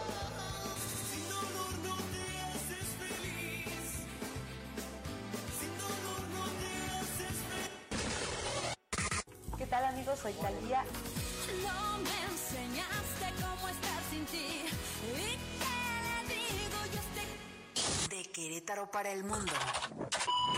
[9.57, 10.19] ¿Qué tal amigos?
[10.19, 10.83] Soy Talía.
[11.62, 14.65] No me enseñaste cómo estar sin ti.
[15.15, 19.53] ¿Y qué digo yo este De Querétaro para el mundo.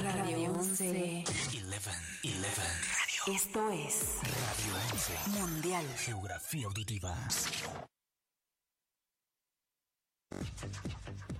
[0.03, 0.89] Radio 11.
[0.89, 1.25] 11.
[1.67, 3.37] 11.
[3.37, 5.31] Esto es Radio 11.
[5.39, 5.85] Mundial.
[5.99, 7.15] Geografía auditiva.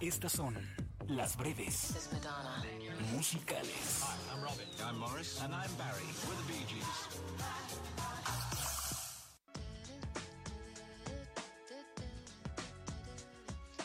[0.01, 0.55] Estas son
[1.09, 2.09] las breves
[3.13, 4.05] musicales.
[4.33, 4.67] I'm Robin.
[4.87, 5.41] I'm Morris.
[5.43, 6.05] And I'm Barry.
[6.27, 7.21] We're the Bee Gees.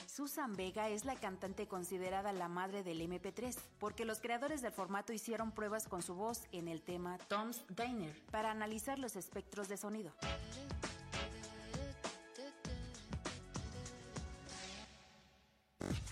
[0.08, 5.12] Susan Vega es la cantante considerada la madre del MP3, porque los creadores del formato
[5.12, 9.76] hicieron pruebas con su voz en el tema Tom's Diner para analizar los espectros de
[9.76, 10.14] sonido.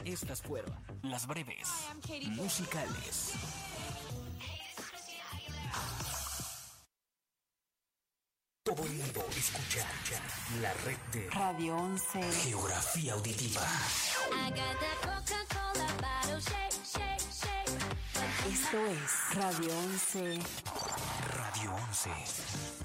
[0.06, 1.68] Estas fueron las breves
[2.32, 3.34] musicales.
[8.64, 9.86] Todo el mundo escucha
[10.62, 12.24] la red de Radio 11.
[12.32, 13.62] Geografía auditiva.
[18.52, 20.40] Esto es Radio 11.
[21.38, 22.10] Radio 11.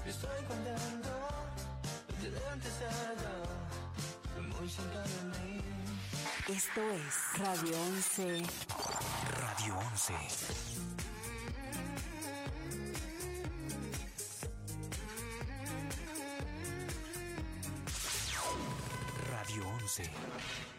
[0.05, 1.09] Estoy contento
[4.59, 5.78] muy cerca de mí.
[6.49, 8.43] Esto es Radio 11.
[9.39, 10.13] Radio 11.
[19.29, 20.78] Radio 11.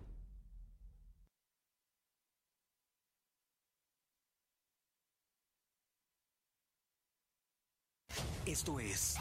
[8.45, 9.15] Esto es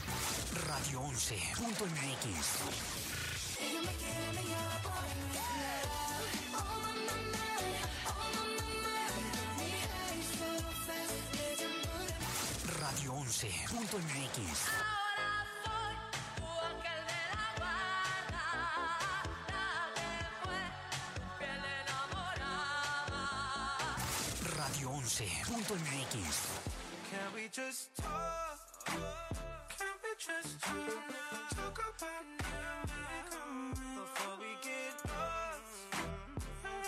[0.66, 1.51] Radio 11.mx.
[12.80, 14.68] Radio 11.mx.
[24.56, 26.70] Radio 11.mx.
[27.10, 28.60] Can we just talk?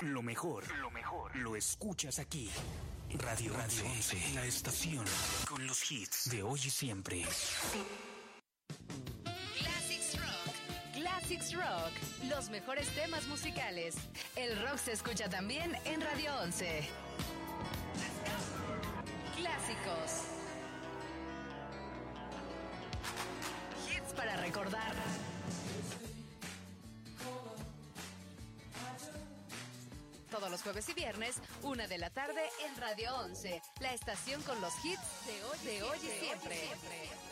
[0.03, 2.51] Lo mejor, lo mejor, lo escuchas aquí.
[3.15, 5.05] Radio, Radio 11, la estación
[5.49, 7.25] con los hits de hoy y siempre.
[9.59, 10.55] Classics Rock.
[10.95, 11.93] Classics Rock.
[12.29, 13.95] Los mejores temas musicales.
[14.35, 16.89] El rock se escucha también en Radio 11.
[19.37, 20.42] Clásicos.
[24.23, 24.93] Para recordar.
[30.31, 34.61] Todos los jueves y viernes, una de la tarde en Radio 11, la estación con
[34.61, 37.32] los hits de hoy, de hoy y siempre.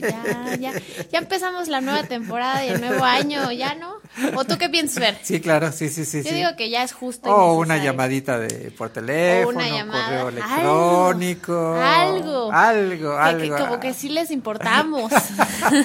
[0.00, 0.72] Ya, ya,
[1.10, 3.94] ya empezamos la nueva temporada y el nuevo año, ¿ya no?
[4.36, 5.16] ¿O tú qué piensas, ver?
[5.22, 6.22] Sí, claro, sí, sí, sí.
[6.22, 6.34] Yo sí.
[6.36, 7.30] digo que ya es justo.
[7.34, 11.74] O una llamadita de por teléfono, una llamada, correo electrónico.
[11.74, 12.52] Algo.
[12.52, 13.56] Algo, algo.
[13.56, 15.12] Que, como que sí les importamos.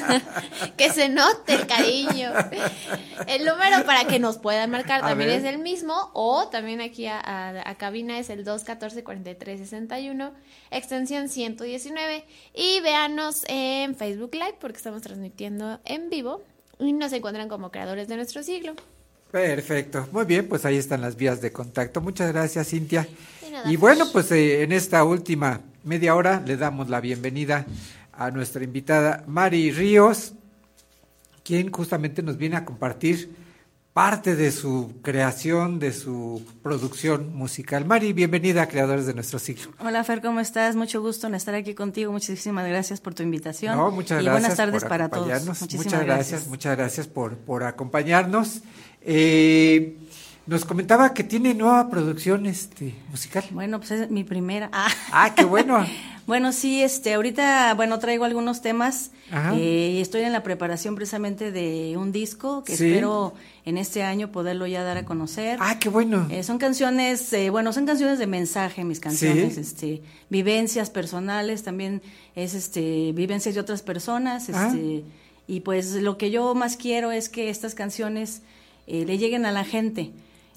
[0.78, 2.32] que se note el cariño.
[3.28, 5.40] El número para que nos puedan marcar A también ver.
[5.40, 6.10] es el mismo.
[6.14, 8.44] O también aquí a, a- a cabina es el
[8.86, 10.32] 214-4361,
[10.72, 12.26] extensión 119.
[12.54, 16.42] Y véanos en Facebook Live porque estamos transmitiendo en vivo.
[16.80, 18.76] Y nos encuentran como creadores de nuestro siglo.
[19.32, 20.08] Perfecto.
[20.12, 22.02] Muy bien, pues ahí están las vías de contacto.
[22.02, 23.08] Muchas gracias, Cintia.
[23.66, 27.66] Y bueno, pues eh, en esta última media hora le damos la bienvenida
[28.12, 30.34] a nuestra invitada Mari Ríos,
[31.44, 33.43] quien justamente nos viene a compartir
[33.94, 37.86] parte de su creación, de su producción musical.
[37.86, 39.72] Mari, bienvenida a Creadores de Nuestro Siglo.
[39.80, 40.76] Hola Fer, ¿cómo estás?
[40.76, 42.12] Mucho gusto en estar aquí contigo.
[42.12, 43.78] Muchísimas gracias por tu invitación.
[43.78, 44.34] No, muchas y gracias.
[44.42, 45.46] buenas tardes por para todos.
[45.46, 48.62] Muchísimas muchas gracias, muchas gracias por, por acompañarnos.
[49.02, 49.98] Eh,
[50.46, 53.46] Nos comentaba que tiene nueva producción este musical.
[53.52, 54.70] Bueno, pues es mi primera.
[54.74, 55.86] Ah, Ah, qué bueno.
[56.26, 59.12] Bueno, sí, este, ahorita, bueno, traigo algunos temas
[59.56, 62.86] eh, y estoy en la preparación precisamente de un disco que Sí.
[62.86, 63.34] espero
[63.66, 65.58] en este año poderlo ya dar a conocer.
[65.62, 66.26] Ah, qué bueno.
[66.32, 69.60] Eh, son canciones, eh, bueno, son canciones de mensaje, mis canciones, Sí.
[69.60, 72.02] este, vivencias personales, también
[72.36, 74.68] es, este, vivencias de otras personas, Ah.
[74.72, 75.04] este,
[75.50, 78.44] y pues lo que yo más quiero es que estas canciones
[78.88, 80.12] eh, le lleguen a la gente.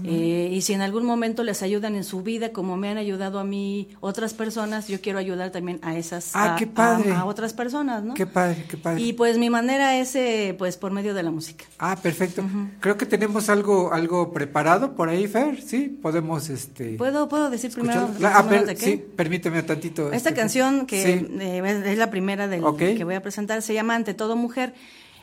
[0.04, 3.38] Eh, y si en algún momento les ayudan en su vida, como me han ayudado
[3.38, 7.12] a mí otras personas, yo quiero ayudar también a esas, Ah, a, qué padre.
[7.12, 8.12] a- a otras personas, ¿no?
[8.14, 9.00] Qué padre, qué padre.
[9.00, 11.64] Y pues mi manera es, eh, pues, por medio de la música.
[11.78, 12.42] Ah, perfecto.
[12.80, 15.62] Creo que tenemos algo algo preparado por ahí, Fer.
[15.62, 18.08] Sí, podemos este ¿Puedo, puedo decir primero?
[18.20, 18.84] más Ah, per- de qué?
[18.84, 20.12] sí, permíteme tantito.
[20.12, 21.26] Esta este, canción que Sí.
[21.40, 24.74] eh, es la primera del que voy a presentar se llama Ante todo mujer.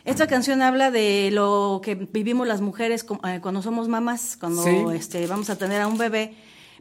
[0.05, 4.83] Esta canción habla de lo que vivimos las mujeres eh, cuando somos mamás, cuando Sí.
[4.95, 6.33] este, vamos a tener a un bebé,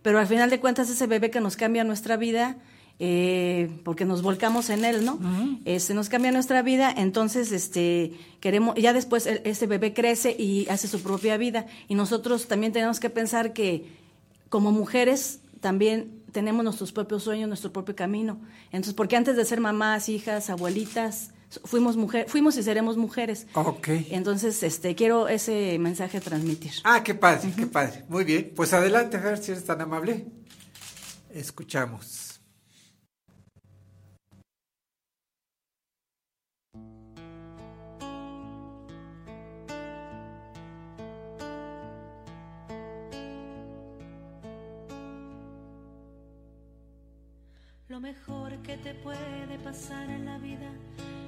[0.03, 2.57] pero al final de cuentas ese bebé que nos cambia nuestra vida,
[2.99, 5.19] eh, porque nos volcamos en él, ¿no?
[5.65, 10.69] Este, nos cambia nuestra vida, entonces este, queremos, ya después el- ese bebé crece y
[10.69, 13.86] hace su propia vida, y nosotros también tenemos que pensar que
[14.49, 18.40] como mujeres también tenemos nuestros propios sueños, nuestro propio camino.
[18.73, 21.31] Entonces, porque antes de ser mamás, hijas, abuelitas,
[21.65, 23.47] fuimos mujer, fuimos y seremos mujeres.
[23.55, 23.89] Ok.
[24.11, 26.73] Entonces, este, quiero ese mensaje transmitir.
[26.85, 28.05] Ah, qué padre, qué padre.
[28.09, 28.53] Muy bien.
[28.55, 30.27] Pues adelante, Fer, si eres tan amable.
[31.31, 32.41] Escuchamos.
[47.89, 50.73] Lo mejor que te puede pasar en la vida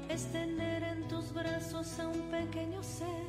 [0.09, 3.27] es tener en tus brazos a un pequeño ser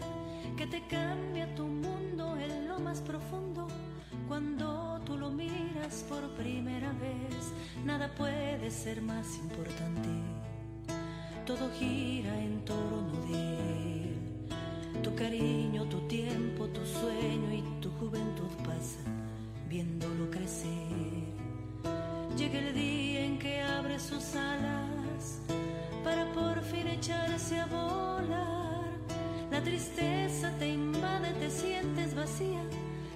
[0.57, 3.67] que te cambia tu mundo en lo más profundo.
[4.27, 7.53] Cuando tú lo miras por primera vez,
[7.83, 10.09] nada puede ser más importante.
[11.45, 15.01] Todo gira en torno de él.
[15.03, 19.13] Tu cariño, tu tiempo, tu sueño y tu juventud pasan
[19.69, 21.25] viéndolo crecer.
[22.37, 25.41] Llega el día en que abre sus alas
[26.03, 26.31] para
[26.95, 28.85] echarse a volar.
[29.51, 32.61] La tristeza te invade, te sientes vacía,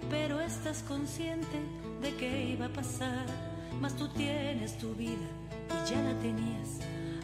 [0.09, 1.59] pero estás consciente
[2.01, 3.25] de que iba a pasar.
[3.79, 5.29] Mas tú tienes tu vida
[5.69, 6.79] y ya la tenías,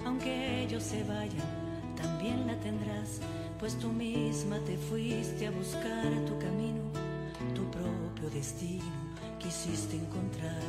[0.05, 1.49] aunque ellos se vayan,
[2.01, 3.19] también la tendrás,
[3.59, 6.83] pues tú misma te fuiste a buscar tu camino,
[7.53, 9.05] tu propio destino
[9.39, 10.61] quisiste encontrar.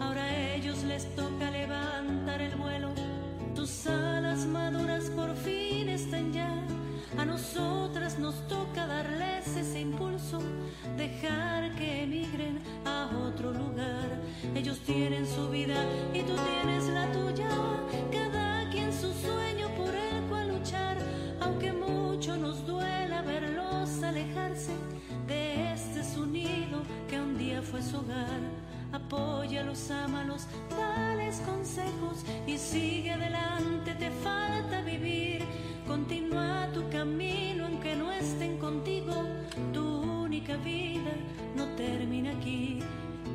[0.00, 2.88] Ahora a ellos les toca levantar el vuelo.
[3.56, 6.52] Tus alas maduras por fin están ya.
[7.16, 10.40] A nosotras nos toca darles ese impulso,
[10.98, 14.20] dejar que emigren a otro lugar.
[14.54, 15.74] Ellos tienen su vida
[16.12, 17.48] y tú tienes la tuya.
[18.12, 20.98] Cada quien su sueño por el cual luchar,
[21.40, 24.72] aunque mucho nos duela verlos alejarse
[25.26, 28.65] de este su nido que un día fue su hogar.
[28.92, 35.42] Apóyalos, ámalos, dales consejos y sigue adelante, te falta vivir.
[35.86, 39.14] Continúa tu camino aunque no estén contigo.
[39.72, 41.12] Tu única vida
[41.54, 42.80] no termina aquí.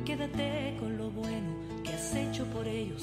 [0.04, 3.02] Quédate con lo bueno que has hecho por ellos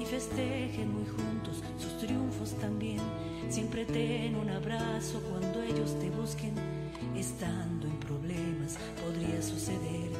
[0.00, 3.00] y festejen muy juntos sus triunfos también.
[3.48, 6.54] Siempre ten un abrazo cuando ellos te busquen.
[7.16, 10.13] Estando en problemas podría suceder.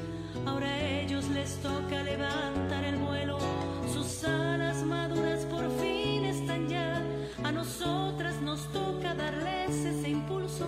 [0.47, 3.39] Ahora a ellos les toca levantar el vuelo.
[3.93, 7.03] Sus alas maduras por fin están ya.
[7.43, 10.67] A nosotras nos toca darles ese impulso.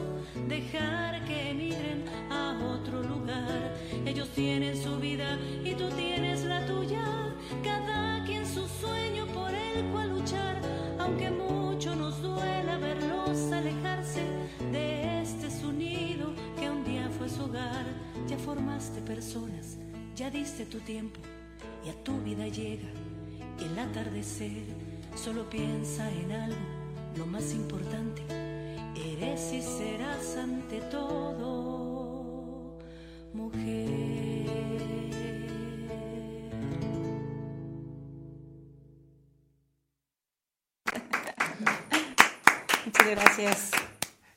[0.49, 3.75] Dejar que emigren a otro lugar.
[4.07, 7.05] Ellos tienen su vida y tú tienes la tuya.
[7.63, 10.57] Cada quien su sueño por el cual luchar.
[10.99, 14.23] Aunque mucho nos duela verlos alejarse
[14.73, 15.73] de este su
[17.29, 17.85] su hogar.
[18.29, 19.77] Ya formaste personas,
[20.15, 21.21] ya diste tu tiempo
[21.85, 22.89] y a tu vida llega
[23.61, 24.65] el atardecer.
[25.15, 26.57] Solo piensa en algo,
[27.17, 28.23] lo más importante.
[28.95, 32.77] Eres y serás ante todo
[33.33, 34.07] mujer.
[42.85, 43.86] Muchas gracias.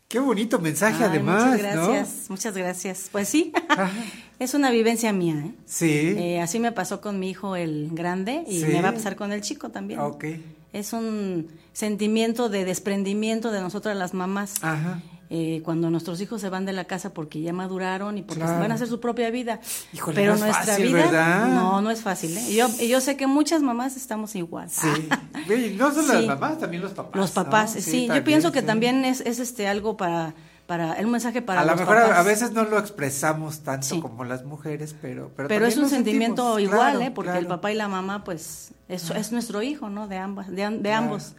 [0.10, 3.10] Qué bonito mensaje, Ay, además, Muchas gracias, muchas gracias.
[3.12, 3.54] Pues sí,
[4.40, 5.36] es una vivencia mía.
[5.46, 5.52] ¿eh?
[5.68, 6.16] Sí.
[6.18, 8.66] Eh, así me pasó con mi hijo el grande y Sí.
[8.66, 10.00] me va a pasar con el chico también.
[10.00, 10.26] Ok.
[10.74, 14.56] Es un sentimiento de desprendimiento de nosotras las mamás.
[14.64, 15.00] Ajá.
[15.32, 18.60] Eh, cuando nuestros hijos se van de la casa porque ya maduraron y porque Claro.
[18.60, 19.60] van a hacer su propia vida.
[19.94, 21.48] Híjole, Pero no es nuestra fácil, vida, ¿verdad?
[21.50, 22.36] no, no es fácil.
[22.38, 22.46] ¿eh?
[22.50, 24.70] Y yo, y yo sé que muchas mamás estamos igual.
[24.70, 24.88] Sí.
[25.78, 26.28] No solo las Sí.
[26.28, 27.16] mamás, también los papás.
[27.16, 27.82] Los papás, ¿no?
[27.82, 28.02] sí.
[28.02, 28.66] yo también, pienso que sí.
[28.66, 30.34] también es, es este algo para,
[30.68, 32.18] para, un mensaje para a lo mejor a- papás.
[32.20, 36.56] a veces no lo expresamos tanto como las mujeres, pero pero, Pero es un sentimiento
[36.56, 37.12] sentimos, igual, claro, ¿eh?
[37.12, 39.20] Porque el papá y la mamá, pues, es, Ajá.
[39.20, 40.08] es nuestro hijo, ¿no?
[40.08, 40.98] De ambas, de, de Claro.
[41.04, 41.34] ambos.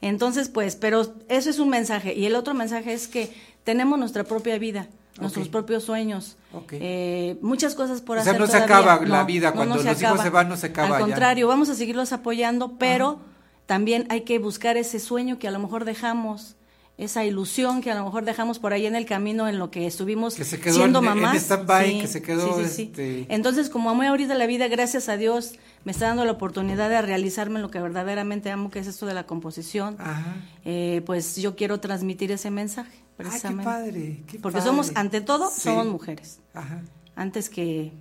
[0.00, 2.14] Entonces, pues, pero eso es un mensaje.
[2.14, 3.32] Y el otro mensaje es que
[3.64, 4.88] tenemos nuestra propia vida,
[5.20, 6.74] nuestros propios sueños, Ok.
[6.74, 9.82] eh, muchas cosas por O sea, hacer no se acaba la vida, no, cuando no
[9.82, 11.06] los hijos se van, no se acaba Al ya.
[11.06, 13.18] contrario, vamos a seguirlos apoyando, pero
[13.64, 16.55] también hay que buscar ese sueño que a lo mejor dejamos
[16.98, 19.86] esa ilusión que a lo mejor dejamos por ahí en el camino en lo que
[19.86, 21.36] estuvimos Que se quedó siendo en- en mamás.
[21.42, 22.82] stand-by, que se quedó, sí, sí, sí.
[22.84, 25.52] este- Entonces, como amo ahorita la vida, gracias a Dios,
[25.84, 29.04] me está dando la oportunidad de realizarme en lo que verdaderamente amo, que es esto
[29.04, 29.96] de la composición.
[29.98, 30.36] Ajá.
[30.64, 33.64] Eh, pues yo quiero transmitir ese mensaje, Ay, qué precisamente.
[33.64, 34.70] padre, qué Porque padre.
[34.70, 36.40] somos, ante todo, somos mujeres.
[36.54, 36.80] Ajá.
[37.14, 37.92] Antes que,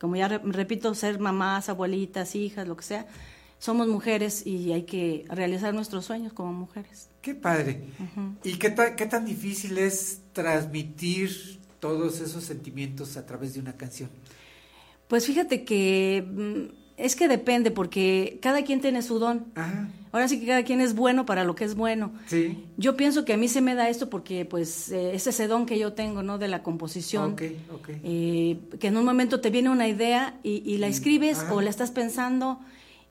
[0.00, 3.06] como ya re- repito, ser mamás, abuelitas, hijas, lo que sea,
[3.58, 7.08] somos mujeres y hay que realizar nuestros sueños como mujeres.
[7.22, 7.82] Qué padre.
[8.44, 13.76] ¿Y qué, ta- qué tan difícil es transmitir todos esos sentimientos a través de una
[13.76, 14.10] canción?
[15.08, 19.46] Pues fíjate que mm, es que depende, porque cada quien tiene su don.
[20.12, 22.12] Ahora sí que cada quien es bueno para lo que es bueno.
[22.26, 22.64] Sí.
[22.76, 25.66] Yo pienso que a mí se me da esto porque pues eh, es ese don
[25.66, 26.38] que yo tengo, ¿no?
[26.38, 27.32] De la composición.
[27.32, 27.88] Ok, ok.
[28.04, 31.54] Eh, que en un momento te viene una idea y, y la escribes ah.
[31.54, 32.60] o la estás pensando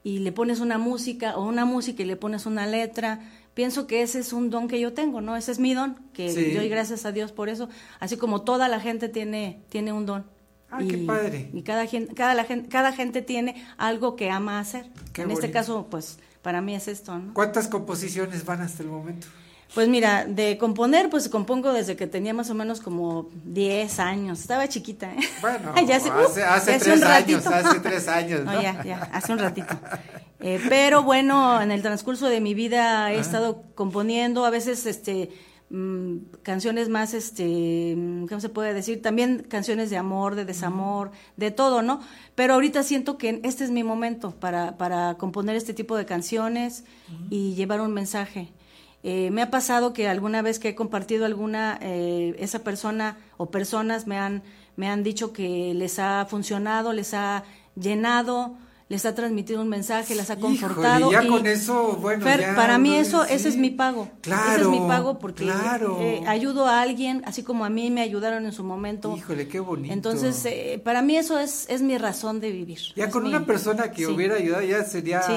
[0.04, 3.20] y le pones una música o una música y le pones una letra.
[3.54, 5.36] Pienso que ese es un don que yo tengo, ¿no?
[5.36, 6.52] Ese es mi don, que Sí.
[6.52, 7.70] yo doy gracias a Dios por eso.
[8.00, 10.26] Así como toda la gente tiene, tiene un don.
[10.70, 11.50] Ah, qué padre.
[11.54, 14.90] Y cada, cada, la cada gente tiene algo que ama hacer.
[15.14, 17.34] Qué en este caso, pues, para mí es esto, ¿no?
[17.34, 19.28] ¿Cuántas composiciones van hasta el momento?
[19.74, 24.40] Pues mira, de componer, pues compongo desde que tenía más o menos como 10 años.
[24.40, 25.18] Estaba chiquita, ¿eh?
[25.42, 28.54] Bueno, Ya hace- hace, hace ya hace tres un años, hace tres años, ¿no?
[28.54, 29.76] No, ya, ya, hace un ratito.
[30.40, 33.22] Eh, pero bueno, en el transcurso de mi vida he Ah.
[33.22, 35.32] estado componiendo, a veces este
[35.70, 39.02] mm, canciones más, este, mm, ¿cómo se puede decir?
[39.02, 42.00] También canciones de amor, de desamor, de todo, ¿no?
[42.36, 46.86] Pero ahorita siento que este es mi momento para, para componer este tipo de canciones
[47.30, 48.54] y llevar un mensaje.
[49.04, 53.50] Eh, me ha pasado que alguna vez que he compartido alguna, eh, esa persona o
[53.52, 54.42] personas me han,
[54.76, 57.44] me han dicho que les ha funcionado, les ha
[57.80, 58.56] llenado,
[58.90, 61.12] les ha transmitido un mensaje, las ha Híjole, confortado.
[61.12, 64.10] ya y, con eso, bueno, Fer, ya para mí eso, ese es mi pago.
[64.22, 65.98] Claro, ese es mi pago porque claro.
[66.02, 69.14] eh, ayudo a alguien, así como a mí me ayudaron en su momento.
[69.16, 69.94] Híjole, qué bonito.
[69.94, 72.80] Entonces, eh, para mí eso es, es mi razón de vivir.
[72.96, 74.12] ya Es con mi- una persona que sí.
[74.12, 75.34] hubiera ayudado ya sería, Sí,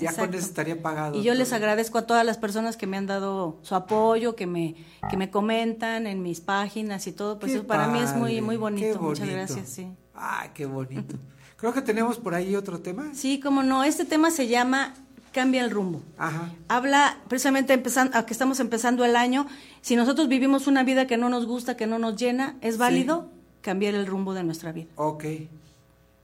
[0.00, 0.36] ya con exacto.
[0.38, 1.18] eso estaría pagado.
[1.18, 4.46] Y yo les agradezco a todas las personas que me han dado su apoyo, que
[4.46, 4.74] me,
[5.10, 7.38] que me comentan en mis páginas y todo.
[7.38, 9.00] Pues Qué eso para mí es muy, padre, muy bonito.
[9.00, 9.88] Muchas gracias, sí.
[10.14, 11.16] Ah, qué bonito.
[11.56, 13.10] Creo que tenemos por ahí otro tema.
[13.12, 14.94] Sí, como no, este tema se llama
[15.32, 16.02] Cambia el rumbo.
[16.18, 16.50] Ajá.
[16.68, 19.46] Habla precisamente empezando, a que estamos empezando el año,
[19.80, 23.30] si nosotros vivimos una vida que no nos gusta, que no nos llena, es válido
[23.60, 24.88] cambiar el rumbo de nuestra vida.
[24.96, 25.24] Ok.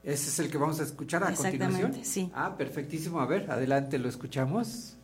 [0.07, 2.05] Ese es el que vamos a escuchar a Exactamente, continuación.
[2.05, 2.31] sí.
[2.33, 3.21] Ah, perfectísimo.
[3.21, 4.97] A ver, adelante, lo escuchamos.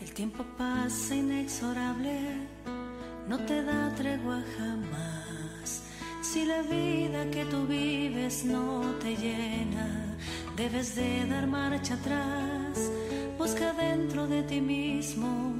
[0.00, 2.18] El tiempo pasa inexorable,
[3.28, 5.17] no te da tregua jamás.
[6.30, 10.14] Si la vida que tú vives no te llena,
[10.58, 12.90] debes de dar marcha atrás.
[13.38, 15.54] Busca dentro de ti mismo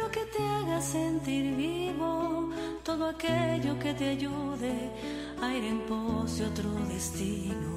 [0.00, 2.50] lo que te haga sentir vivo,
[2.82, 4.90] todo aquello que te ayude
[5.40, 7.70] a ir en pos de otro destino.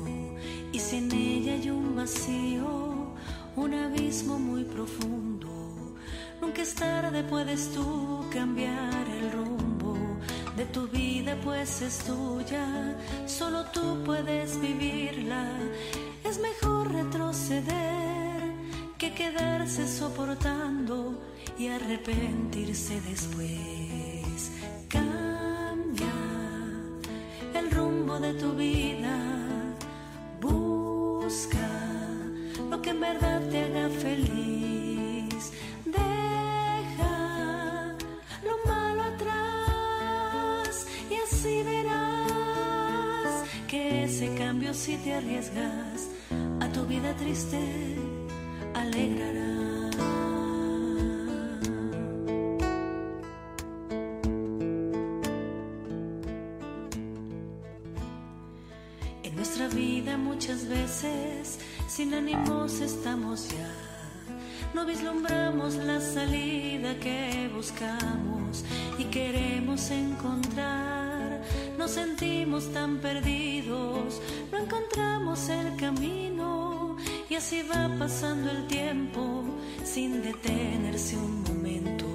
[0.72, 3.14] Y si en ella hay un vacío,
[3.56, 5.48] un abismo muy profundo,
[6.42, 9.55] nunca es tarde, puedes tú cambiar el rumbo
[10.56, 12.96] de tu vida, pues es tuya,
[13.26, 15.46] solo tú puedes vivirla.
[16.24, 18.42] Es mejor retroceder
[18.98, 21.20] que quedarse soportando
[21.58, 24.52] y arrepentirse después.
[24.88, 26.14] Cambia
[27.54, 29.18] el rumbo de tu vida,
[30.42, 31.70] busca
[32.70, 34.65] lo que en verdad te haga feliz.
[44.16, 46.08] ese cambio si te arriesgas,
[46.62, 47.60] a tu vida triste
[48.74, 49.90] alegrará.
[59.24, 61.60] En nuestra vida muchas veces
[61.90, 63.70] sin ánimos estamos ya.
[64.74, 68.64] No vislumbramos la salida que buscamos
[68.98, 71.15] y queremos encontrar.
[71.78, 76.96] Nos sentimos tan perdidos, no encontramos el camino
[77.30, 79.44] y así va pasando el tiempo
[79.84, 82.06] sin detenerse un momento,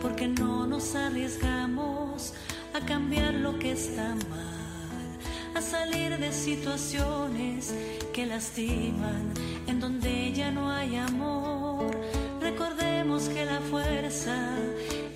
[0.00, 2.34] porque no nos arriesgamos
[2.74, 7.74] a cambiar lo que está mal, a salir de situaciones
[8.12, 9.32] que lastiman,
[9.66, 11.90] en donde ya no hay amor.
[12.40, 14.56] Recordemos que la fuerza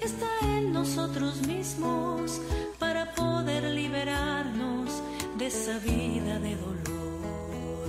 [0.09, 2.41] está en nosotros mismos
[2.79, 5.03] para poder liberarnos
[5.37, 7.89] de esa vida de dolor.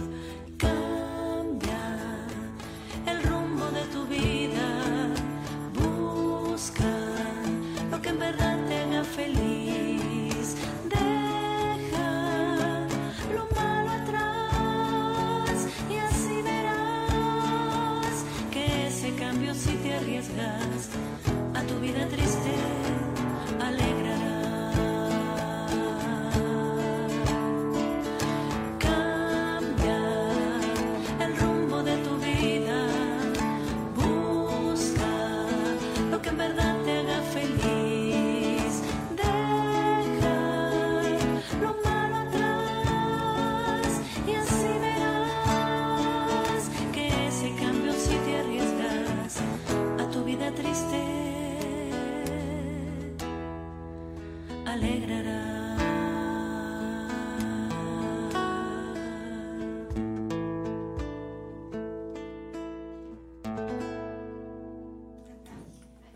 [0.57, 1.85] Cambia
[3.11, 4.67] el rumbo de tu vida,
[5.81, 6.93] busca
[7.91, 10.45] lo que en verdad te haga feliz.
[10.95, 12.11] Deja
[13.35, 15.57] lo malo atrás
[15.93, 18.15] y así verás
[18.51, 20.89] que ese cambio si te arriesgas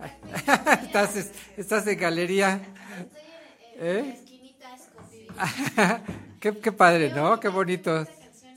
[0.84, 2.62] estás, estás en galería.
[3.76, 4.20] ¿Eh?
[6.40, 7.40] qué, qué padre, ¿no?
[7.40, 8.06] Qué bonito.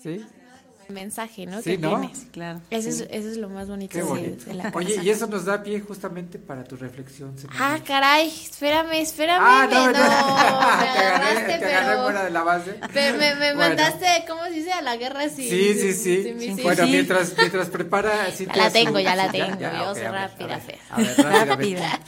[0.03, 0.27] ¿Sí?
[0.89, 1.59] Mensaje, ¿no?
[1.63, 2.01] Sí, que ¿no?
[2.01, 2.27] tienes.
[2.33, 2.61] Claro.
[2.71, 3.03] Eso, Sí.
[3.03, 4.45] es, eso es lo más bonito Qué de- bonito.
[4.47, 7.37] de la Oye, y eso nos da pie justamente para tu reflexión.
[7.39, 7.63] semanal.
[7.81, 9.41] Ah, caray, espérame, espérame.
[9.43, 9.99] Ah, no, me, no, no,
[10.81, 12.03] me agarraste, te agarré pero...
[12.05, 12.81] fuera de la base.
[12.93, 13.59] pero me, me Bueno.
[13.59, 14.73] mandaste, ¿cómo se dice?
[14.73, 15.49] A la guerra sin...
[15.49, 16.23] Sí, sí, sí.
[16.23, 16.63] sin misiles.
[16.63, 18.29] Bueno, mientras, mientras prepara.
[18.31, 19.59] Ya la tengo, ya la tengo.
[19.59, 20.79] Ya, Yo ok, soy a ver, rápida, a ver, Fer.
[20.91, 21.99] a ver, rápidamente.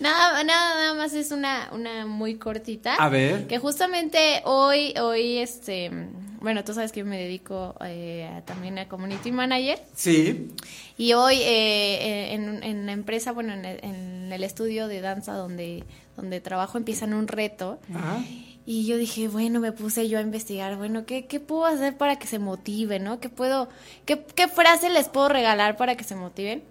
[0.00, 2.94] Nada, nada, nada más es una, una muy cortita.
[2.96, 3.46] A ver.
[3.46, 5.90] Que justamente hoy, hoy, este,
[6.44, 9.82] bueno, tú sabes que yo me dedico eh, a- también a community manager.
[9.96, 10.52] Sí.
[10.96, 11.42] Y hoy eh,
[12.30, 15.82] eh, en, en la empresa, bueno, en el, en el estudio de danza donde,
[16.16, 17.80] donde trabajo, empiezan un reto.
[17.92, 18.22] Ajá.
[18.66, 22.16] Y yo dije, bueno, me puse yo a investigar, bueno, ¿qué, qué puedo hacer para
[22.16, 23.20] que se motiven, no?
[23.20, 23.68] ¿Qué puedo,
[24.06, 26.62] qué, qué frase les puedo regalar para que se motiven?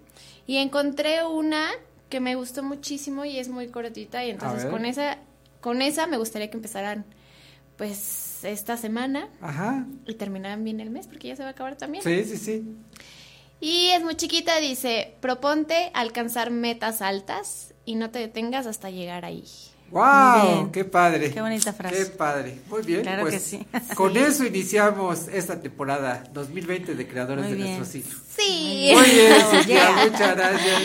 [0.47, 1.67] Y encontré una
[2.09, 5.17] que me gustó muchísimo y es muy cortita y entonces con esa,
[5.61, 7.05] con esa me gustaría que empezaran,
[7.77, 9.85] pues, esta semana Ajá.
[10.05, 12.03] y terminaran bien el mes porque ya se va a acabar también.
[12.03, 12.63] Sí, sí, sí.
[13.59, 19.23] Y es muy chiquita, dice, proponte alcanzar metas altas y no te detengas hasta llegar
[19.23, 19.45] ahí.
[19.93, 20.71] ¡Wow!
[20.71, 21.31] ¡Qué padre!
[21.31, 21.95] Qué bonita frase.
[21.95, 22.59] ¡Qué padre!
[22.69, 23.01] Muy bien.
[23.01, 23.67] Claro pues, que sí.
[23.95, 27.77] Con eso iniciamos esta temporada 2020 de Creadores Muy de bien.
[27.77, 28.19] Nuestro Siglo.
[28.35, 28.91] Sí.
[28.93, 29.33] Muy bien,
[29.67, 30.07] Yeah.
[30.09, 30.81] muchas gracias.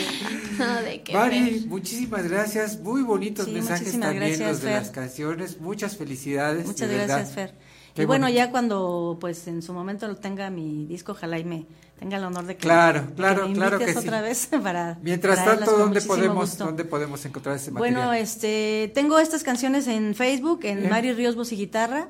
[0.59, 1.67] No, de qué Mari, Fer.
[1.67, 2.79] muchísimas gracias.
[2.79, 4.77] Muy bonitos Sí, mensajes también gracias, los de Fer.
[4.81, 5.59] las canciones.
[5.59, 6.65] Muchas felicidades.
[6.67, 7.15] Muchas de verdad.
[7.17, 7.53] gracias, Fer.
[7.95, 8.37] Qué y bueno, bonito.
[8.37, 11.65] ya cuando pues en su momento lo tenga mi disco, ojalá y me
[11.99, 13.97] tenga el honor de que, Claro, que claro, me claro que sí.
[13.99, 16.65] otra vez para Mientras tanto, ¿dónde podemos, gusto.
[16.65, 17.95] ¿dónde podemos encontrar ese material?
[18.07, 20.89] Bueno, este, tengo estas canciones en Facebook, en ¿Eh?
[20.89, 22.07] Mari Ríos Voz y Guitarra,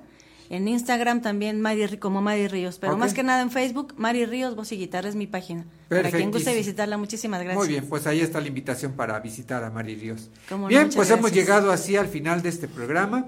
[0.52, 3.00] en Instagram también Mari, Ri- como Mari Ríos, pero Ok.
[3.00, 5.66] más que nada en Facebook, Mari Ríos Voz y Guitarra es mi página.
[5.90, 7.58] Para quien guste visitarla, muchísimas gracias.
[7.58, 10.30] Muy bien, pues ahí está la invitación para visitar a Mari Ríos.
[10.50, 11.46] Cómo no, bien, muchas pues hemos gracias.
[11.46, 13.26] llegado así al final de este programa.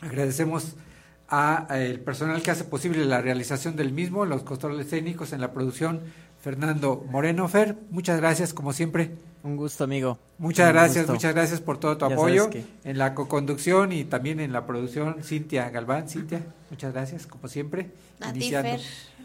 [0.00, 0.74] Agradecemos
[1.28, 5.40] a, a el personal que hace posible la realización del mismo, los controles técnicos en
[5.40, 6.00] la producción,
[6.42, 7.76] Fernando Moreno Fer.
[7.90, 9.10] Muchas gracias, como siempre.
[9.42, 10.18] Un gusto, amigo.
[10.38, 11.12] Muchas Un gracias, gusto.
[11.14, 14.66] muchas gracias por todo tu Ya apoyo que- en la co-conducción y también en la
[14.66, 15.22] producción.
[15.22, 17.90] Cintia Galván, Cintia, muchas gracias, como siempre.
[18.20, 18.80] A ti, iniciando Fer.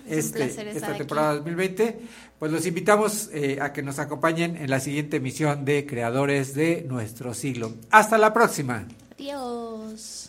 [0.08, 1.38] Es un este, esta temporada aquí.
[1.40, 2.00] 2020.
[2.40, 6.86] Pues los invitamos eh, a que nos acompañen en la siguiente emisión de Creadores de
[6.88, 7.74] Nuestro Siglo.
[7.92, 8.86] Hasta la próxima.
[9.14, 10.29] Adiós.